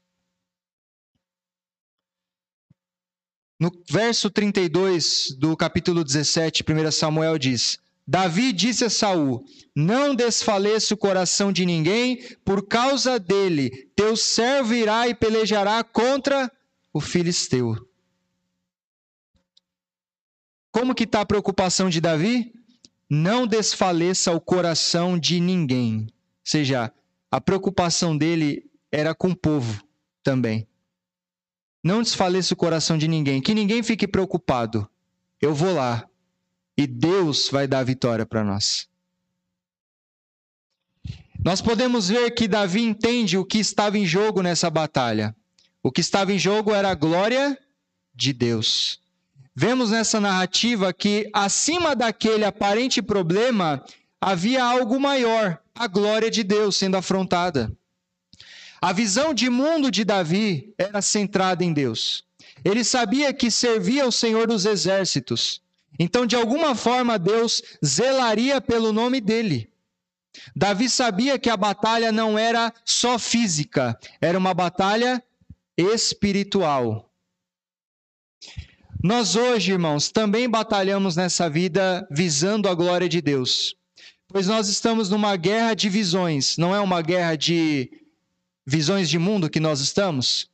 No 3.59 3.69
verso 3.89 4.29
32 4.29 5.35
do 5.37 5.57
capítulo 5.57 6.03
17, 6.03 6.63
1 6.63 6.91
Samuel 6.91 7.37
diz: 7.37 7.77
Davi 8.07 8.53
disse 8.53 8.85
a 8.85 8.89
Saul: 8.89 9.43
Não 9.75 10.15
desfaleça 10.15 10.93
o 10.93 10.97
coração 10.97 11.51
de 11.51 11.65
ninguém, 11.65 12.23
por 12.45 12.65
causa 12.65 13.19
dele, 13.19 13.91
teu 13.97 14.15
servo 14.15 14.73
irá 14.73 15.09
e 15.09 15.13
pelejará 15.13 15.83
contra 15.83 16.49
o 16.93 17.01
filisteu. 17.01 17.75
Como 20.71 20.95
que 20.95 21.03
está 21.03 21.21
a 21.21 21.25
preocupação 21.25 21.89
de 21.89 21.99
Davi? 21.99 22.53
Não 23.09 23.47
desfaleça 23.47 24.31
o 24.31 24.39
coração 24.39 25.17
de 25.17 25.39
ninguém. 25.39 26.01
Ou 26.01 26.11
seja, 26.43 26.93
a 27.31 27.41
preocupação 27.41 28.15
dele 28.15 28.69
era 28.91 29.15
com 29.15 29.29
o 29.29 29.35
povo 29.35 29.83
também. 30.23 30.67
Não 31.83 32.03
desfaleça 32.03 32.53
o 32.53 32.57
coração 32.57 32.97
de 32.97 33.07
ninguém, 33.07 33.41
que 33.41 33.53
ninguém 33.53 33.81
fique 33.81 34.07
preocupado. 34.07 34.87
Eu 35.41 35.55
vou 35.55 35.73
lá 35.73 36.07
e 36.77 36.85
Deus 36.85 37.49
vai 37.49 37.67
dar 37.67 37.79
a 37.79 37.83
vitória 37.83 38.25
para 38.25 38.43
nós. 38.43 38.87
Nós 41.43 41.61
podemos 41.61 42.09
ver 42.09 42.31
que 42.31 42.47
Davi 42.47 42.81
entende 42.81 43.37
o 43.37 43.45
que 43.45 43.59
estava 43.59 43.97
em 43.97 44.05
jogo 44.05 44.41
nessa 44.41 44.69
batalha. 44.69 45.35
O 45.81 45.91
que 45.91 46.01
estava 46.01 46.33
em 46.33 46.37
jogo 46.37 46.73
era 46.73 46.91
a 46.91 46.95
glória 46.95 47.57
de 48.13 48.33
Deus 48.33 48.98
vemos 49.59 49.91
nessa 49.91 50.21
narrativa 50.21 50.93
que 50.93 51.29
acima 51.33 51.93
daquele 51.93 52.45
aparente 52.45 53.01
problema 53.01 53.83
havia 54.21 54.63
algo 54.63 54.97
maior, 54.97 55.59
a 55.75 55.85
glória 55.85 56.31
de 56.31 56.43
Deus 56.45 56.77
sendo 56.77 56.95
afrontada. 56.95 57.69
A 58.81 58.93
visão 58.93 59.33
de 59.33 59.49
mundo 59.49 59.91
de 59.91 60.05
Davi 60.05 60.73
era 60.77 61.01
centrada 61.01 61.61
em 61.61 61.73
Deus. 61.73 62.23
Ele 62.63 62.85
sabia 62.85 63.33
que 63.33 63.51
servia 63.51 64.05
ao 64.05 64.13
Senhor 64.13 64.47
dos 64.47 64.65
exércitos. 64.65 65.61
Então, 65.99 66.25
de 66.25 66.37
alguma 66.37 66.73
forma, 66.73 67.19
Deus 67.19 67.61
zelaria 67.85 68.61
pelo 68.61 68.93
nome 68.93 69.19
dele. 69.19 69.69
Davi 70.55 70.89
sabia 70.89 71.37
que 71.37 71.49
a 71.49 71.57
batalha 71.57 72.13
não 72.13 72.39
era 72.39 72.73
só 72.85 73.19
física, 73.19 73.99
era 74.21 74.37
uma 74.37 74.53
batalha 74.53 75.21
espiritual. 75.75 77.08
Nós 79.01 79.37
hoje, 79.37 79.71
irmãos, 79.71 80.11
também 80.11 80.49
batalhamos 80.49 81.15
nessa 81.15 81.49
vida 81.49 82.05
visando 82.11 82.67
a 82.67 82.73
glória 82.73 83.07
de 83.07 83.21
Deus. 83.21 83.73
Pois 84.27 84.47
nós 84.47 84.67
estamos 84.67 85.09
numa 85.09 85.37
guerra 85.37 85.73
de 85.73 85.87
visões, 85.87 86.57
não 86.57 86.75
é 86.75 86.81
uma 86.81 87.01
guerra 87.01 87.37
de 87.37 87.89
visões 88.65 89.09
de 89.09 89.17
mundo 89.17 89.49
que 89.49 89.59
nós 89.59 89.79
estamos? 89.79 90.51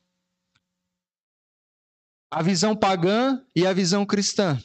A 2.30 2.40
visão 2.40 2.76
pagã 2.76 3.42
e 3.54 3.66
a 3.66 3.72
visão 3.72 4.06
cristã. 4.06 4.62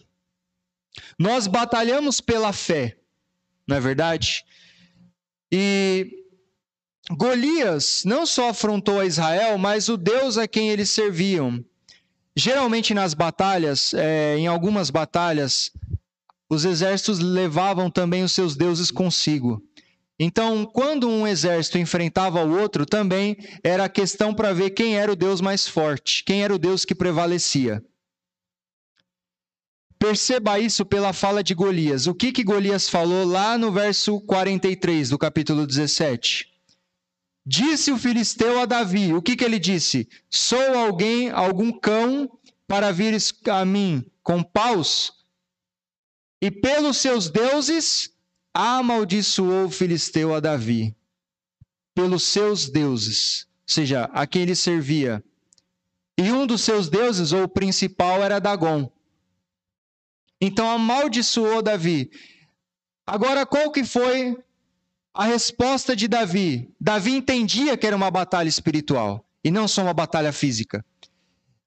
Nós 1.18 1.48
batalhamos 1.48 2.22
pela 2.22 2.54
fé, 2.54 2.98
não 3.68 3.78
é 3.78 3.80
verdade? 3.80 4.46
E 5.52 6.24
Golias 7.10 8.04
não 8.06 8.28
só 8.28 8.50
afrontou 8.50 9.00
a 9.00 9.08
Israel, 9.08 9.58
mas 9.58 9.90
o 9.90 9.98
Deus 9.98 10.38
a 10.38 10.48
quem 10.48 10.70
eles 10.70 10.92
serviam. 10.92 11.66
Geralmente 12.36 12.94
nas 12.94 13.14
batalhas, 13.14 13.94
é, 13.94 14.38
em 14.38 14.48
algumas 14.48 14.90
batalhas, 14.90 15.72
os 16.50 16.66
exércitos 16.66 17.20
levavam 17.20 17.90
também 17.90 18.24
os 18.24 18.32
seus 18.32 18.56
deuses 18.56 18.90
consigo. 18.90 19.62
Então, 20.20 20.66
quando 20.66 21.10
um 21.10 21.26
exército 21.26 21.78
enfrentava 21.78 22.46
o 22.46 22.60
outro, 22.60 22.86
também 22.86 23.36
era 23.64 23.90
questão 23.90 24.34
para 24.34 24.54
ver 24.54 24.70
quem 24.70 24.96
era 24.96 25.12
o 25.12 25.16
deus 25.16 25.42
mais 25.42 25.68
forte, 25.68 26.24
quem 26.24 26.44
era 26.44 26.54
o 26.54 26.60
deus 26.60 26.86
que 26.86 26.94
prevalecia. 26.94 27.84
Perceba 29.98 30.60
isso 30.60 30.86
pela 30.86 31.14
fala 31.14 31.44
de 31.44 31.54
Golias. 31.54 32.06
O 32.06 32.14
que, 32.14 32.32
que 32.32 32.44
Golias 32.44 32.90
falou 32.90 33.26
lá 33.26 33.58
no 33.58 33.72
verso 33.72 34.20
43 34.22 35.10
do 35.10 35.18
capítulo 35.18 35.66
17? 35.66 36.51
Disse 37.46 37.92
o 37.92 37.98
filisteu 37.98 38.60
a 38.60 38.66
Davi: 38.66 39.14
O 39.14 39.22
que, 39.22 39.36
que 39.36 39.44
ele 39.44 39.60
disse? 39.60 40.08
Sou 40.30 40.78
alguém, 40.78 41.30
algum 41.30 41.72
cão, 41.72 42.30
para 42.68 42.92
vires 42.92 43.34
a 43.48 43.66
mim 43.66 44.06
com 44.22 44.44
paus? 44.44 45.12
E 46.42 46.52
pelos 46.52 46.98
seus 46.98 47.30
deuses 47.30 48.12
amaldiçoou 48.54 49.66
o 49.66 49.72
filisteu 49.72 50.34
a 50.34 50.40
Davi. 50.40 50.96
Pelos 51.94 52.24
seus 52.24 52.70
deuses, 52.70 53.48
ou 53.68 53.74
seja, 53.74 54.06
a 54.14 54.26
quem 54.26 54.44
ele 54.44 54.56
servia. 54.56 55.24
E 56.18 56.32
um 56.32 56.46
dos 56.46 56.62
seus 56.62 56.90
deuses, 56.90 57.32
ou 57.32 57.44
o 57.44 57.50
principal, 57.50 58.24
era 58.24 58.40
Dagon. 58.40 58.92
Então 60.40 60.70
amaldiçoou 60.70 61.62
Davi. 61.62 62.10
Agora, 63.06 63.46
qual 63.46 63.72
que 63.72 63.84
foi 63.84 64.38
a 65.14 65.26
resposta 65.26 65.96
de 65.96 66.08
Davi. 66.08 66.70
Davi 66.80 67.12
entendia 67.12 67.78
que 67.78 67.86
era 67.86 67.96
uma 67.96 68.12
batalha 68.12 68.50
espiritual 68.50 69.26
e 69.44 69.52
não 69.52 69.68
só 69.68 69.84
uma 69.84 69.94
batalha 69.94 70.32
física. 70.32 70.86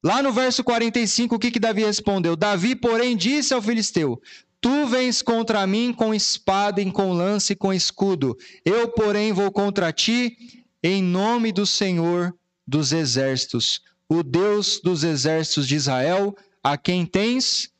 Lá 0.03 0.23
no 0.23 0.33
verso 0.33 0.63
45, 0.63 1.35
o 1.35 1.39
que, 1.39 1.51
que 1.51 1.59
Davi 1.59 1.85
respondeu? 1.85 2.37
Davi, 2.37 2.77
porém, 2.77 3.17
disse 3.17 3.55
ao 3.55 3.63
filisteu: 3.63 4.21
Tu 4.61 4.87
vens 4.87 5.23
contra 5.23 5.67
mim 5.67 5.93
com 5.93 6.15
espada 6.15 6.81
e 6.81 6.91
com 6.91 7.13
lance 7.13 7.55
e 7.55 7.57
com 7.57 7.73
escudo. 7.73 8.37
Eu, 8.65 8.89
porém, 8.89 9.33
vou 9.33 9.51
contra 9.51 9.93
ti 9.93 10.67
em 10.83 11.03
nome 11.03 11.53
do 11.53 11.65
Senhor 11.65 12.35
dos 12.67 12.93
exércitos, 12.93 13.81
o 14.09 14.23
Deus 14.23 14.81
dos 14.83 15.05
exércitos 15.05 15.67
de 15.67 15.77
Israel, 15.77 16.37
a 16.63 16.77
quem 16.77 17.07
tens 17.07 17.71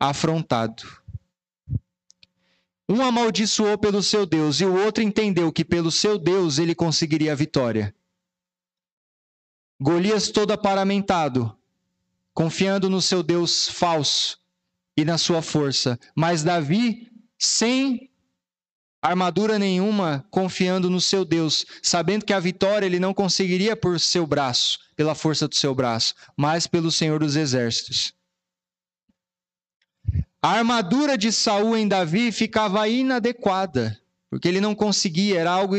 afrontado. 0.00 0.97
Um 2.88 3.02
amaldiçoou 3.02 3.76
pelo 3.76 4.02
seu 4.02 4.24
Deus 4.24 4.60
e 4.60 4.64
o 4.64 4.74
outro 4.74 5.02
entendeu 5.02 5.52
que 5.52 5.64
pelo 5.64 5.90
seu 5.90 6.18
Deus 6.18 6.58
ele 6.58 6.74
conseguiria 6.74 7.32
a 7.32 7.36
vitória. 7.36 7.94
Golias 9.78 10.30
todo 10.30 10.52
aparamentado, 10.52 11.54
confiando 12.32 12.88
no 12.88 13.02
seu 13.02 13.22
Deus 13.22 13.68
falso 13.68 14.38
e 14.96 15.04
na 15.04 15.18
sua 15.18 15.42
força, 15.42 15.98
mas 16.16 16.42
Davi 16.42 17.06
sem 17.38 18.10
armadura 19.02 19.58
nenhuma, 19.58 20.26
confiando 20.30 20.90
no 20.90 21.00
seu 21.00 21.24
Deus, 21.24 21.64
sabendo 21.82 22.24
que 22.24 22.32
a 22.32 22.40
vitória 22.40 22.86
ele 22.86 22.98
não 22.98 23.14
conseguiria 23.14 23.76
por 23.76 24.00
seu 24.00 24.26
braço, 24.26 24.78
pela 24.96 25.14
força 25.14 25.46
do 25.46 25.54
seu 25.54 25.74
braço, 25.74 26.14
mas 26.36 26.66
pelo 26.66 26.90
Senhor 26.90 27.20
dos 27.20 27.36
Exércitos. 27.36 28.17
A 30.40 30.50
armadura 30.50 31.18
de 31.18 31.32
Saul 31.32 31.76
em 31.76 31.88
Davi 31.88 32.30
ficava 32.30 32.88
inadequada, 32.88 33.98
porque 34.30 34.46
ele 34.46 34.60
não 34.60 34.72
conseguia, 34.72 35.40
era 35.40 35.50
algo, 35.50 35.74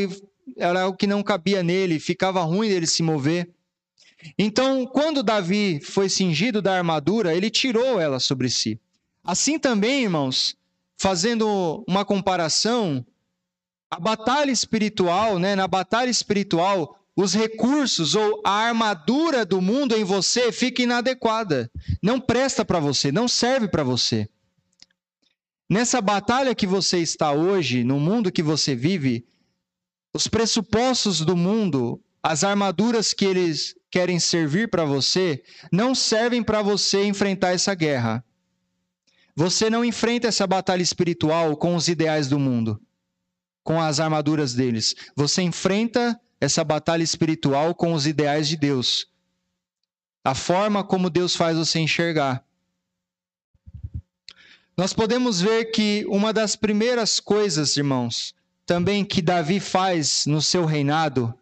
era 0.58 0.82
algo 0.82 0.98
que 0.98 1.08
não 1.08 1.24
cabia 1.24 1.64
nele, 1.64 1.98
ficava 1.98 2.42
ruim 2.42 2.68
dele 2.68 2.86
se 2.86 3.02
mover. 3.02 3.50
Então, 4.38 4.86
quando 4.86 5.24
Davi 5.24 5.80
foi 5.82 6.10
cingido 6.10 6.62
da 6.62 6.76
armadura, 6.76 7.34
ele 7.34 7.50
tirou 7.50 8.02
ela 8.02 8.20
sobre 8.20 8.50
si. 8.50 8.78
Assim 9.24 9.58
também, 9.58 10.04
irmãos, 10.04 10.58
fazendo 10.98 11.86
uma 11.88 12.04
comparação, 12.04 13.06
a 13.90 13.98
batalha 13.98 14.52
espiritual, 14.52 15.40
né, 15.40 15.56
na 15.56 15.70
batalha 15.70 16.10
espiritual, 16.10 17.00
os 17.16 17.34
recursos 17.34 18.14
ou 18.14 18.42
a 18.46 18.52
armadura 18.52 19.46
do 19.46 19.62
mundo 19.62 19.96
em 19.96 20.04
você 20.04 20.52
fica 20.52 20.82
inadequada. 20.82 21.72
Não 22.04 22.20
presta 22.20 22.66
para 22.66 22.82
você, 22.82 23.10
não 23.10 23.26
serve 23.26 23.70
para 23.70 23.84
você. 23.84 24.28
Nessa 25.70 26.02
batalha 26.02 26.56
que 26.56 26.66
você 26.66 26.98
está 26.98 27.32
hoje, 27.32 27.84
no 27.84 28.00
mundo 28.00 28.32
que 28.32 28.42
você 28.42 28.76
vive, 28.76 29.28
os 30.12 30.28
pressupostos 30.28 31.22
do 31.22 31.38
mundo, 31.38 32.04
as 32.24 32.44
armaduras 32.44 33.14
que 33.14 33.24
eles 33.24 33.76
querem 33.92 34.20
servir 34.20 34.70
para 34.70 34.84
você, 34.84 35.44
não 35.72 35.94
servem 35.94 36.42
para 36.42 36.64
você 36.64 37.04
enfrentar 37.06 37.54
essa 37.54 37.76
guerra. 37.76 38.24
Você 39.36 39.70
não 39.70 39.86
enfrenta 39.86 40.28
essa 40.28 40.48
batalha 40.48 40.82
espiritual 40.82 41.56
com 41.56 41.76
os 41.76 41.88
ideais 41.88 42.28
do 42.28 42.40
mundo, 42.40 42.82
com 43.64 43.80
as 43.80 44.00
armaduras 44.00 44.56
deles. 44.56 44.96
Você 45.16 45.44
enfrenta 45.44 46.20
essa 46.42 46.64
batalha 46.64 47.04
espiritual 47.04 47.76
com 47.76 47.94
os 47.94 48.08
ideais 48.08 48.48
de 48.48 48.58
Deus. 48.58 49.08
A 50.24 50.34
forma 50.34 50.84
como 50.84 51.12
Deus 51.12 51.36
faz 51.36 51.58
você 51.58 51.80
enxergar. 51.80 52.44
Nós 54.80 54.94
podemos 54.94 55.42
ver 55.42 55.72
que 55.72 56.06
uma 56.08 56.32
das 56.32 56.56
primeiras 56.56 57.20
coisas, 57.20 57.76
irmãos, 57.76 58.34
também 58.66 59.04
que 59.04 59.22
Davi 59.22 59.60
faz 59.60 60.26
no 60.26 60.42
seu 60.42 60.64
reinado 60.64 61.38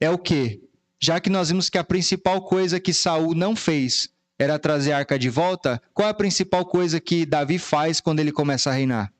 é 0.00 0.10
o 0.10 0.18
quê? 0.18 0.60
Já 0.98 1.20
que 1.20 1.30
nós 1.30 1.50
vimos 1.50 1.70
que 1.70 1.78
a 1.78 1.84
principal 1.84 2.42
coisa 2.42 2.80
que 2.80 2.92
Saul 2.92 3.32
não 3.32 3.54
fez 3.54 4.08
era 4.36 4.58
trazer 4.58 4.90
a 4.90 4.98
arca 4.98 5.16
de 5.16 5.30
volta, 5.30 5.80
qual 5.94 6.08
é 6.08 6.10
a 6.10 6.14
principal 6.14 6.66
coisa 6.66 6.98
que 6.98 7.24
Davi 7.24 7.60
faz 7.60 8.00
quando 8.00 8.18
ele 8.18 8.32
começa 8.32 8.70
a 8.70 8.72
reinar? 8.72 9.12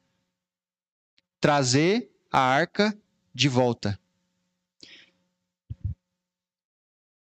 Trazer 1.40 2.10
a 2.32 2.40
arca 2.40 2.92
de 3.32 3.48
volta. 3.48 3.96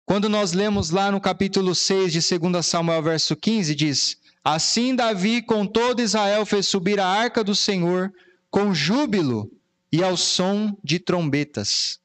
Quando 0.04 0.28
nós 0.28 0.52
lemos 0.52 0.90
lá 0.90 1.10
no 1.10 1.22
capítulo 1.22 1.74
6 1.74 2.12
de 2.12 2.38
2 2.38 2.66
Samuel, 2.66 3.02
verso 3.02 3.34
15, 3.34 3.74
diz: 3.74 4.21
Assim 4.44 4.96
Davi 4.96 5.40
com 5.40 5.64
todo 5.64 6.02
Israel 6.02 6.44
fez 6.44 6.66
subir 6.66 6.98
a 6.98 7.06
arca 7.06 7.44
do 7.44 7.54
Senhor 7.54 8.12
com 8.50 8.74
júbilo 8.74 9.50
e 9.90 10.02
ao 10.02 10.16
som 10.16 10.76
de 10.82 10.98
trombetas. 10.98 12.00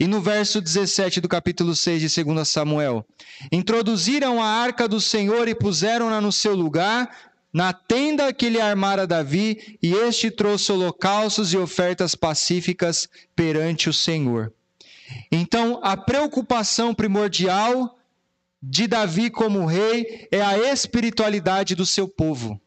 E 0.00 0.06
no 0.06 0.20
verso 0.20 0.60
17 0.60 1.20
do 1.20 1.28
capítulo 1.28 1.76
6 1.76 2.10
de 2.10 2.24
2 2.24 2.48
Samuel: 2.48 3.06
Introduziram 3.52 4.42
a 4.42 4.46
arca 4.46 4.88
do 4.88 5.00
Senhor 5.00 5.46
e 5.46 5.54
puseram-na 5.54 6.20
no 6.20 6.32
seu 6.32 6.54
lugar, 6.54 7.08
na 7.52 7.72
tenda 7.72 8.32
que 8.32 8.48
lhe 8.48 8.60
armara 8.60 9.06
Davi, 9.06 9.78
e 9.82 9.92
este 9.92 10.30
trouxe 10.30 10.72
holocaustos 10.72 11.52
e 11.52 11.58
ofertas 11.58 12.14
pacíficas 12.14 13.08
perante 13.36 13.88
o 13.88 13.92
Senhor. 13.92 14.52
Então, 15.30 15.78
a 15.82 15.96
preocupação 15.96 16.94
primordial 16.94 17.96
de 18.66 18.86
Davi 18.86 19.30
como 19.30 19.66
rei 19.66 20.26
é 20.30 20.40
a 20.40 20.58
espiritualidade 20.72 21.74
do 21.74 21.84
seu 21.84 22.08
povo. 22.08 22.58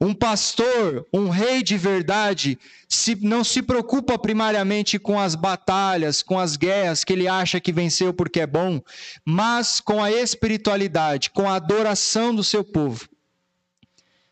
Um 0.00 0.14
pastor, 0.14 1.06
um 1.12 1.28
rei 1.28 1.62
de 1.62 1.76
verdade, 1.76 2.58
se, 2.88 3.14
não 3.16 3.44
se 3.44 3.62
preocupa 3.62 4.18
primariamente 4.18 4.98
com 4.98 5.20
as 5.20 5.34
batalhas, 5.34 6.22
com 6.22 6.38
as 6.38 6.56
guerras 6.56 7.04
que 7.04 7.12
ele 7.12 7.28
acha 7.28 7.60
que 7.60 7.72
venceu 7.72 8.12
porque 8.14 8.40
é 8.40 8.46
bom, 8.46 8.80
mas 9.24 9.80
com 9.80 10.02
a 10.02 10.10
espiritualidade, 10.10 11.30
com 11.30 11.48
a 11.48 11.56
adoração 11.56 12.34
do 12.34 12.42
seu 12.42 12.64
povo. 12.64 13.06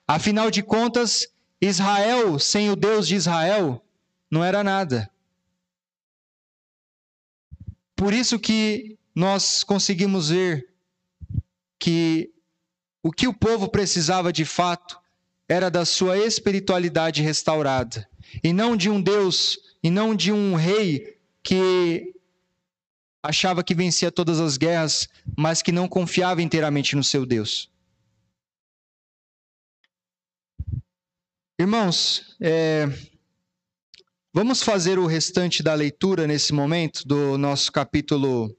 Afinal 0.08 0.50
de 0.50 0.62
contas, 0.62 1.28
Israel, 1.60 2.38
sem 2.38 2.70
o 2.70 2.76
Deus 2.76 3.06
de 3.06 3.16
Israel, 3.16 3.84
não 4.30 4.42
era 4.42 4.64
nada. 4.64 5.10
Por 7.94 8.14
isso 8.14 8.38
que 8.38 8.98
nós 9.14 9.62
conseguimos 9.62 10.30
ver 10.30 10.69
que 11.80 12.30
o 13.02 13.10
que 13.10 13.26
o 13.26 13.32
povo 13.34 13.68
precisava 13.68 14.30
de 14.30 14.44
fato 14.44 15.00
era 15.48 15.70
da 15.70 15.84
sua 15.84 16.18
espiritualidade 16.18 17.22
restaurada, 17.22 18.08
e 18.44 18.52
não 18.52 18.76
de 18.76 18.88
um 18.88 19.00
Deus, 19.00 19.58
e 19.82 19.90
não 19.90 20.14
de 20.14 20.30
um 20.30 20.54
rei 20.54 21.18
que 21.42 22.14
achava 23.22 23.64
que 23.64 23.74
vencia 23.74 24.12
todas 24.12 24.38
as 24.38 24.56
guerras, 24.56 25.08
mas 25.36 25.62
que 25.62 25.72
não 25.72 25.88
confiava 25.88 26.42
inteiramente 26.42 26.94
no 26.94 27.02
seu 27.02 27.26
Deus. 27.26 27.70
Irmãos, 31.58 32.36
é, 32.40 32.86
vamos 34.32 34.62
fazer 34.62 34.98
o 34.98 35.06
restante 35.06 35.62
da 35.62 35.74
leitura 35.74 36.26
nesse 36.26 36.54
momento 36.54 37.06
do 37.06 37.36
nosso 37.36 37.72
capítulo 37.72 38.56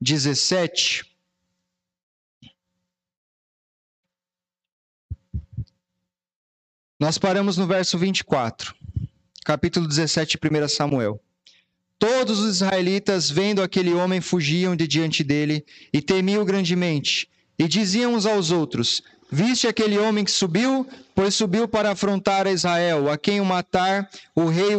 17. 0.00 1.11
Nós 7.02 7.18
paramos 7.18 7.56
no 7.56 7.66
verso 7.66 7.98
24, 7.98 8.72
capítulo 9.44 9.88
17 9.88 10.38
de 10.40 10.64
1 10.64 10.68
Samuel. 10.68 11.20
Todos 11.98 12.38
os 12.38 12.54
israelitas, 12.54 13.28
vendo 13.28 13.60
aquele 13.60 13.92
homem, 13.92 14.20
fugiam 14.20 14.76
de 14.76 14.86
diante 14.86 15.24
dele 15.24 15.66
e 15.92 16.00
temiam 16.00 16.44
grandemente. 16.44 17.28
E 17.58 17.66
diziam 17.66 18.14
uns 18.14 18.24
aos 18.24 18.52
outros: 18.52 19.02
Viste 19.32 19.66
aquele 19.66 19.98
homem 19.98 20.24
que 20.24 20.30
subiu? 20.30 20.86
Pois 21.14 21.34
subiu 21.34 21.68
para 21.68 21.90
afrontar 21.90 22.46
a 22.46 22.52
Israel. 22.52 23.10
A 23.10 23.18
quem 23.18 23.40
o 23.40 23.44
matar, 23.44 24.08
o 24.34 24.46
rei 24.46 24.70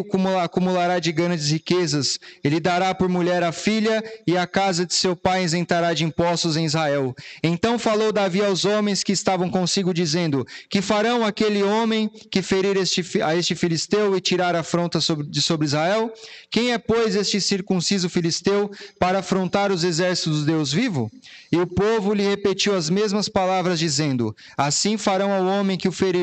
acumulará 0.42 0.98
de 0.98 1.12
grandes 1.12 1.52
riquezas. 1.52 2.20
Ele 2.44 2.60
dará 2.60 2.94
por 2.96 3.08
mulher 3.08 3.44
a 3.44 3.52
filha, 3.52 4.04
e 4.26 4.36
a 4.36 4.48
casa 4.48 4.86
de 4.86 4.96
seu 4.96 5.16
pai 5.16 5.44
isentará 5.44 5.94
de 5.94 6.04
impostos 6.04 6.58
em 6.58 6.66
Israel. 6.66 7.16
Então 7.44 7.78
falou 7.78 8.12
Davi 8.12 8.42
aos 8.42 8.66
homens 8.66 9.04
que 9.04 9.12
estavam 9.12 9.50
consigo, 9.50 9.94
dizendo: 9.94 10.46
Que 10.70 10.82
farão 10.82 11.24
aquele 11.24 11.62
homem 11.62 12.10
que 12.32 12.42
ferir 12.42 12.78
este, 12.78 13.22
a 13.22 13.36
este 13.36 13.54
filisteu 13.54 14.18
e 14.18 14.22
tirar 14.22 14.56
afronta 14.56 15.00
sobre, 15.00 15.28
de 15.28 15.42
sobre 15.42 15.68
Israel? 15.68 16.12
Quem 16.50 16.72
é, 16.72 16.78
pois, 16.78 17.16
este 17.16 17.40
circunciso 17.40 18.10
filisteu 18.10 18.72
para 19.00 19.20
afrontar 19.20 19.72
os 19.72 19.84
exércitos 19.84 20.40
do 20.40 20.46
Deus 20.46 20.74
vivo? 20.74 21.12
E 21.52 21.58
o 21.58 21.68
povo 21.68 22.14
lhe 22.14 22.24
repetiu 22.24 22.76
as 22.76 22.90
mesmas 22.90 23.30
palavras, 23.30 23.78
dizendo: 23.78 24.36
Assim 24.58 24.98
farão 24.98 25.32
ao 25.32 25.46
homem 25.46 25.78
que 25.78 25.88
o 25.88 25.92
ferir. 25.92 26.23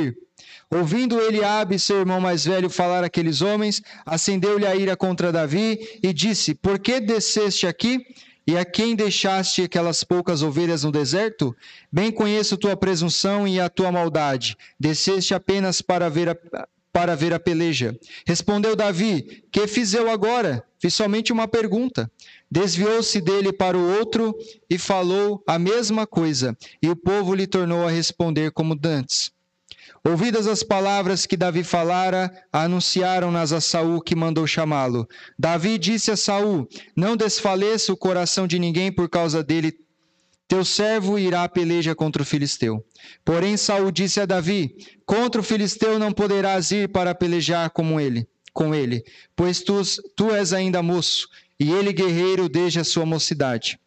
Ouvindo 0.73 1.21
Eliabe, 1.21 1.81
seu 1.81 1.99
irmão 1.99 2.21
mais 2.21 2.45
velho, 2.45 2.71
falar 2.71 3.03
aqueles 3.03 3.43
homens, 3.43 3.83
acendeu-lhe 4.07 4.65
a 4.65 4.77
ira 4.77 4.97
contra 4.97 5.33
Davi 5.33 5.99
e 6.01 6.13
disse: 6.13 6.55
Por 6.55 6.79
que 6.79 7.01
desceste 7.01 7.67
aqui? 7.67 7.99
E 8.47 8.57
a 8.57 8.65
quem 8.65 8.95
deixaste 8.95 9.63
aquelas 9.63 10.05
poucas 10.05 10.43
ovelhas 10.43 10.85
no 10.85 10.93
deserto? 10.93 11.55
Bem 11.91 12.13
conheço 12.13 12.57
tua 12.57 12.77
presunção 12.77 13.49
e 13.49 13.59
a 13.59 13.69
tua 13.69 13.91
maldade. 13.91 14.57
Desceste 14.79 15.35
apenas 15.35 15.83
para 15.83 16.09
ver 16.09 16.29
a, 16.29 16.37
para 16.93 17.17
ver 17.17 17.33
a 17.35 17.41
peleja. 17.41 17.99
Respondeu 18.25 18.77
Davi: 18.77 19.43
Que 19.51 19.67
fiz 19.67 19.93
eu 19.93 20.09
agora? 20.09 20.65
Fiz 20.79 20.95
somente 20.95 21.33
uma 21.33 21.49
pergunta. 21.49 22.09
Desviou-se 22.49 23.21
dele 23.21 23.53
para 23.53 23.77
o 23.77 23.99
outro 23.99 24.37
e 24.71 24.79
falou 24.79 25.43
a 25.49 25.59
mesma 25.59 26.07
coisa, 26.07 26.57
e 26.81 26.89
o 26.89 26.95
povo 26.95 27.35
lhe 27.35 27.47
tornou 27.49 27.87
a 27.87 27.91
responder 27.91 28.53
como 28.53 28.77
dantes. 28.77 29.33
Ouvidas 30.03 30.47
as 30.47 30.63
palavras 30.63 31.27
que 31.27 31.37
Davi 31.37 31.63
falara, 31.63 32.33
anunciaram-nas 32.51 33.53
a 33.53 33.61
Saul 33.61 34.01
que 34.01 34.17
mandou 34.17 34.47
chamá-lo. 34.47 35.07
Davi 35.39 35.77
disse 35.77 36.11
a 36.11 36.17
Saul: 36.17 36.67
Não 36.97 37.17
desfaleça 37.17 37.93
o 37.93 37.97
coração 37.97 38.47
de 38.47 38.59
ninguém 38.59 38.91
por 38.91 39.11
causa 39.11 39.43
dele. 39.43 39.75
Teu 40.49 40.65
servo 40.65 41.19
irá 41.19 41.45
à 41.45 41.49
peleja 41.49 41.95
contra 41.95 42.23
o 42.23 42.27
filisteu. 42.27 42.85
Porém 43.25 43.59
Saul 43.59 43.93
disse 43.93 44.21
a 44.21 44.27
Davi: 44.27 44.75
Contra 45.05 45.41
o 45.41 45.45
filisteu 45.45 45.99
não 45.99 46.13
poderás 46.13 46.71
ir 46.71 46.89
para 46.89 47.15
pelejar 47.15 47.69
como 47.71 48.01
ele, 48.01 48.27
com 48.55 48.75
ele, 48.75 49.05
pois 49.37 49.61
tu, 49.61 49.83
tu 50.17 50.31
és 50.35 50.55
ainda 50.55 50.83
moço 50.83 51.29
e 51.59 51.71
ele 51.71 51.93
guerreiro 51.93 52.49
desde 52.49 52.81
a 52.81 52.85
sua 52.85 53.05
mocidade. 53.05 53.79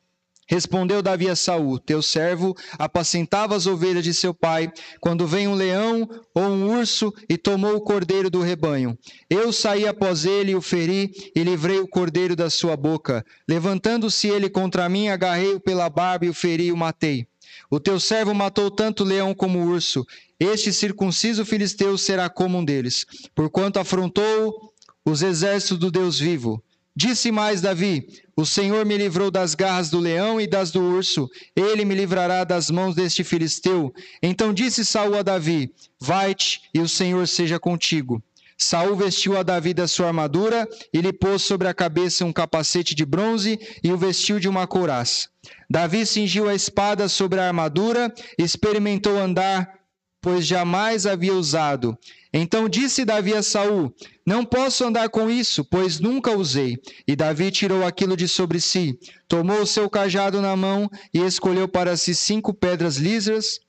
Respondeu 0.48 1.02
Davi 1.02 1.30
a 1.30 1.36
Saul: 1.36 1.80
Teu 1.80 2.02
servo 2.02 2.56
apacentava 2.78 3.56
as 3.56 3.66
ovelhas 3.66 4.04
de 4.04 4.14
seu 4.14 4.34
pai, 4.34 4.72
quando 5.00 5.26
vem 5.26 5.48
um 5.48 5.56
leão 5.56 6.08
ou 6.34 6.44
um 6.44 6.78
urso 6.78 7.14
e 7.30 7.38
tomou 7.38 7.76
o 7.76 7.82
cordeiro 7.82 8.30
do 8.30 8.42
rebanho. 8.42 8.98
Eu 9.30 9.54
saí 9.54 9.88
após 9.88 10.26
ele 10.26 10.56
o 10.56 10.62
feri 10.62 11.12
e 11.36 11.44
livrei 11.44 11.80
o 11.80 11.88
cordeiro 11.88 12.36
da 12.36 12.50
sua 12.50 12.76
boca. 12.76 13.26
Levantando-se 13.48 14.28
ele 14.28 14.50
contra 14.50 14.90
mim, 14.90 15.08
agarrei-o 15.08 15.60
pela 15.60 15.90
barba 15.90 16.26
e 16.26 16.30
o 16.30 16.34
feri 16.34 16.66
e 16.66 16.72
o 16.72 16.78
matei. 16.78 17.28
O 17.70 17.80
teu 17.80 18.00
servo 18.00 18.34
matou 18.34 18.70
tanto 18.70 19.04
o 19.04 19.08
leão 19.08 19.34
como 19.34 19.60
o 19.60 19.68
urso. 19.68 20.06
Este 20.40 20.74
circunciso 20.74 21.46
filisteu 21.46 21.98
será 21.98 22.30
como 22.30 22.58
um 22.58 22.66
deles, 22.66 23.06
porquanto 23.34 23.80
afrontou 23.80 24.74
os 25.06 25.22
exércitos 25.22 25.78
do 25.78 25.92
Deus 25.92 26.20
vivo. 26.20 26.64
Disse 26.96 27.32
mais 27.32 27.60
Davi: 27.60 28.08
O 28.36 28.46
Senhor 28.46 28.86
me 28.86 28.96
livrou 28.98 29.32
das 29.32 29.56
garras 29.56 29.90
do 29.90 30.00
leão 30.00 30.40
e 30.40 30.46
das 30.46 30.72
do 30.72 30.82
urso, 30.82 31.28
ele 31.56 31.84
me 31.86 31.96
livrará 31.96 32.44
das 32.44 32.70
mãos 32.70 32.96
deste 32.96 33.24
filisteu. 33.24 33.94
Então 34.22 34.54
disse 34.54 34.86
Saul 34.86 35.18
a 35.18 35.24
Davi: 35.24 35.74
Vai-te, 36.00 36.62
e 36.74 36.80
o 36.80 36.88
Senhor 36.88 37.28
seja 37.28 37.60
contigo. 37.60 38.22
Saul 38.58 38.96
vestiu 38.96 39.38
a 39.38 39.44
Davi 39.44 39.74
da 39.74 39.88
sua 39.88 40.08
armadura 40.08 40.68
e 40.94 41.02
lhe 41.02 41.12
pôs 41.12 41.42
sobre 41.42 41.68
a 41.68 41.74
cabeça 41.74 42.24
um 42.24 42.32
capacete 42.32 42.94
de 42.94 43.06
bronze 43.06 43.60
e 43.84 43.92
o 43.92 43.98
vestiu 43.98 44.40
de 44.40 44.48
uma 44.48 44.68
couraça. 44.68 45.28
Davi 45.70 46.06
cingiu 46.06 46.48
a 46.48 46.56
espada 46.56 47.10
sobre 47.10 47.40
a 47.40 47.48
armadura 47.48 48.14
experimentou 48.38 49.18
andar, 49.18 49.80
pois 50.22 50.46
jamais 50.46 51.06
havia 51.06 51.34
usado. 51.34 51.98
Então 52.34 52.68
disse 52.68 53.06
Davi 53.06 53.34
a 53.34 53.44
Saul: 53.44 53.94
Não 54.26 54.44
posso 54.44 54.84
andar 54.84 55.08
com 55.10 55.30
isso, 55.30 55.64
pois 55.64 56.00
nunca 56.00 56.36
usei. 56.36 56.78
E 57.08 57.16
Davi 57.16 57.52
tirou 57.52 57.86
aquilo 57.86 58.18
de 58.18 58.28
sobre 58.28 58.60
si, 58.60 58.98
tomou 59.28 59.62
o 59.62 59.68
seu 59.68 59.88
cajado 59.90 60.42
na 60.42 60.56
mão 60.56 60.90
e 61.14 61.20
escolheu 61.20 61.68
para 61.68 61.96
si 61.96 62.16
cinco 62.16 62.54
pedras 62.54 62.98
lisas 62.98 63.60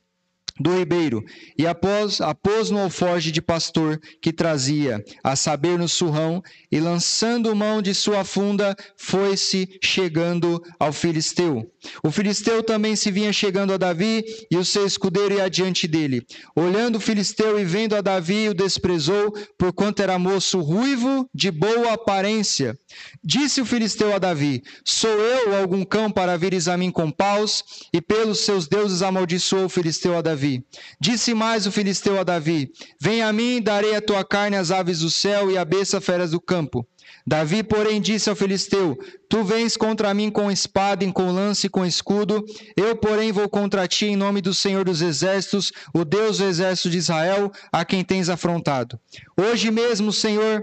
do 0.59 0.79
ribeiro, 0.79 1.25
e 1.59 1.67
após, 1.67 2.21
após 2.21 2.71
no 2.71 2.79
alforge 2.79 3.33
de 3.33 3.43
pastor 3.43 4.01
que 4.23 4.33
trazia, 4.33 5.05
a 5.23 5.35
saber 5.35 5.77
no 5.79 5.89
surrão, 5.89 6.41
e 6.71 6.79
lançando 6.79 7.55
mão 7.57 7.83
de 7.83 7.93
sua 7.93 8.25
funda, 8.25 8.77
foi-se 8.97 9.79
chegando 9.83 10.63
ao 10.79 10.93
filisteu. 10.93 11.69
O 12.03 12.11
filisteu 12.11 12.63
também 12.63 12.97
se 12.97 13.11
vinha 13.11 13.33
chegando 13.33 13.73
a 13.73 13.77
Davi, 13.77 14.25
e 14.51 14.57
o 14.57 14.65
seu 14.65 14.87
escudeiro 14.87 15.35
ia 15.35 15.45
adiante 15.45 15.87
dele. 15.87 16.27
Olhando 16.55 16.97
o 16.97 17.01
filisteu 17.01 17.59
e 17.59 17.65
vendo 17.65 17.95
a 17.95 18.01
Davi, 18.01 18.49
o 18.49 18.55
desprezou, 18.55 19.33
porquanto 19.59 20.03
era 20.03 20.19
moço 20.19 20.61
ruivo, 20.61 21.29
de 21.35 21.51
boa 21.51 21.93
aparência. 21.93 22.79
Disse 23.23 23.61
o 23.61 23.67
filisteu 23.67 24.15
a 24.15 24.19
Davi: 24.19 24.63
Sou 24.85 25.11
eu 25.11 25.57
algum 25.57 25.85
cão 25.85 26.11
para 26.11 26.37
vires 26.37 26.69
a 26.69 26.77
mim 26.77 26.91
com 26.91 27.11
paus? 27.11 27.65
E 27.93 28.01
pelos 28.01 28.41
seus 28.41 28.67
deuses 28.69 29.03
amaldiçoou 29.03 29.67
o 29.67 29.69
filisteu 29.69 30.17
a 30.17 30.23
Davi. 30.23 30.65
Disse 31.01 31.35
mais 31.35 31.67
o 31.67 31.73
filisteu 31.73 32.19
a 32.19 32.25
Davi: 32.25 32.71
Vem 33.01 33.23
a 33.23 33.33
mim, 33.33 33.61
darei 33.61 33.95
a 33.95 34.01
tua 34.01 34.25
carne 34.25 34.57
às 34.57 34.71
aves 34.71 35.01
do 35.01 35.11
céu 35.11 35.51
e 35.51 35.59
à 35.59 35.65
besta 35.65 36.01
feras 36.01 36.31
do 36.31 36.41
campo. 36.41 36.87
Davi, 37.27 37.63
porém, 37.63 38.01
disse 38.01 38.29
ao 38.29 38.37
filisteu: 38.37 38.99
Tu 39.29 39.43
vens 39.43 39.77
contra 39.77 40.13
mim 40.13 40.31
com 40.31 40.51
espada, 40.51 41.11
com 41.13 41.33
lance 41.33 41.67
e 41.67 41.71
com 41.71 41.85
escudo. 41.87 42.45
Eu, 42.77 42.95
porém, 42.97 43.33
vou 43.33 43.49
contra 43.49 43.89
ti 43.89 44.07
em 44.07 44.17
nome 44.17 44.43
do 44.43 44.53
Senhor 44.53 44.85
dos 44.85 45.01
Exércitos, 45.01 45.73
o 45.95 46.05
Deus 46.05 46.39
do 46.39 46.45
exército 46.45 46.91
de 46.91 46.99
Israel, 46.99 47.51
a 47.73 47.85
quem 47.85 48.05
tens 48.05 48.29
afrontado. 48.29 49.01
Hoje 49.37 49.71
mesmo, 49.71 50.13
Senhor, 50.13 50.63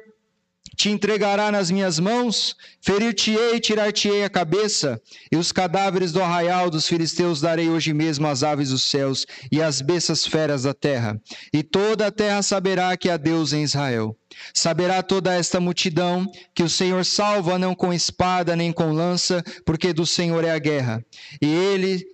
te 0.76 0.90
entregará 0.90 1.52
nas 1.52 1.70
minhas 1.70 2.00
mãos, 2.00 2.56
ferir-te-ei 2.82 3.56
e 3.56 3.60
tirar-te-ei 3.60 4.24
a 4.24 4.30
cabeça, 4.30 5.02
e 5.32 5.38
os 5.38 5.52
cadáveres 5.52 6.12
do 6.12 6.22
arraial 6.22 6.70
dos 6.70 6.88
filisteus 6.88 7.42
darei 7.42 7.70
hoje 7.70 7.94
mesmo 7.94 8.28
às 8.28 8.44
aves 8.44 8.70
dos 8.70 8.84
céus 8.84 9.26
e 9.52 9.62
às 9.62 9.82
bestas 9.82 10.26
feras 10.26 10.64
da 10.64 10.74
terra. 10.74 11.20
E 11.54 11.62
toda 11.62 12.08
a 12.08 12.12
terra 12.12 12.42
saberá 12.42 12.96
que 12.96 13.10
há 13.10 13.18
Deus 13.18 13.54
em 13.54 13.64
Israel. 13.64 14.16
Saberá 14.54 15.04
toda 15.04 15.34
esta 15.34 15.60
multidão 15.60 16.26
que 16.56 16.64
o 16.64 16.70
Senhor 16.70 17.04
salva 17.04 17.60
não 17.60 17.76
com 17.76 17.94
espada 17.94 18.56
nem 18.56 18.72
com 18.72 18.92
lança, 18.92 19.44
porque 19.66 19.94
do 19.94 20.06
Senhor 20.06 20.44
é 20.44 20.52
a 20.52 20.60
guerra. 20.60 21.06
E 21.42 21.48
ele 21.48 22.06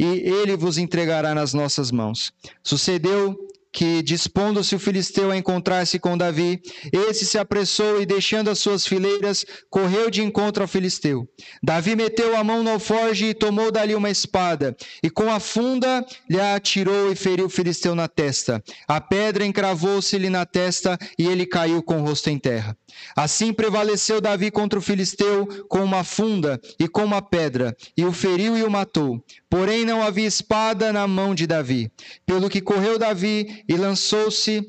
e 0.00 0.04
ele 0.04 0.56
vos 0.56 0.78
entregará 0.78 1.34
nas 1.34 1.52
nossas 1.52 1.90
mãos. 1.90 2.32
Sucedeu 2.62 3.36
que, 3.72 4.02
dispondo-se 4.02 4.74
o 4.74 4.78
filisteu 4.78 5.30
a 5.30 5.36
encontrar-se 5.36 5.98
com 5.98 6.16
Davi, 6.16 6.60
esse 6.92 7.24
se 7.24 7.38
apressou 7.38 8.00
e, 8.00 8.06
deixando 8.06 8.50
as 8.50 8.58
suas 8.58 8.86
fileiras, 8.86 9.44
correu 9.70 10.10
de 10.10 10.22
encontro 10.22 10.62
ao 10.62 10.68
filisteu. 10.68 11.28
Davi 11.62 11.94
meteu 11.94 12.36
a 12.36 12.44
mão 12.44 12.62
no 12.62 12.70
alforge 12.70 13.26
e 13.26 13.34
tomou 13.34 13.70
dali 13.70 13.94
uma 13.94 14.10
espada, 14.10 14.76
e 15.02 15.10
com 15.10 15.30
a 15.30 15.40
funda 15.40 16.04
lhe 16.28 16.40
atirou 16.40 17.12
e 17.12 17.16
feriu 17.16 17.46
o 17.46 17.50
filisteu 17.50 17.94
na 17.94 18.08
testa. 18.08 18.62
A 18.86 19.00
pedra 19.00 19.44
encravou-se-lhe 19.44 20.30
na 20.30 20.44
testa 20.46 20.98
e 21.18 21.26
ele 21.26 21.46
caiu 21.46 21.82
com 21.82 22.00
o 22.00 22.04
rosto 22.04 22.30
em 22.30 22.38
terra. 22.38 22.76
Assim 23.14 23.52
prevaleceu 23.52 24.20
Davi 24.20 24.50
contra 24.50 24.78
o 24.78 24.82
filisteu 24.82 25.46
com 25.68 25.84
uma 25.84 26.02
funda 26.02 26.60
e 26.78 26.88
com 26.88 27.04
uma 27.04 27.22
pedra, 27.22 27.76
e 27.96 28.04
o 28.04 28.12
feriu 28.12 28.56
e 28.56 28.62
o 28.62 28.70
matou. 28.70 29.22
Porém 29.48 29.84
não 29.84 30.02
havia 30.02 30.26
espada 30.26 30.92
na 30.92 31.06
mão 31.06 31.34
de 31.34 31.46
Davi. 31.46 31.90
Pelo 32.26 32.48
que 32.48 32.60
correu 32.60 32.98
Davi 32.98 33.57
e 33.68 33.76
lançou-se 33.76 34.62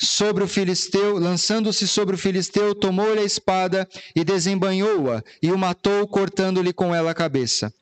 sobre 0.00 0.42
o 0.42 0.48
filisteu, 0.48 1.18
lançando-se 1.18 1.86
sobre 1.86 2.14
o 2.14 2.18
filisteu, 2.18 2.74
tomou-lhe 2.74 3.20
a 3.20 3.24
espada 3.24 3.88
e 4.16 4.24
desembanhou-a 4.24 5.22
e 5.42 5.52
o 5.52 5.58
matou, 5.58 6.06
cortando-lhe 6.08 6.72
com 6.72 6.94
ela 6.94 7.10
a 7.10 7.14
cabeça. 7.14 7.72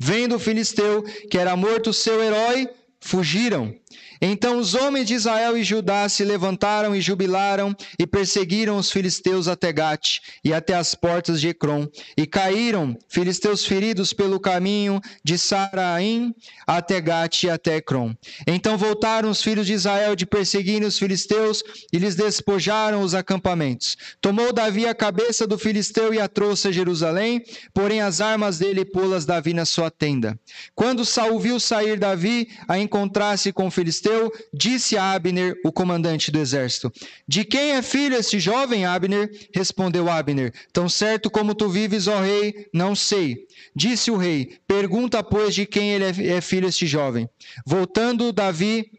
Vendo 0.00 0.36
o 0.36 0.38
filisteu 0.38 1.02
que 1.30 1.38
era 1.38 1.56
morto 1.56 1.92
seu 1.92 2.22
herói, 2.22 2.68
fugiram. 3.06 3.74
Então 4.20 4.58
os 4.58 4.74
homens 4.74 5.06
de 5.06 5.14
Israel 5.14 5.56
e 5.56 5.64
Judá 5.64 6.08
se 6.08 6.24
levantaram 6.24 6.94
e 6.94 7.00
jubilaram 7.00 7.74
e 7.98 8.06
perseguiram 8.06 8.76
os 8.78 8.90
filisteus 8.90 9.46
até 9.46 9.72
Gate 9.72 10.20
e 10.42 10.52
até 10.52 10.74
as 10.74 10.94
portas 10.94 11.40
de 11.40 11.48
Ecrom. 11.48 11.86
E 12.16 12.26
caíram 12.26 12.96
filisteus 13.08 13.64
feridos 13.64 14.12
pelo 14.12 14.40
caminho 14.40 15.00
de 15.22 15.38
Saraim 15.38 16.34
até 16.66 17.00
Gate 17.00 17.44
e 17.44 17.50
até 17.50 17.76
Ecrom. 17.76 18.14
Então 18.46 18.78
voltaram 18.78 19.30
os 19.30 19.42
filhos 19.42 19.66
de 19.66 19.74
Israel 19.74 20.16
de 20.16 20.26
perseguirem 20.26 20.88
os 20.88 20.98
filisteus 20.98 21.62
e 21.92 21.98
lhes 21.98 22.14
despojaram 22.14 23.02
os 23.02 23.14
acampamentos. 23.14 23.96
Tomou 24.20 24.52
Davi 24.52 24.86
a 24.86 24.94
cabeça 24.94 25.46
do 25.46 25.58
filisteu 25.58 26.14
e 26.14 26.20
a 26.20 26.28
trouxe 26.28 26.68
a 26.68 26.72
Jerusalém, 26.72 27.42
porém 27.74 28.00
as 28.00 28.20
armas 28.20 28.58
dele 28.58 28.84
pô-las 28.84 29.26
Davi 29.26 29.52
na 29.52 29.64
sua 29.64 29.90
tenda. 29.90 30.38
Quando 30.74 31.04
Saul 31.04 31.38
viu 31.38 31.60
sair 31.60 31.98
Davi 31.98 32.48
a 32.66 32.78
encontrar-se 32.96 33.52
com 33.52 33.66
o 33.66 33.70
filisteu, 33.70 34.32
disse 34.52 34.96
a 34.96 35.12
Abner, 35.12 35.54
o 35.62 35.70
comandante 35.70 36.30
do 36.30 36.38
exército: 36.38 36.90
De 37.28 37.44
quem 37.44 37.72
é 37.72 37.82
filho 37.82 38.16
este 38.16 38.40
jovem, 38.40 38.86
Abner? 38.86 39.30
Respondeu 39.54 40.08
Abner: 40.08 40.52
Tão 40.72 40.88
certo 40.88 41.30
como 41.30 41.54
tu 41.54 41.68
vives, 41.68 42.08
ó 42.08 42.20
rei, 42.20 42.66
não 42.72 42.94
sei. 42.94 43.46
Disse 43.74 44.10
o 44.10 44.16
rei: 44.16 44.58
Pergunta, 44.66 45.22
pois, 45.22 45.54
de 45.54 45.66
quem 45.66 45.92
ele 45.92 46.04
é, 46.04 46.36
é 46.36 46.40
filho 46.40 46.68
este 46.68 46.86
jovem. 46.86 47.28
Voltando 47.66 48.32
Davi 48.32 48.90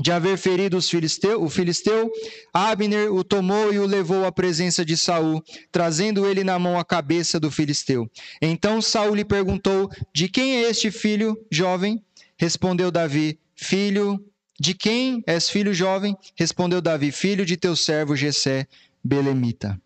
de 0.00 0.10
haver 0.10 0.36
ferido 0.36 0.80
filisteu, 0.82 1.42
o 1.42 1.48
filisteu, 1.48 2.10
Abner 2.52 3.12
o 3.12 3.22
tomou 3.22 3.72
e 3.72 3.78
o 3.78 3.86
levou 3.86 4.24
à 4.24 4.32
presença 4.32 4.84
de 4.84 4.96
Saul, 4.96 5.42
trazendo 5.70 6.26
ele 6.26 6.42
na 6.42 6.58
mão 6.58 6.78
a 6.78 6.84
cabeça 6.84 7.38
do 7.38 7.50
filisteu. 7.50 8.10
Então 8.40 8.82
Saul 8.82 9.14
lhe 9.14 9.24
perguntou: 9.24 9.90
De 10.12 10.28
quem 10.28 10.56
é 10.56 10.70
este 10.70 10.90
filho 10.90 11.36
jovem? 11.50 12.02
Respondeu 12.36 12.90
Davi: 12.90 13.38
Filho 13.54 14.24
de 14.58 14.74
quem 14.74 15.22
és 15.26 15.48
filho 15.48 15.74
jovem? 15.74 16.16
Respondeu 16.36 16.80
Davi: 16.80 17.10
Filho 17.12 17.44
de 17.44 17.56
teu 17.56 17.74
servo 17.76 18.16
Jessé 18.16 18.66
Belemita. 19.02 19.80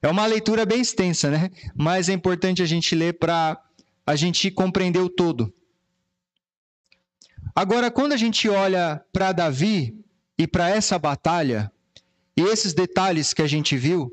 É 0.00 0.08
uma 0.08 0.26
leitura 0.26 0.64
bem 0.64 0.80
extensa, 0.80 1.30
né? 1.30 1.50
Mas 1.74 2.08
é 2.08 2.12
importante 2.12 2.62
a 2.62 2.66
gente 2.66 2.94
ler 2.94 3.14
para 3.14 3.60
a 4.06 4.16
gente 4.16 4.50
compreender 4.50 5.00
o 5.00 5.08
todo. 5.08 5.52
Agora, 7.54 7.90
quando 7.90 8.12
a 8.12 8.16
gente 8.16 8.48
olha 8.48 9.04
para 9.12 9.32
Davi 9.32 9.98
e 10.38 10.46
para 10.46 10.68
essa 10.68 10.98
batalha, 10.98 11.72
e 12.36 12.42
esses 12.42 12.72
detalhes 12.72 13.34
que 13.34 13.42
a 13.42 13.48
gente 13.48 13.76
viu, 13.76 14.12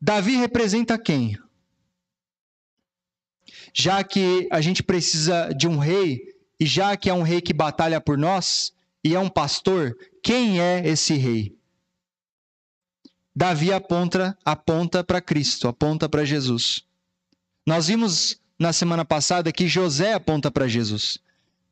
Davi 0.00 0.36
representa 0.36 0.98
quem? 0.98 1.38
Já 3.72 4.02
que 4.02 4.48
a 4.50 4.60
gente 4.60 4.82
precisa 4.82 5.52
de 5.56 5.68
um 5.68 5.78
rei 5.78 6.34
e 6.58 6.66
já 6.66 6.96
que 6.96 7.08
é 7.08 7.14
um 7.14 7.22
rei 7.22 7.40
que 7.40 7.52
batalha 7.52 8.00
por 8.00 8.18
nós 8.18 8.72
e 9.02 9.14
é 9.14 9.18
um 9.18 9.28
pastor, 9.28 9.96
quem 10.22 10.60
é 10.60 10.86
esse 10.86 11.14
rei? 11.14 11.56
Davi 13.34 13.72
aponta 13.72 14.36
aponta 14.44 15.02
para 15.02 15.20
Cristo, 15.20 15.68
aponta 15.68 16.08
para 16.08 16.24
Jesus. 16.24 16.84
Nós 17.66 17.86
vimos 17.86 18.38
na 18.58 18.72
semana 18.72 19.04
passada 19.04 19.52
que 19.52 19.68
José 19.68 20.12
aponta 20.12 20.50
para 20.50 20.68
Jesus, 20.68 21.18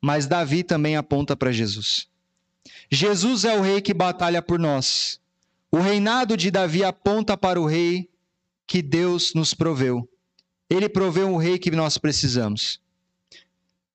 mas 0.00 0.26
Davi 0.26 0.62
também 0.62 0.96
aponta 0.96 1.36
para 1.36 1.52
Jesus. 1.52 2.08
Jesus 2.90 3.44
é 3.44 3.54
o 3.54 3.60
rei 3.60 3.82
que 3.82 3.92
batalha 3.92 4.40
por 4.40 4.58
nós. 4.58 5.20
O 5.70 5.78
reinado 5.78 6.36
de 6.36 6.50
Davi 6.50 6.82
aponta 6.82 7.36
para 7.36 7.60
o 7.60 7.66
rei 7.66 8.08
que 8.66 8.80
Deus 8.80 9.34
nos 9.34 9.52
proveu. 9.52 10.08
Ele 10.68 10.88
provê 10.88 11.22
o 11.22 11.36
rei 11.36 11.58
que 11.58 11.70
nós 11.70 11.96
precisamos. 11.98 12.80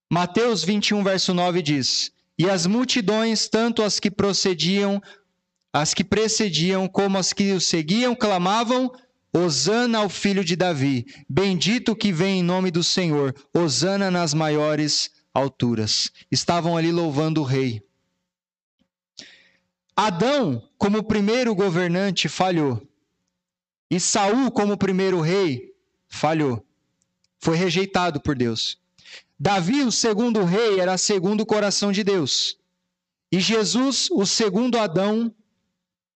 Mateus 0.10 0.64
21, 0.64 1.04
verso 1.04 1.34
9 1.34 1.62
diz: 1.62 2.12
E 2.38 2.50
as 2.50 2.66
multidões, 2.66 3.48
tanto 3.48 3.82
as 3.82 4.00
que 4.00 4.12
procediam, 4.12 5.02
as 5.72 5.94
que 5.94 6.04
precediam, 6.04 6.88
como 6.88 7.18
as 7.18 7.34
que 7.34 7.52
o 7.52 7.60
seguiam, 7.62 8.16
clamavam: 8.16 8.92
Hosana 9.36 10.00
ao 10.00 10.10
filho 10.10 10.44
de 10.44 10.56
Davi, 10.56 11.06
bendito 11.28 11.96
que 11.96 12.12
vem 12.12 12.40
em 12.40 12.44
nome 12.44 12.70
do 12.70 12.84
Senhor, 12.84 13.36
Hosana 13.54 14.12
nas 14.12 14.34
maiores 14.34 15.10
alturas. 15.34 16.12
Estavam 16.32 16.78
ali 16.78 16.92
louvando 16.92 17.42
o 17.42 17.44
rei. 17.44 17.82
Adão, 19.96 20.68
como 20.78 21.04
primeiro 21.04 21.56
governante, 21.56 22.30
falhou. 22.30 22.82
E 23.90 24.00
Saul, 24.00 24.52
como 24.52 24.78
primeiro 24.78 25.22
rei, 25.22 25.73
falhou. 26.14 26.64
Foi 27.40 27.58
rejeitado 27.58 28.22
por 28.22 28.36
Deus. 28.36 28.78
Davi, 29.38 29.82
o 29.82 29.92
segundo 29.92 30.44
rei, 30.44 30.80
era 30.80 30.98
segundo 30.98 31.42
o 31.42 31.46
coração 31.46 31.92
de 31.92 32.04
Deus. 32.04 32.58
E 33.32 33.40
Jesus, 33.40 34.10
o 34.12 34.26
segundo 34.26 34.78
Adão, 34.78 35.34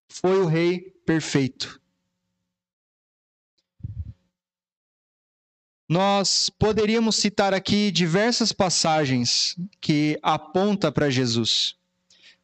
foi 0.08 0.40
o 0.40 0.46
rei 0.46 0.80
perfeito. 1.04 1.82
Nós 5.90 6.50
poderíamos 6.50 7.16
citar 7.16 7.54
aqui 7.54 7.92
diversas 7.92 8.52
passagens 8.52 9.56
que 9.82 10.20
apontam 10.22 10.92
para 10.92 11.10
Jesus. 11.10 11.76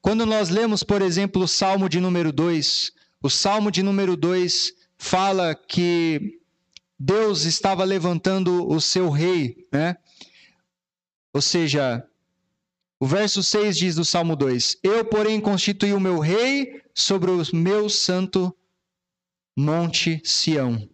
Quando 0.01 0.25
nós 0.25 0.49
lemos, 0.49 0.81
por 0.81 1.01
exemplo, 1.01 1.43
o 1.43 1.47
Salmo 1.47 1.87
de 1.87 1.99
número 1.99 2.31
2, 2.31 2.91
o 3.21 3.29
Salmo 3.29 3.69
de 3.69 3.83
número 3.83 4.17
2 4.17 4.73
fala 4.97 5.53
que 5.53 6.41
Deus 7.05 7.43
estava 7.43 7.83
levantando 7.83 8.65
o 8.65 8.79
seu 8.79 9.09
rei, 9.09 9.67
né? 9.69 9.97
Ou 11.33 11.41
seja, 11.41 12.07
o 12.97 13.05
verso 13.05 13.43
6 13.43 13.77
diz 13.77 13.95
do 13.95 14.05
Salmo 14.05 14.37
2: 14.37 14.77
Eu, 14.81 15.03
porém, 15.03 15.41
constituí 15.41 15.91
o 15.91 15.99
meu 15.99 16.19
rei 16.19 16.81
sobre 16.95 17.29
o 17.29 17.43
meu 17.53 17.89
santo 17.89 18.55
monte 19.57 20.21
Sião. 20.23 20.89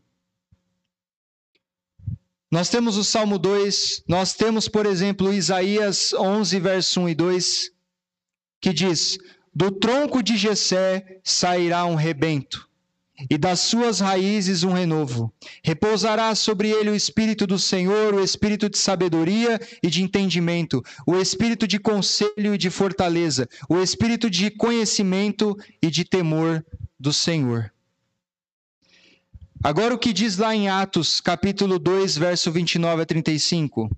Nós 2.51 2.69
temos 2.69 2.97
o 2.97 3.03
Salmo 3.03 3.37
2, 3.37 4.05
nós 4.07 4.33
temos, 4.33 4.67
por 4.67 4.87
exemplo, 4.87 5.31
Isaías 5.31 6.11
11, 6.13 6.59
verso 6.59 7.01
1 7.01 7.09
e 7.09 7.13
2, 7.13 7.71
que 8.59 8.73
diz: 8.73 9.19
Do 9.53 9.69
tronco 9.69 10.23
de 10.23 10.35
Jessé 10.35 11.21
sairá 11.23 11.85
um 11.85 11.93
rebento, 11.93 12.67
e 13.29 13.37
das 13.37 13.61
suas 13.61 13.99
raízes 13.99 14.63
um 14.63 14.71
renovo. 14.71 15.33
Repousará 15.63 16.33
sobre 16.35 16.69
ele 16.69 16.89
o 16.89 16.95
espírito 16.95 17.47
do 17.47 17.57
Senhor, 17.57 18.13
o 18.13 18.23
espírito 18.23 18.69
de 18.69 18.77
sabedoria 18.77 19.59
e 19.81 19.89
de 19.89 20.03
entendimento, 20.03 20.83
o 21.05 21.15
espírito 21.15 21.67
de 21.67 21.79
conselho 21.79 22.53
e 22.53 22.57
de 22.57 22.69
fortaleza, 22.69 23.47
o 23.67 23.81
espírito 23.81 24.29
de 24.29 24.49
conhecimento 24.51 25.57
e 25.81 25.89
de 25.89 26.05
temor 26.05 26.63
do 26.99 27.11
Senhor. 27.11 27.71
Agora 29.61 29.93
o 29.93 29.99
que 29.99 30.13
diz 30.13 30.37
lá 30.37 30.55
em 30.55 30.69
Atos, 30.69 31.19
capítulo 31.19 31.77
2, 31.77 32.17
verso 32.17 32.49
29 32.49 33.01
a 33.01 33.05
35. 33.05 33.89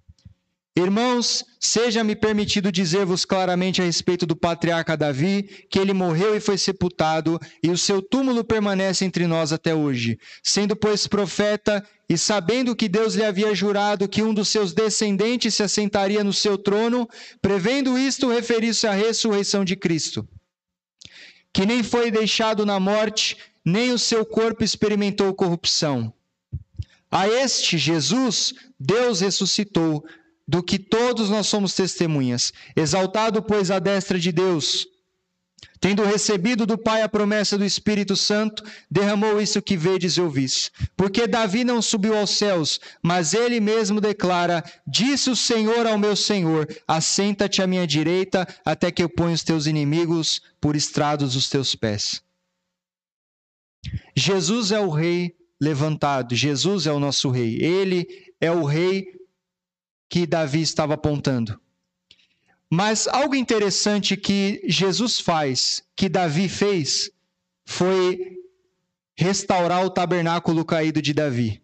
Irmãos, 0.74 1.44
seja-me 1.60 2.16
permitido 2.16 2.72
dizer-vos 2.72 3.26
claramente 3.26 3.82
a 3.82 3.86
respeito 3.86 4.26
do 4.26 4.38
patriarca 4.38 4.96
Davi, 4.96 5.44
que 5.70 5.78
ele 5.78 5.92
morreu 5.92 6.34
e 6.34 6.40
foi 6.40 6.58
sepultado, 6.58 7.38
e 7.62 7.70
o 7.70 7.78
seu 7.78 8.02
túmulo 8.02 8.42
permanece 8.42 9.04
entre 9.04 9.28
nós 9.28 9.52
até 9.52 9.76
hoje. 9.76 10.18
Sendo, 10.42 10.74
pois, 10.74 11.08
profeta, 11.08 11.86
e 12.08 12.18
sabendo 12.18 12.74
que 12.74 12.88
Deus 12.88 13.16
lhe 13.16 13.24
havia 13.24 13.54
jurado 13.54 14.08
que 14.08 14.24
um 14.24 14.34
dos 14.34 14.48
seus 14.48 14.72
descendentes 14.72 15.56
se 15.56 15.62
assentaria 15.62 16.24
no 16.24 16.32
seu 16.32 16.58
trono, 16.58 17.08
prevendo 17.42 18.00
isto, 18.00 18.30
referiu-se 18.30 18.88
à 18.88 18.94
ressurreição 18.94 19.66
de 19.66 19.76
Cristo, 19.76 20.26
que 21.52 21.66
nem 21.66 21.84
foi 21.84 22.10
deixado 22.10 22.66
na 22.66 22.80
morte, 22.80 23.36
nem 23.64 23.92
o 23.92 24.00
seu 24.00 24.26
corpo 24.26 24.64
experimentou 24.64 25.34
corrupção. 25.34 26.14
A 27.12 27.28
este 27.28 27.78
Jesus, 27.78 28.54
Deus 28.80 29.20
ressuscitou 29.20 30.06
do 30.52 30.62
que 30.62 30.78
todos 30.78 31.30
nós 31.30 31.48
somos 31.48 31.74
testemunhas. 31.74 32.52
Exaltado, 32.76 33.42
pois, 33.42 33.72
a 33.72 33.80
destra 33.80 34.20
de 34.20 34.34
Deus, 34.34 34.86
tendo 35.80 36.04
recebido 36.04 36.66
do 36.66 36.78
Pai 36.78 37.04
a 37.04 37.08
promessa 37.08 37.58
do 37.58 37.64
Espírito 37.64 38.18
Santo, 38.18 38.62
derramou 38.90 39.40
isso 39.40 39.62
que 39.62 39.78
vedes 39.78 40.18
e 40.18 40.22
ouvis. 40.22 40.70
Porque 40.98 41.26
Davi 41.26 41.64
não 41.64 41.82
subiu 41.82 42.18
aos 42.18 42.32
céus, 42.32 42.82
mas 43.02 43.34
ele 43.34 43.62
mesmo 43.62 44.02
declara: 44.02 44.62
Disse 44.86 45.30
o 45.30 45.38
Senhor 45.38 45.88
ao 45.88 45.98
meu 45.98 46.18
Senhor: 46.18 46.68
Assenta-te 46.86 47.62
à 47.62 47.66
minha 47.66 47.88
direita, 47.88 48.46
até 48.66 48.92
que 48.92 49.02
eu 49.02 49.08
ponha 49.08 49.34
os 49.34 49.46
teus 49.46 49.68
inimigos 49.68 50.42
por 50.60 50.76
estrados 50.76 51.34
dos 51.34 51.48
teus 51.48 51.76
pés. 51.76 52.22
Jesus 54.14 54.74
é 54.74 54.82
o 54.82 54.90
rei 54.90 55.34
levantado, 55.62 56.36
Jesus 56.36 56.88
é 56.88 56.92
o 56.92 57.00
nosso 57.00 57.30
rei. 57.30 57.58
Ele 57.62 58.06
é 58.42 58.52
o 58.52 58.66
rei 58.66 59.21
que 60.12 60.28
Davi 60.28 60.62
estava 60.62 60.96
apontando. 60.96 61.58
Mas 62.70 63.08
algo 63.08 63.34
interessante 63.34 64.18
que 64.18 64.62
Jesus 64.66 65.22
faz, 65.22 65.84
que 65.96 66.10
Davi 66.10 66.50
fez, 66.50 67.10
foi 67.66 68.38
restaurar 69.16 69.86
o 69.86 69.90
tabernáculo 69.90 70.66
caído 70.66 71.02
de 71.02 71.14
Davi. 71.14 71.64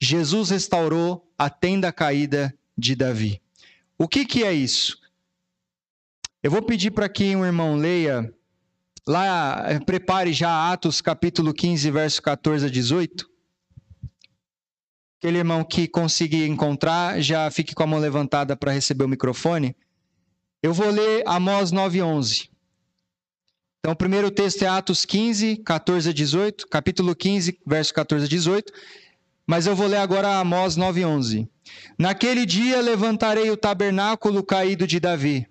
Jesus 0.00 0.50
restaurou 0.50 1.28
a 1.36 1.50
tenda 1.50 1.92
caída 1.92 2.56
de 2.78 2.94
Davi. 2.94 3.42
O 3.98 4.06
que, 4.06 4.24
que 4.24 4.44
é 4.44 4.52
isso? 4.52 4.96
Eu 6.40 6.52
vou 6.52 6.62
pedir 6.62 6.92
para 6.92 7.08
que 7.08 7.34
um 7.34 7.44
irmão 7.44 7.74
leia, 7.74 8.32
lá, 9.04 9.64
prepare 9.84 10.32
já 10.32 10.72
Atos 10.72 11.00
capítulo 11.00 11.52
15, 11.52 11.90
verso 11.90 12.22
14 12.22 12.66
a 12.66 12.68
18. 12.68 13.31
Aquele 15.22 15.38
irmão 15.38 15.62
que 15.62 15.86
conseguir 15.86 16.48
encontrar, 16.48 17.20
já 17.20 17.48
fique 17.48 17.76
com 17.76 17.84
a 17.84 17.86
mão 17.86 18.00
levantada 18.00 18.56
para 18.56 18.72
receber 18.72 19.04
o 19.04 19.08
microfone. 19.08 19.76
Eu 20.60 20.74
vou 20.74 20.90
ler 20.90 21.22
Amós 21.24 21.70
9:11. 21.70 22.50
Então, 23.78 23.92
o 23.92 23.96
primeiro 23.96 24.32
texto 24.32 24.64
é 24.64 24.66
Atos 24.66 25.04
15, 25.04 25.58
14 25.58 26.08
a 26.08 26.12
18, 26.12 26.66
capítulo 26.66 27.14
15, 27.14 27.56
verso 27.64 27.94
14 27.94 28.24
a 28.24 28.28
18. 28.28 28.72
Mas 29.46 29.68
eu 29.68 29.76
vou 29.76 29.86
ler 29.86 29.98
agora 29.98 30.40
Amós 30.40 30.76
9:11. 30.76 31.48
Naquele 31.96 32.44
dia 32.44 32.80
levantarei 32.80 33.48
o 33.48 33.56
tabernáculo 33.56 34.42
caído 34.42 34.88
de 34.88 34.98
Davi. 34.98 35.46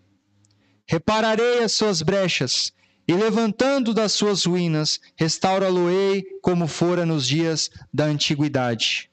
Repararei 0.86 1.64
as 1.64 1.72
suas 1.72 2.02
brechas 2.02 2.74
e 3.08 3.14
levantando 3.14 3.94
das 3.94 4.12
suas 4.12 4.44
ruínas, 4.44 5.00
restaurá-lo-ei 5.16 6.26
como 6.42 6.68
fora 6.68 7.06
nos 7.06 7.26
dias 7.26 7.70
da 7.94 8.04
antiguidade. 8.04 9.11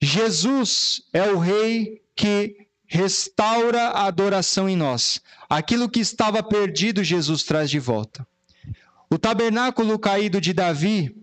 Jesus 0.00 1.02
é 1.12 1.24
o 1.30 1.38
rei 1.38 2.02
que 2.14 2.68
restaura 2.86 3.88
a 3.88 4.06
adoração 4.06 4.68
em 4.68 4.76
nós. 4.76 5.20
Aquilo 5.48 5.88
que 5.88 6.00
estava 6.00 6.42
perdido, 6.42 7.04
Jesus 7.04 7.42
traz 7.42 7.68
de 7.68 7.78
volta. 7.78 8.26
O 9.10 9.18
tabernáculo 9.18 9.98
caído 9.98 10.40
de 10.40 10.52
Davi, 10.52 11.14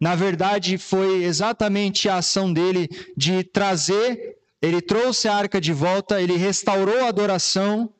na 0.00 0.14
verdade, 0.14 0.78
foi 0.78 1.24
exatamente 1.24 2.08
a 2.08 2.16
ação 2.16 2.52
dele 2.52 2.88
de 3.16 3.44
trazer, 3.44 4.36
ele 4.60 4.80
trouxe 4.80 5.28
a 5.28 5.34
arca 5.34 5.60
de 5.60 5.72
volta, 5.72 6.20
ele 6.20 6.36
restaurou 6.36 7.04
a 7.04 7.08
adoração 7.08 7.92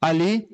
ali, 0.00 0.48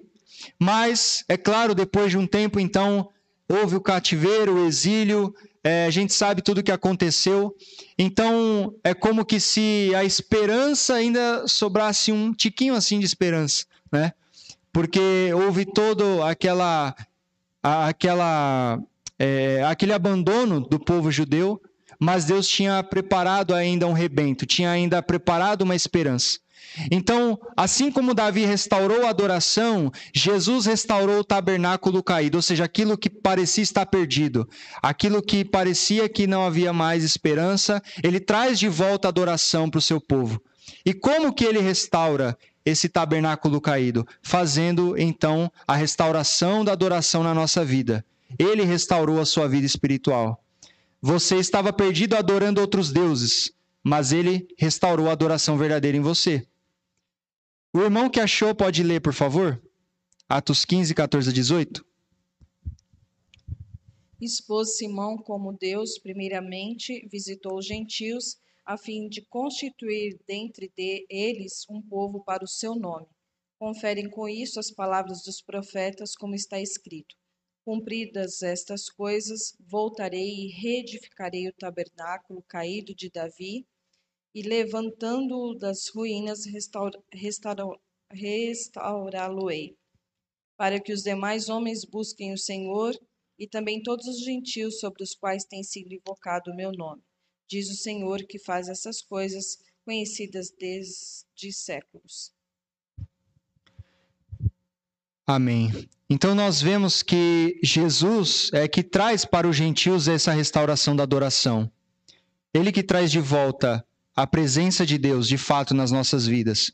mas, 0.58 1.24
é 1.28 1.36
claro, 1.36 1.74
depois 1.74 2.10
de 2.10 2.18
um 2.18 2.26
tempo, 2.26 2.60
então, 2.60 3.08
houve 3.48 3.76
o 3.76 3.80
cativeiro, 3.80 4.56
o 4.56 4.66
exílio, 4.66 5.34
é, 5.64 5.86
a 5.86 5.90
gente 5.90 6.12
sabe 6.12 6.42
tudo 6.42 6.58
o 6.58 6.62
que 6.62 6.70
aconteceu. 6.70 7.56
Então, 7.98 8.74
é 8.84 8.92
como 8.92 9.24
que 9.24 9.40
se 9.40 9.90
a 9.96 10.04
esperança 10.04 10.94
ainda 10.94 11.48
sobrasse 11.48 12.12
um 12.12 12.34
tiquinho 12.34 12.74
assim 12.74 12.98
de 12.98 13.06
esperança, 13.06 13.64
né? 13.90 14.12
Porque 14.70 15.32
houve 15.32 15.64
todo 15.64 16.22
aquela, 16.22 16.94
aquela, 17.62 18.78
é, 19.18 19.62
aquele 19.64 19.94
abandono 19.94 20.60
do 20.60 20.78
povo 20.78 21.10
judeu, 21.10 21.62
mas 21.98 22.26
Deus 22.26 22.46
tinha 22.46 22.82
preparado 22.82 23.54
ainda 23.54 23.86
um 23.86 23.92
rebento, 23.92 24.44
tinha 24.44 24.70
ainda 24.70 25.02
preparado 25.02 25.62
uma 25.62 25.74
esperança. 25.74 26.38
Então, 26.90 27.38
assim 27.56 27.90
como 27.90 28.14
Davi 28.14 28.44
restaurou 28.44 29.06
a 29.06 29.10
adoração, 29.10 29.90
Jesus 30.14 30.66
restaurou 30.66 31.20
o 31.20 31.24
tabernáculo 31.24 32.02
caído, 32.02 32.38
ou 32.38 32.42
seja, 32.42 32.64
aquilo 32.64 32.98
que 32.98 33.08
parecia 33.08 33.62
estar 33.62 33.86
perdido, 33.86 34.48
aquilo 34.82 35.22
que 35.22 35.44
parecia 35.44 36.08
que 36.08 36.26
não 36.26 36.44
havia 36.44 36.72
mais 36.72 37.04
esperança, 37.04 37.82
ele 38.02 38.20
traz 38.20 38.58
de 38.58 38.68
volta 38.68 39.08
a 39.08 39.10
adoração 39.10 39.70
para 39.70 39.78
o 39.78 39.82
seu 39.82 40.00
povo. 40.00 40.40
E 40.84 40.92
como 40.92 41.32
que 41.32 41.44
ele 41.44 41.60
restaura 41.60 42.36
esse 42.64 42.88
tabernáculo 42.88 43.60
caído? 43.60 44.06
Fazendo 44.22 44.98
então 44.98 45.50
a 45.66 45.76
restauração 45.76 46.64
da 46.64 46.72
adoração 46.72 47.22
na 47.22 47.34
nossa 47.34 47.64
vida. 47.64 48.04
Ele 48.38 48.64
restaurou 48.64 49.20
a 49.20 49.26
sua 49.26 49.48
vida 49.48 49.66
espiritual. 49.66 50.40
você 51.00 51.36
estava 51.36 51.70
perdido 51.70 52.16
adorando 52.16 52.62
outros 52.62 52.90
deuses, 52.90 53.52
mas 53.84 54.10
ele 54.10 54.48
restaurou 54.58 55.10
a 55.10 55.12
adoração 55.12 55.58
verdadeira 55.58 55.98
em 55.98 56.00
você. 56.00 56.46
O 57.76 57.80
irmão 57.80 58.08
que 58.08 58.20
achou 58.20 58.54
pode 58.54 58.84
ler, 58.84 59.00
por 59.00 59.12
favor? 59.12 59.60
Atos 60.28 60.64
15, 60.64 60.94
14 60.94 61.30
a 61.30 61.32
18. 61.32 61.84
Expôs 64.20 64.76
Simão 64.76 65.18
como 65.18 65.52
Deus, 65.52 65.98
primeiramente, 65.98 67.04
visitou 67.08 67.58
os 67.58 67.66
gentios, 67.66 68.38
a 68.64 68.78
fim 68.78 69.08
de 69.08 69.22
constituir 69.22 70.20
dentre 70.24 70.72
de 70.76 71.04
eles 71.10 71.66
um 71.68 71.82
povo 71.82 72.22
para 72.22 72.44
o 72.44 72.48
seu 72.48 72.76
nome. 72.76 73.08
Conferem 73.58 74.08
com 74.08 74.28
isso 74.28 74.60
as 74.60 74.70
palavras 74.70 75.24
dos 75.24 75.42
profetas, 75.42 76.14
como 76.14 76.36
está 76.36 76.60
escrito: 76.60 77.16
Cumpridas 77.64 78.40
estas 78.44 78.88
coisas, 78.88 79.52
voltarei 79.58 80.46
e 80.46 80.52
reedificarei 80.52 81.48
o 81.48 81.52
tabernáculo 81.52 82.40
caído 82.46 82.94
de 82.94 83.10
Davi, 83.10 83.66
e 84.34 84.42
levantando-o 84.42 85.54
das 85.54 85.88
ruínas, 85.88 86.44
restaurá-lo-ei, 88.10 89.76
para 90.56 90.80
que 90.80 90.92
os 90.92 91.02
demais 91.02 91.48
homens 91.48 91.84
busquem 91.84 92.32
o 92.32 92.38
Senhor 92.38 92.98
e 93.38 93.46
também 93.46 93.82
todos 93.82 94.06
os 94.06 94.24
gentios 94.24 94.80
sobre 94.80 95.04
os 95.04 95.14
quais 95.14 95.44
tem 95.44 95.62
sido 95.62 95.92
invocado 95.94 96.50
o 96.50 96.56
meu 96.56 96.72
nome. 96.72 97.02
Diz 97.48 97.70
o 97.70 97.76
Senhor 97.76 98.24
que 98.24 98.38
faz 98.38 98.68
essas 98.68 99.00
coisas 99.00 99.58
conhecidas 99.84 100.50
desde 100.58 101.52
séculos. 101.52 102.32
Amém. 105.26 105.70
Então 106.08 106.34
nós 106.34 106.60
vemos 106.60 107.02
que 107.02 107.58
Jesus 107.62 108.50
é 108.52 108.68
que 108.68 108.82
traz 108.82 109.24
para 109.24 109.48
os 109.48 109.56
gentios 109.56 110.06
essa 110.06 110.32
restauração 110.32 110.94
da 110.94 111.02
adoração. 111.02 111.70
Ele 112.52 112.70
que 112.70 112.82
traz 112.82 113.10
de 113.10 113.20
volta 113.20 113.84
a 114.14 114.26
presença 114.26 114.86
de 114.86 114.96
Deus 114.98 115.26
de 115.26 115.36
fato 115.36 115.74
nas 115.74 115.90
nossas 115.90 116.26
vidas. 116.26 116.72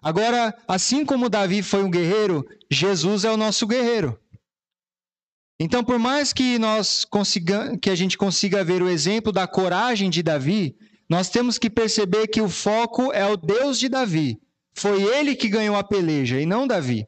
Agora, 0.00 0.56
assim 0.66 1.04
como 1.04 1.28
Davi 1.28 1.62
foi 1.62 1.82
um 1.82 1.90
guerreiro, 1.90 2.46
Jesus 2.70 3.24
é 3.24 3.30
o 3.30 3.36
nosso 3.36 3.66
guerreiro. 3.66 4.18
Então, 5.58 5.82
por 5.82 5.98
mais 5.98 6.32
que 6.32 6.56
nós 6.56 7.04
consiga, 7.04 7.76
que 7.78 7.90
a 7.90 7.96
gente 7.96 8.16
consiga 8.16 8.62
ver 8.62 8.80
o 8.80 8.88
exemplo 8.88 9.32
da 9.32 9.46
coragem 9.46 10.08
de 10.08 10.22
Davi, 10.22 10.76
nós 11.08 11.28
temos 11.28 11.58
que 11.58 11.68
perceber 11.68 12.28
que 12.28 12.40
o 12.40 12.48
foco 12.48 13.12
é 13.12 13.26
o 13.26 13.36
Deus 13.36 13.78
de 13.78 13.88
Davi. 13.88 14.38
Foi 14.72 15.02
ele 15.02 15.34
que 15.34 15.48
ganhou 15.48 15.74
a 15.74 15.82
peleja 15.82 16.40
e 16.40 16.46
não 16.46 16.64
Davi. 16.64 17.07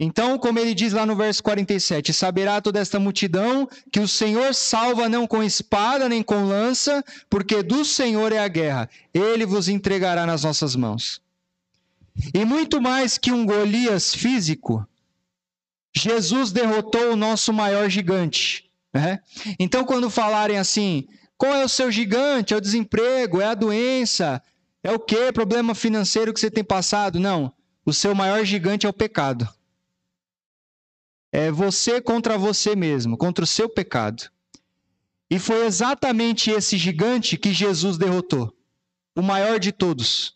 Então, 0.00 0.38
como 0.38 0.60
ele 0.60 0.74
diz 0.74 0.92
lá 0.92 1.04
no 1.04 1.16
verso 1.16 1.42
47, 1.42 2.12
saberá 2.12 2.60
toda 2.60 2.78
esta 2.78 3.00
multidão 3.00 3.68
que 3.90 3.98
o 3.98 4.06
Senhor 4.06 4.54
salva 4.54 5.08
não 5.08 5.26
com 5.26 5.42
espada 5.42 6.08
nem 6.08 6.22
com 6.22 6.44
lança, 6.44 7.04
porque 7.28 7.62
do 7.64 7.84
Senhor 7.84 8.32
é 8.32 8.38
a 8.38 8.46
guerra. 8.46 8.88
Ele 9.12 9.44
vos 9.44 9.68
entregará 9.68 10.24
nas 10.24 10.44
nossas 10.44 10.76
mãos. 10.76 11.20
E 12.32 12.44
muito 12.44 12.80
mais 12.80 13.18
que 13.18 13.32
um 13.32 13.44
Golias 13.44 14.14
físico, 14.14 14.86
Jesus 15.96 16.52
derrotou 16.52 17.12
o 17.12 17.16
nosso 17.16 17.52
maior 17.52 17.88
gigante. 17.88 18.70
Né? 18.94 19.20
Então, 19.58 19.84
quando 19.84 20.08
falarem 20.08 20.58
assim, 20.58 21.08
qual 21.36 21.54
é 21.54 21.64
o 21.64 21.68
seu 21.68 21.90
gigante? 21.90 22.54
É 22.54 22.56
o 22.56 22.60
desemprego, 22.60 23.40
é 23.40 23.46
a 23.46 23.54
doença, 23.54 24.40
é 24.82 24.92
o 24.92 24.98
quê? 24.98 25.32
Problema 25.32 25.74
financeiro 25.74 26.32
que 26.32 26.38
você 26.38 26.50
tem 26.50 26.64
passado? 26.64 27.18
Não. 27.18 27.52
O 27.84 27.92
seu 27.92 28.14
maior 28.14 28.44
gigante 28.44 28.86
é 28.86 28.88
o 28.88 28.92
pecado. 28.92 29.48
É 31.30 31.50
você 31.50 32.00
contra 32.00 32.38
você 32.38 32.74
mesmo, 32.74 33.16
contra 33.16 33.44
o 33.44 33.46
seu 33.46 33.68
pecado. 33.68 34.30
E 35.30 35.38
foi 35.38 35.66
exatamente 35.66 36.50
esse 36.50 36.78
gigante 36.78 37.36
que 37.36 37.52
Jesus 37.52 37.98
derrotou, 37.98 38.56
o 39.14 39.20
maior 39.20 39.58
de 39.58 39.72
todos. 39.72 40.34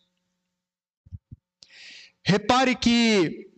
Repare 2.22 2.76
que 2.76 3.48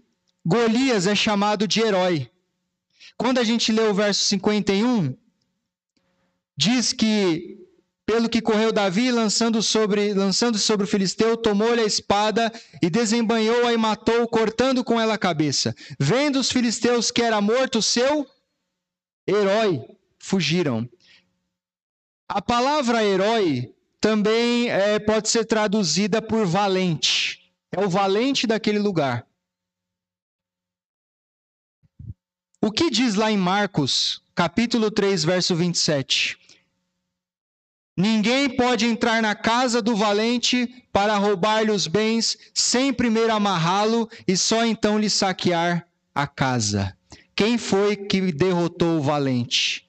Golias 0.47 1.07
é 1.07 1.15
chamado 1.15 1.67
de 1.67 1.81
herói. 1.81 2.31
Quando 3.17 3.39
a 3.39 3.45
gente 3.45 3.73
lê 3.73 3.83
o 3.83 3.95
verso 3.95 4.23
51, 4.27 5.17
diz 6.57 6.93
que 6.93 7.64
pelo 8.07 8.29
que 8.29 8.43
correu 8.43 8.73
Davi, 8.73 9.11
lançando 9.11 9.63
sobre, 9.63 10.13
lançando 10.13 10.59
sobre 10.59 10.85
o 10.85 10.89
filisteu, 10.89 11.37
tomou-lhe 11.37 11.81
a 11.81 11.87
espada 11.87 12.53
e 12.83 12.91
desembanhou-a 12.91 13.73
e 13.73 13.77
matou, 13.77 14.29
cortando 14.29 14.85
com 14.85 15.01
ela 15.01 15.15
a 15.15 15.19
cabeça. 15.19 15.75
Vendo 15.99 16.39
os 16.39 16.53
filisteus 16.53 17.11
que 17.11 17.23
era 17.23 17.41
morto 17.41 17.81
seu 17.81 18.27
herói, 19.27 19.83
fugiram. 20.19 20.89
A 22.29 22.43
palavra 22.43 23.03
herói 23.03 23.75
também 24.01 24.71
é, 24.71 24.99
pode 24.99 25.31
ser 25.31 25.47
traduzida 25.47 26.21
por 26.21 26.47
valente. 26.47 27.53
É 27.73 27.81
o 27.81 27.89
valente 27.89 28.47
daquele 28.47 28.79
lugar. 28.79 29.27
O 32.61 32.71
que 32.71 32.91
diz 32.91 33.15
lá 33.15 33.31
em 33.31 33.37
Marcos, 33.37 34.23
capítulo 34.35 34.91
3, 34.91 35.25
verso 35.25 35.57
27? 35.57 36.39
Ninguém 37.97 38.49
pode 38.49 38.87
entrar 38.87 39.23
na 39.23 39.35
casa 39.35 39.81
do 39.81 39.95
valente 39.95 40.85
para 40.93 41.17
roubar-lhe 41.17 41.71
os 41.71 41.87
bens 41.87 42.37
sem 42.53 42.93
primeiro 42.93 43.33
amarrá-lo 43.33 44.09
e 44.27 44.37
só 44.37 44.65
então 44.67 44.99
lhe 44.99 45.09
saquear 45.09 45.87
a 46.15 46.27
casa. 46.27 46.97
Quem 47.37 47.57
foi 47.57 47.97
que 47.97 48.33
derrotou 48.33 48.99
o 48.99 49.03
valente? 49.03 49.89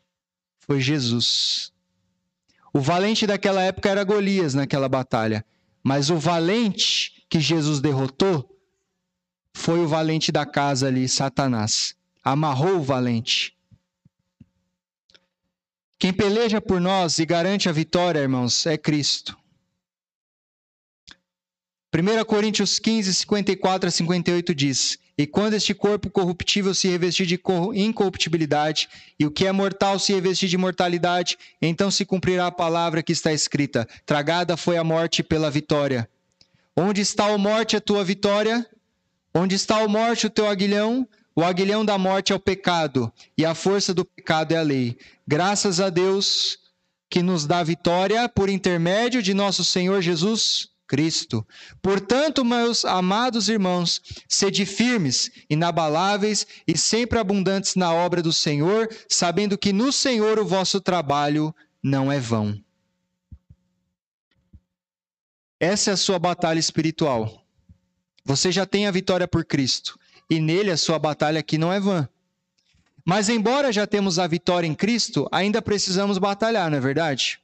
Foi 0.59 0.79
Jesus. 0.79 1.71
O 2.73 2.79
valente 2.79 3.25
daquela 3.25 3.61
época 3.61 3.89
era 3.89 4.03
Golias 4.03 4.53
naquela 4.53 4.89
batalha, 4.89 5.45
mas 5.83 6.09
o 6.09 6.17
valente 6.17 7.25
que 7.29 7.39
Jesus 7.39 7.79
derrotou 7.79 8.49
foi 9.53 9.79
o 9.79 9.87
valente 9.87 10.31
da 10.31 10.45
casa 10.45 10.87
ali, 10.87 11.07
Satanás 11.07 11.95
amarrou 12.25 12.77
o 12.77 12.83
valente. 12.83 13.55
Quem 15.97 16.11
peleja 16.11 16.59
por 16.59 16.81
nós 16.81 17.19
e 17.19 17.25
garante 17.25 17.69
a 17.69 17.71
vitória, 17.71 18.19
irmãos, 18.19 18.65
é 18.65 18.77
Cristo. 18.77 19.37
1 21.93 22.25
Coríntios 22.25 22.77
15, 22.77 23.13
54 23.13 23.87
a 23.87 23.91
58 23.91 24.53
diz: 24.53 24.99
E 25.17 25.25
quando 25.25 25.53
este 25.53 25.73
corpo 25.73 26.09
corruptível 26.09 26.73
se 26.73 26.89
revestir 26.89 27.25
de 27.25 27.39
incorruptibilidade, 27.73 28.89
e 29.17 29.25
o 29.25 29.31
que 29.31 29.47
é 29.47 29.51
mortal 29.53 29.97
se 29.97 30.13
revestir 30.13 30.49
de 30.49 30.57
mortalidade, 30.57 31.37
então 31.61 31.89
se 31.89 32.03
cumprirá 32.03 32.47
a 32.47 32.51
palavra 32.51 33.01
que 33.01 33.13
está 33.13 33.31
escrita: 33.31 33.87
Tragada 34.05 34.57
foi 34.57 34.75
a 34.75 34.83
morte 34.83 35.23
pela 35.23 35.49
vitória. 35.49 36.09
Onde 36.75 36.99
está 36.99 37.27
a 37.27 37.37
morte, 37.37 37.77
a 37.77 37.81
tua 37.81 38.03
vitória? 38.03 38.69
Onde 39.33 39.55
está 39.55 39.81
a 39.81 39.87
morte, 39.87 40.27
o 40.27 40.29
teu 40.29 40.49
aguilhão? 40.49 41.07
O 41.35 41.43
aguilhão 41.43 41.83
da 41.83 41.97
morte 41.97 42.31
é 42.31 42.35
o 42.35 42.39
pecado, 42.39 43.11
e 43.37 43.45
a 43.45 43.53
força 43.53 43.93
do 43.93 44.05
pecado 44.05 44.53
é 44.53 44.57
a 44.57 44.61
lei. 44.61 44.97
Graças 45.27 45.81
a 45.81 45.89
Deus 45.89 46.57
que 47.09 47.21
nos 47.21 47.45
dá 47.45 47.61
vitória 47.61 48.29
por 48.29 48.49
intermédio 48.49 49.21
de 49.21 49.33
nosso 49.33 49.65
Senhor 49.65 50.01
Jesus 50.01 50.69
Cristo. 50.87 51.45
Portanto, 51.81 52.45
meus 52.45 52.85
amados 52.85 53.49
irmãos, 53.49 54.01
sede 54.29 54.65
firmes, 54.65 55.29
inabaláveis 55.49 56.47
e 56.65 56.77
sempre 56.77 57.19
abundantes 57.19 57.75
na 57.75 57.93
obra 57.93 58.21
do 58.21 58.31
Senhor, 58.31 58.87
sabendo 59.09 59.57
que 59.57 59.73
no 59.73 59.91
Senhor 59.91 60.39
o 60.39 60.45
vosso 60.45 60.79
trabalho 60.79 61.53
não 61.83 62.09
é 62.09 62.19
vão. 62.19 62.57
Essa 65.59 65.91
é 65.91 65.93
a 65.93 65.97
sua 65.97 66.17
batalha 66.17 66.59
espiritual. 66.59 67.43
Você 68.23 68.53
já 68.53 68.65
tem 68.65 68.87
a 68.87 68.91
vitória 68.91 69.27
por 69.27 69.43
Cristo 69.43 69.99
e 70.29 70.39
nele 70.39 70.71
a 70.71 70.77
sua 70.77 70.97
batalha 70.97 71.39
aqui 71.39 71.57
não 71.57 71.71
é 71.71 71.79
vã. 71.79 72.07
Mas 73.05 73.29
embora 73.29 73.71
já 73.71 73.85
temos 73.85 74.17
a 74.17 74.25
vitória 74.25 74.67
em 74.67 74.73
Cristo, 74.73 75.27
ainda 75.31 75.61
precisamos 75.61 76.17
batalhar, 76.17 76.69
não 76.71 76.77
é 76.77 76.81
verdade? 76.81 77.39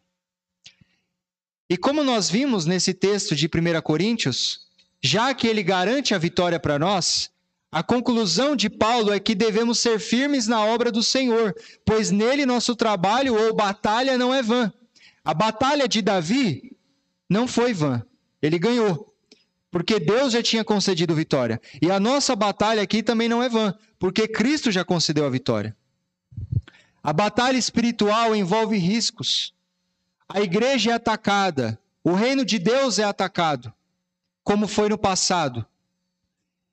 E 1.69 1.77
como 1.77 2.03
nós 2.03 2.29
vimos 2.29 2.65
nesse 2.65 2.93
texto 2.93 3.35
de 3.35 3.45
1 3.45 3.81
Coríntios, 3.81 4.67
já 5.01 5.33
que 5.33 5.47
ele 5.47 5.61
garante 5.61 6.13
a 6.15 6.17
vitória 6.17 6.59
para 6.59 6.79
nós, 6.79 7.29
a 7.71 7.81
conclusão 7.81 8.55
de 8.55 8.69
Paulo 8.69 9.13
é 9.13 9.19
que 9.19 9.33
devemos 9.33 9.79
ser 9.79 9.99
firmes 9.99 10.47
na 10.47 10.65
obra 10.65 10.91
do 10.91 11.01
Senhor, 11.01 11.55
pois 11.85 12.11
nele 12.11 12.45
nosso 12.45 12.75
trabalho 12.75 13.35
ou 13.35 13.55
batalha 13.55 14.17
não 14.17 14.33
é 14.33 14.41
vã. 14.41 14.73
A 15.23 15.33
batalha 15.33 15.87
de 15.87 16.01
Davi 16.01 16.75
não 17.29 17.47
foi 17.47 17.71
vã, 17.71 18.03
ele 18.41 18.59
ganhou 18.59 19.10
porque 19.71 19.99
Deus 19.99 20.33
já 20.33 20.43
tinha 20.43 20.65
concedido 20.65 21.15
vitória. 21.15 21.59
E 21.81 21.89
a 21.89 21.99
nossa 21.99 22.35
batalha 22.35 22.81
aqui 22.81 23.01
também 23.01 23.29
não 23.29 23.41
é 23.41 23.47
vã, 23.47 23.73
porque 23.97 24.27
Cristo 24.27 24.69
já 24.69 24.83
concedeu 24.83 25.25
a 25.25 25.29
vitória. 25.29 25.75
A 27.01 27.13
batalha 27.13 27.57
espiritual 27.57 28.35
envolve 28.35 28.77
riscos. 28.77 29.53
A 30.27 30.41
igreja 30.41 30.91
é 30.91 30.93
atacada, 30.93 31.79
o 32.03 32.13
reino 32.13 32.43
de 32.45 32.59
Deus 32.59 32.99
é 32.99 33.03
atacado, 33.03 33.73
como 34.43 34.67
foi 34.67 34.89
no 34.89 34.97
passado. 34.97 35.65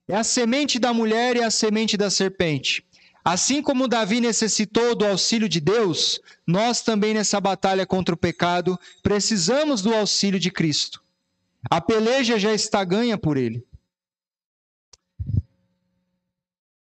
É 0.07 0.17
a 0.17 0.25
semente 0.25 0.79
da 0.79 0.93
mulher 0.93 1.37
e 1.37 1.43
a 1.43 1.51
semente 1.51 1.97
da 1.97 2.11
serpente. 2.11 2.85
Assim 3.25 3.61
como 3.61 3.89
Davi 3.89 4.21
necessitou 4.21 4.95
do 4.95 5.05
auxílio 5.05 5.49
de 5.49 5.61
Deus, 5.61 6.21
nós 6.47 6.81
também 6.83 7.13
nessa 7.13 7.41
batalha 7.41 7.87
contra 7.87 8.15
o 8.15 8.19
pecado 8.19 8.79
precisamos 9.03 9.83
do 9.83 9.95
auxílio 9.95 10.41
de 10.41 10.51
Cristo. 10.51 11.03
A 11.71 11.81
peleja 11.81 12.39
já 12.39 12.55
está 12.55 12.85
ganha 12.85 13.19
por 13.19 13.37
ele. 13.37 13.67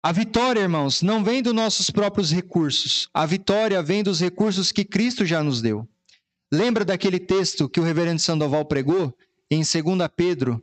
A 0.03 0.13
vitória, 0.13 0.61
irmãos, 0.61 1.01
não 1.01 1.25
vem 1.25 1.43
dos 1.43 1.55
nossos 1.55 1.89
próprios 1.89 2.31
recursos. 2.31 3.09
A 3.15 3.25
vitória 3.25 3.83
vem 3.83 4.03
dos 4.03 4.21
recursos 4.21 4.71
que 4.71 4.85
Cristo 4.85 5.25
já 5.25 5.43
nos 5.43 5.63
deu. 5.63 5.89
Lembra 6.53 6.85
daquele 6.85 7.19
texto 7.19 7.69
que 7.69 7.81
o 7.81 7.83
reverendo 7.83 8.21
Sandoval 8.21 8.67
pregou 8.67 9.17
em 9.51 9.63
2 9.63 10.09
Pedro, 10.15 10.63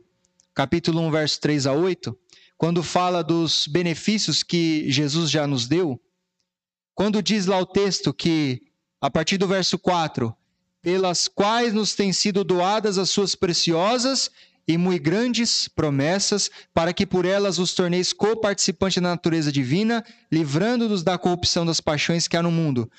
capítulo 0.54 1.00
1, 1.00 1.10
verso 1.10 1.40
3 1.40 1.66
a 1.66 1.72
8, 1.72 2.16
quando 2.56 2.82
fala 2.82 3.24
dos 3.24 3.66
benefícios 3.66 4.44
que 4.44 4.88
Jesus 4.88 5.28
já 5.28 5.46
nos 5.46 5.66
deu? 5.66 6.00
Quando 6.94 7.20
diz 7.20 7.46
lá 7.46 7.58
o 7.58 7.66
texto 7.66 8.14
que, 8.14 8.62
a 9.00 9.10
partir 9.10 9.38
do 9.38 9.48
verso 9.48 9.76
4, 9.76 10.32
pelas 10.82 11.28
quais 11.28 11.72
nos 11.72 11.94
têm 11.94 12.12
sido 12.12 12.42
doadas 12.42 12.98
as 12.98 13.08
suas 13.08 13.34
preciosas 13.34 14.30
e 14.66 14.76
muito 14.76 15.02
grandes 15.02 15.68
promessas, 15.68 16.50
para 16.74 16.92
que 16.92 17.06
por 17.06 17.24
elas 17.24 17.58
os 17.58 17.72
torneis 17.72 18.12
coparticipantes 18.12 19.02
da 19.02 19.08
natureza 19.08 19.50
divina, 19.50 20.04
livrando-nos 20.30 21.02
da 21.02 21.18
corrupção 21.18 21.64
das 21.64 21.80
paixões 21.80 22.28
que 22.28 22.36
há 22.36 22.42
no 22.42 22.50
mundo. 22.50 22.90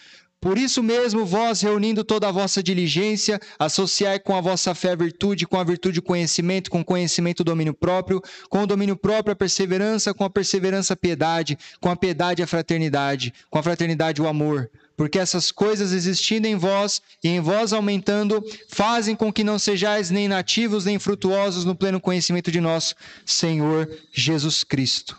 Por 0.41 0.57
isso 0.57 0.83
mesmo, 0.83 1.25
vós, 1.25 1.61
reunindo 1.61 2.03
toda 2.03 2.27
a 2.27 2.31
vossa 2.31 2.61
diligência, 2.61 3.39
associai 3.57 4.19
com 4.19 4.35
a 4.35 4.41
vossa 4.41 4.75
fé 4.75 4.91
a 4.91 4.95
virtude, 4.95 5.47
com 5.47 5.57
a 5.57 5.63
virtude 5.63 5.99
o 5.99 6.03
conhecimento, 6.03 6.69
com 6.69 6.81
o 6.81 6.85
conhecimento 6.85 7.39
o 7.39 7.43
domínio 7.45 7.73
próprio, 7.73 8.21
com 8.49 8.63
o 8.63 8.67
domínio 8.67 8.97
próprio 8.97 9.31
a 9.31 9.35
perseverança, 9.37 10.13
com 10.13 10.25
a 10.25 10.29
perseverança 10.29 10.95
a 10.95 10.97
piedade, 10.97 11.57
com 11.79 11.89
a 11.89 11.95
piedade 11.95 12.43
a 12.43 12.47
fraternidade, 12.47 13.33
com 13.49 13.57
a 13.57 13.63
fraternidade 13.63 14.21
o 14.21 14.27
amor 14.27 14.69
porque 14.95 15.19
essas 15.19 15.51
coisas 15.51 15.91
existindo 15.91 16.47
em 16.47 16.55
vós 16.55 17.01
e 17.23 17.29
em 17.29 17.39
vós 17.39 17.73
aumentando, 17.73 18.43
fazem 18.69 19.15
com 19.15 19.31
que 19.31 19.43
não 19.43 19.57
sejais 19.57 20.09
nem 20.09 20.27
nativos 20.27 20.85
nem 20.85 20.99
frutuosos 20.99 21.65
no 21.65 21.75
pleno 21.75 21.99
conhecimento 21.99 22.51
de 22.51 22.61
nosso 22.61 22.95
Senhor 23.25 23.89
Jesus 24.11 24.63
Cristo. 24.63 25.17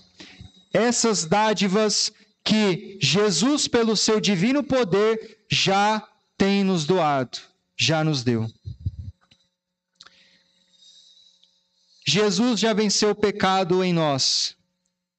Essas 0.73 1.25
dádivas 1.25 2.13
que 2.45 2.99
Jesus, 3.01 3.67
pelo 3.67 3.97
seu 3.97 4.21
divino 4.21 4.63
poder, 4.63 5.39
já 5.51 6.07
tem 6.37 6.63
nos 6.63 6.85
doado, 6.85 7.39
já 7.77 8.05
nos 8.05 8.23
deu. 8.23 8.47
Jesus 12.07 12.61
já 12.61 12.75
venceu 12.75 13.11
o 13.11 13.15
pecado 13.15 13.83
em 13.83 13.93
nós 13.93 14.55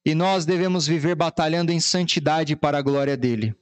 e 0.04 0.14
nós 0.14 0.46
devemos 0.46 0.86
viver 0.86 1.16
batalhando 1.16 1.72
em 1.72 1.80
santidade 1.80 2.54
para 2.54 2.78
a 2.78 2.82
glória 2.82 3.16
dele. 3.16 3.56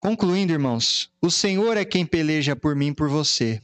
Concluindo, 0.00 0.50
irmãos, 0.50 1.12
o 1.20 1.30
Senhor 1.30 1.76
é 1.76 1.84
quem 1.84 2.06
peleja 2.06 2.56
por 2.56 2.74
mim 2.74 2.94
por 2.94 3.06
você. 3.10 3.62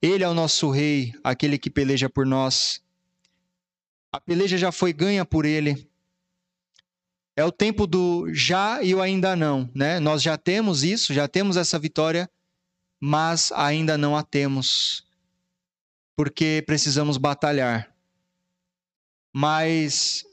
Ele 0.00 0.24
é 0.24 0.28
o 0.28 0.32
nosso 0.32 0.70
rei, 0.70 1.12
aquele 1.22 1.58
que 1.58 1.68
peleja 1.68 2.08
por 2.08 2.24
nós. 2.24 2.82
A 4.10 4.18
peleja 4.18 4.56
já 4.56 4.72
foi 4.72 4.90
ganha 4.90 5.22
por 5.22 5.44
ele. 5.44 5.86
É 7.36 7.44
o 7.44 7.52
tempo 7.52 7.86
do 7.86 8.32
já 8.32 8.82
e 8.82 8.94
o 8.94 9.02
ainda 9.02 9.36
não, 9.36 9.70
né? 9.74 10.00
Nós 10.00 10.22
já 10.22 10.38
temos 10.38 10.82
isso, 10.82 11.12
já 11.12 11.28
temos 11.28 11.58
essa 11.58 11.78
vitória, 11.78 12.28
mas 12.98 13.52
ainda 13.52 13.98
não 13.98 14.16
a 14.16 14.22
temos. 14.22 15.06
Porque 16.16 16.64
precisamos 16.66 17.18
batalhar. 17.18 17.94
Mas 19.30 20.24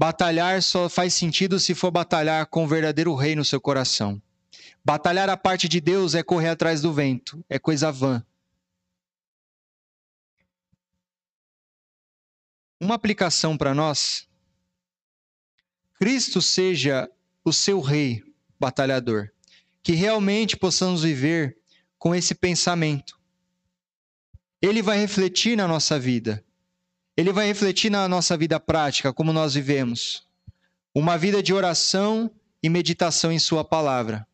Batalhar 0.00 0.62
só 0.62 0.88
faz 0.88 1.12
sentido 1.12 1.60
se 1.60 1.74
for 1.74 1.90
batalhar 1.90 2.46
com 2.46 2.64
o 2.64 2.66
verdadeiro 2.66 3.14
rei 3.14 3.36
no 3.36 3.44
seu 3.44 3.60
coração. 3.60 4.18
Batalhar 4.82 5.28
a 5.28 5.36
parte 5.36 5.68
de 5.68 5.78
Deus 5.78 6.14
é 6.14 6.22
correr 6.22 6.48
atrás 6.48 6.80
do 6.80 6.90
vento, 6.90 7.44
é 7.50 7.58
coisa 7.58 7.92
vã. 7.92 8.24
Uma 12.80 12.94
aplicação 12.94 13.58
para 13.58 13.74
nós: 13.74 14.26
Cristo 15.98 16.40
seja 16.40 17.06
o 17.44 17.52
seu 17.52 17.78
rei 17.78 18.24
batalhador, 18.58 19.30
que 19.82 19.92
realmente 19.92 20.56
possamos 20.56 21.02
viver 21.02 21.58
com 21.98 22.14
esse 22.14 22.34
pensamento. 22.34 23.20
Ele 24.62 24.80
vai 24.80 24.98
refletir 24.98 25.58
na 25.58 25.68
nossa 25.68 25.98
vida 25.98 26.42
ele 27.20 27.32
vai 27.32 27.46
refletir 27.46 27.90
na 27.90 28.08
nossa 28.08 28.36
vida 28.36 28.58
prática, 28.58 29.12
como 29.12 29.32
nós 29.32 29.54
vivemos. 29.54 30.26
Uma 30.94 31.18
vida 31.18 31.42
de 31.42 31.52
oração 31.52 32.30
e 32.62 32.68
meditação 32.68 33.30
em 33.30 33.38
Sua 33.38 33.62
palavra. 33.62 34.26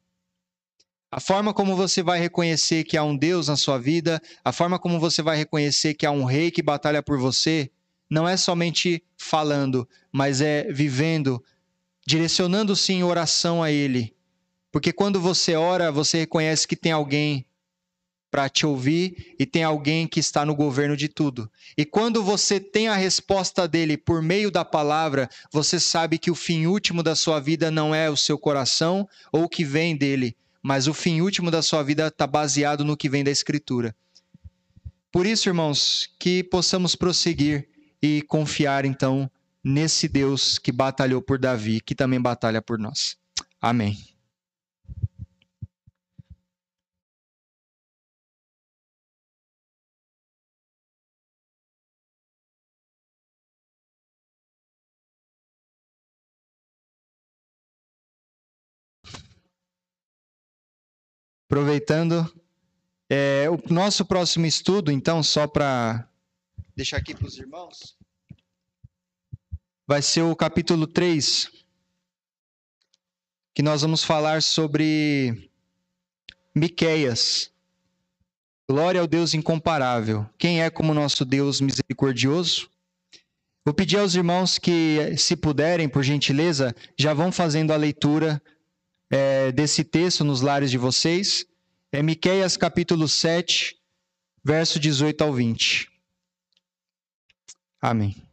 A 1.10 1.18
forma 1.18 1.52
como 1.52 1.74
você 1.74 2.02
vai 2.02 2.20
reconhecer 2.20 2.84
que 2.84 2.96
há 2.96 3.02
um 3.02 3.16
Deus 3.16 3.48
na 3.48 3.56
sua 3.56 3.78
vida, 3.78 4.20
a 4.44 4.52
forma 4.52 4.78
como 4.78 5.00
você 5.00 5.22
vai 5.22 5.36
reconhecer 5.36 5.94
que 5.94 6.04
há 6.04 6.10
um 6.10 6.24
rei 6.24 6.50
que 6.50 6.62
batalha 6.62 7.02
por 7.02 7.18
você, 7.18 7.70
não 8.08 8.28
é 8.28 8.36
somente 8.36 9.02
falando, 9.16 9.88
mas 10.12 10.40
é 10.40 10.64
vivendo, 10.70 11.42
direcionando-se 12.06 12.92
em 12.92 13.02
oração 13.02 13.62
a 13.62 13.70
Ele. 13.70 14.14
Porque 14.70 14.92
quando 14.92 15.20
você 15.20 15.54
ora, 15.54 15.90
você 15.90 16.18
reconhece 16.18 16.68
que 16.68 16.76
tem 16.76 16.92
alguém 16.92 17.46
para 18.30 18.48
te 18.48 18.66
ouvir 18.66 19.34
e 19.38 19.46
tem 19.46 19.62
alguém 19.62 20.06
que 20.06 20.20
está 20.20 20.44
no 20.44 20.54
governo 20.54 20.96
de 20.96 21.08
tudo. 21.08 21.50
E 21.76 21.84
quando 21.84 22.22
você 22.22 22.60
tem 22.60 22.88
a 22.88 22.94
resposta 22.94 23.66
dele 23.66 23.96
por 23.96 24.20
meio 24.22 24.50
da 24.50 24.64
palavra, 24.64 25.28
você 25.52 25.78
sabe 25.80 26.18
que 26.18 26.30
o 26.30 26.34
fim 26.34 26.66
último 26.66 27.02
da 27.02 27.14
sua 27.14 27.40
vida 27.40 27.70
não 27.70 27.94
é 27.94 28.10
o 28.10 28.16
seu 28.16 28.38
coração 28.38 29.08
ou 29.32 29.44
o 29.44 29.48
que 29.48 29.64
vem 29.64 29.96
dele, 29.96 30.36
mas 30.62 30.86
o 30.86 30.94
fim 30.94 31.20
último 31.20 31.50
da 31.50 31.62
sua 31.62 31.82
vida 31.82 32.08
está 32.08 32.26
baseado 32.26 32.84
no 32.84 32.96
que 32.96 33.08
vem 33.08 33.22
da 33.22 33.30
Escritura. 33.30 33.94
Por 35.12 35.24
isso, 35.24 35.48
irmãos, 35.48 36.10
que 36.18 36.42
possamos 36.42 36.94
prosseguir 36.94 37.68
e 38.02 38.22
confiar 38.22 38.84
então 38.84 39.30
nesse 39.64 40.08
Deus 40.08 40.58
que 40.58 40.70
batalhou 40.70 41.22
por 41.22 41.38
Davi, 41.38 41.80
que 41.80 41.94
também 41.94 42.20
batalha 42.20 42.60
por 42.60 42.78
nós. 42.78 43.16
Amém. 43.60 44.15
Aproveitando, 61.48 62.28
é, 63.08 63.46
o 63.48 63.72
nosso 63.72 64.04
próximo 64.04 64.46
estudo, 64.46 64.90
então, 64.90 65.22
só 65.22 65.46
para 65.46 66.08
deixar 66.74 66.96
aqui 66.96 67.14
para 67.14 67.26
os 67.26 67.38
irmãos, 67.38 67.96
vai 69.86 70.02
ser 70.02 70.22
o 70.22 70.34
capítulo 70.34 70.88
3, 70.88 71.48
que 73.54 73.62
nós 73.62 73.82
vamos 73.82 74.02
falar 74.02 74.42
sobre 74.42 75.50
Miqueias. 76.52 77.52
Glória 78.68 79.00
ao 79.00 79.06
Deus 79.06 79.32
incomparável. 79.32 80.28
Quem 80.36 80.60
é 80.60 80.68
como 80.68 80.92
nosso 80.92 81.24
Deus 81.24 81.60
misericordioso? 81.60 82.68
Vou 83.64 83.72
pedir 83.72 83.98
aos 83.98 84.16
irmãos 84.16 84.58
que, 84.58 85.16
se 85.16 85.36
puderem, 85.36 85.88
por 85.88 86.02
gentileza, 86.02 86.74
já 86.98 87.14
vão 87.14 87.30
fazendo 87.30 87.72
a 87.72 87.76
leitura 87.76 88.42
é, 89.10 89.52
desse 89.52 89.84
texto 89.84 90.24
nos 90.24 90.40
lares 90.40 90.70
de 90.70 90.78
vocês. 90.78 91.46
É 91.92 92.02
Miqueias 92.02 92.56
capítulo 92.56 93.08
7, 93.08 93.76
verso 94.44 94.78
18 94.78 95.22
ao 95.22 95.32
20. 95.32 95.88
Amém. 97.80 98.25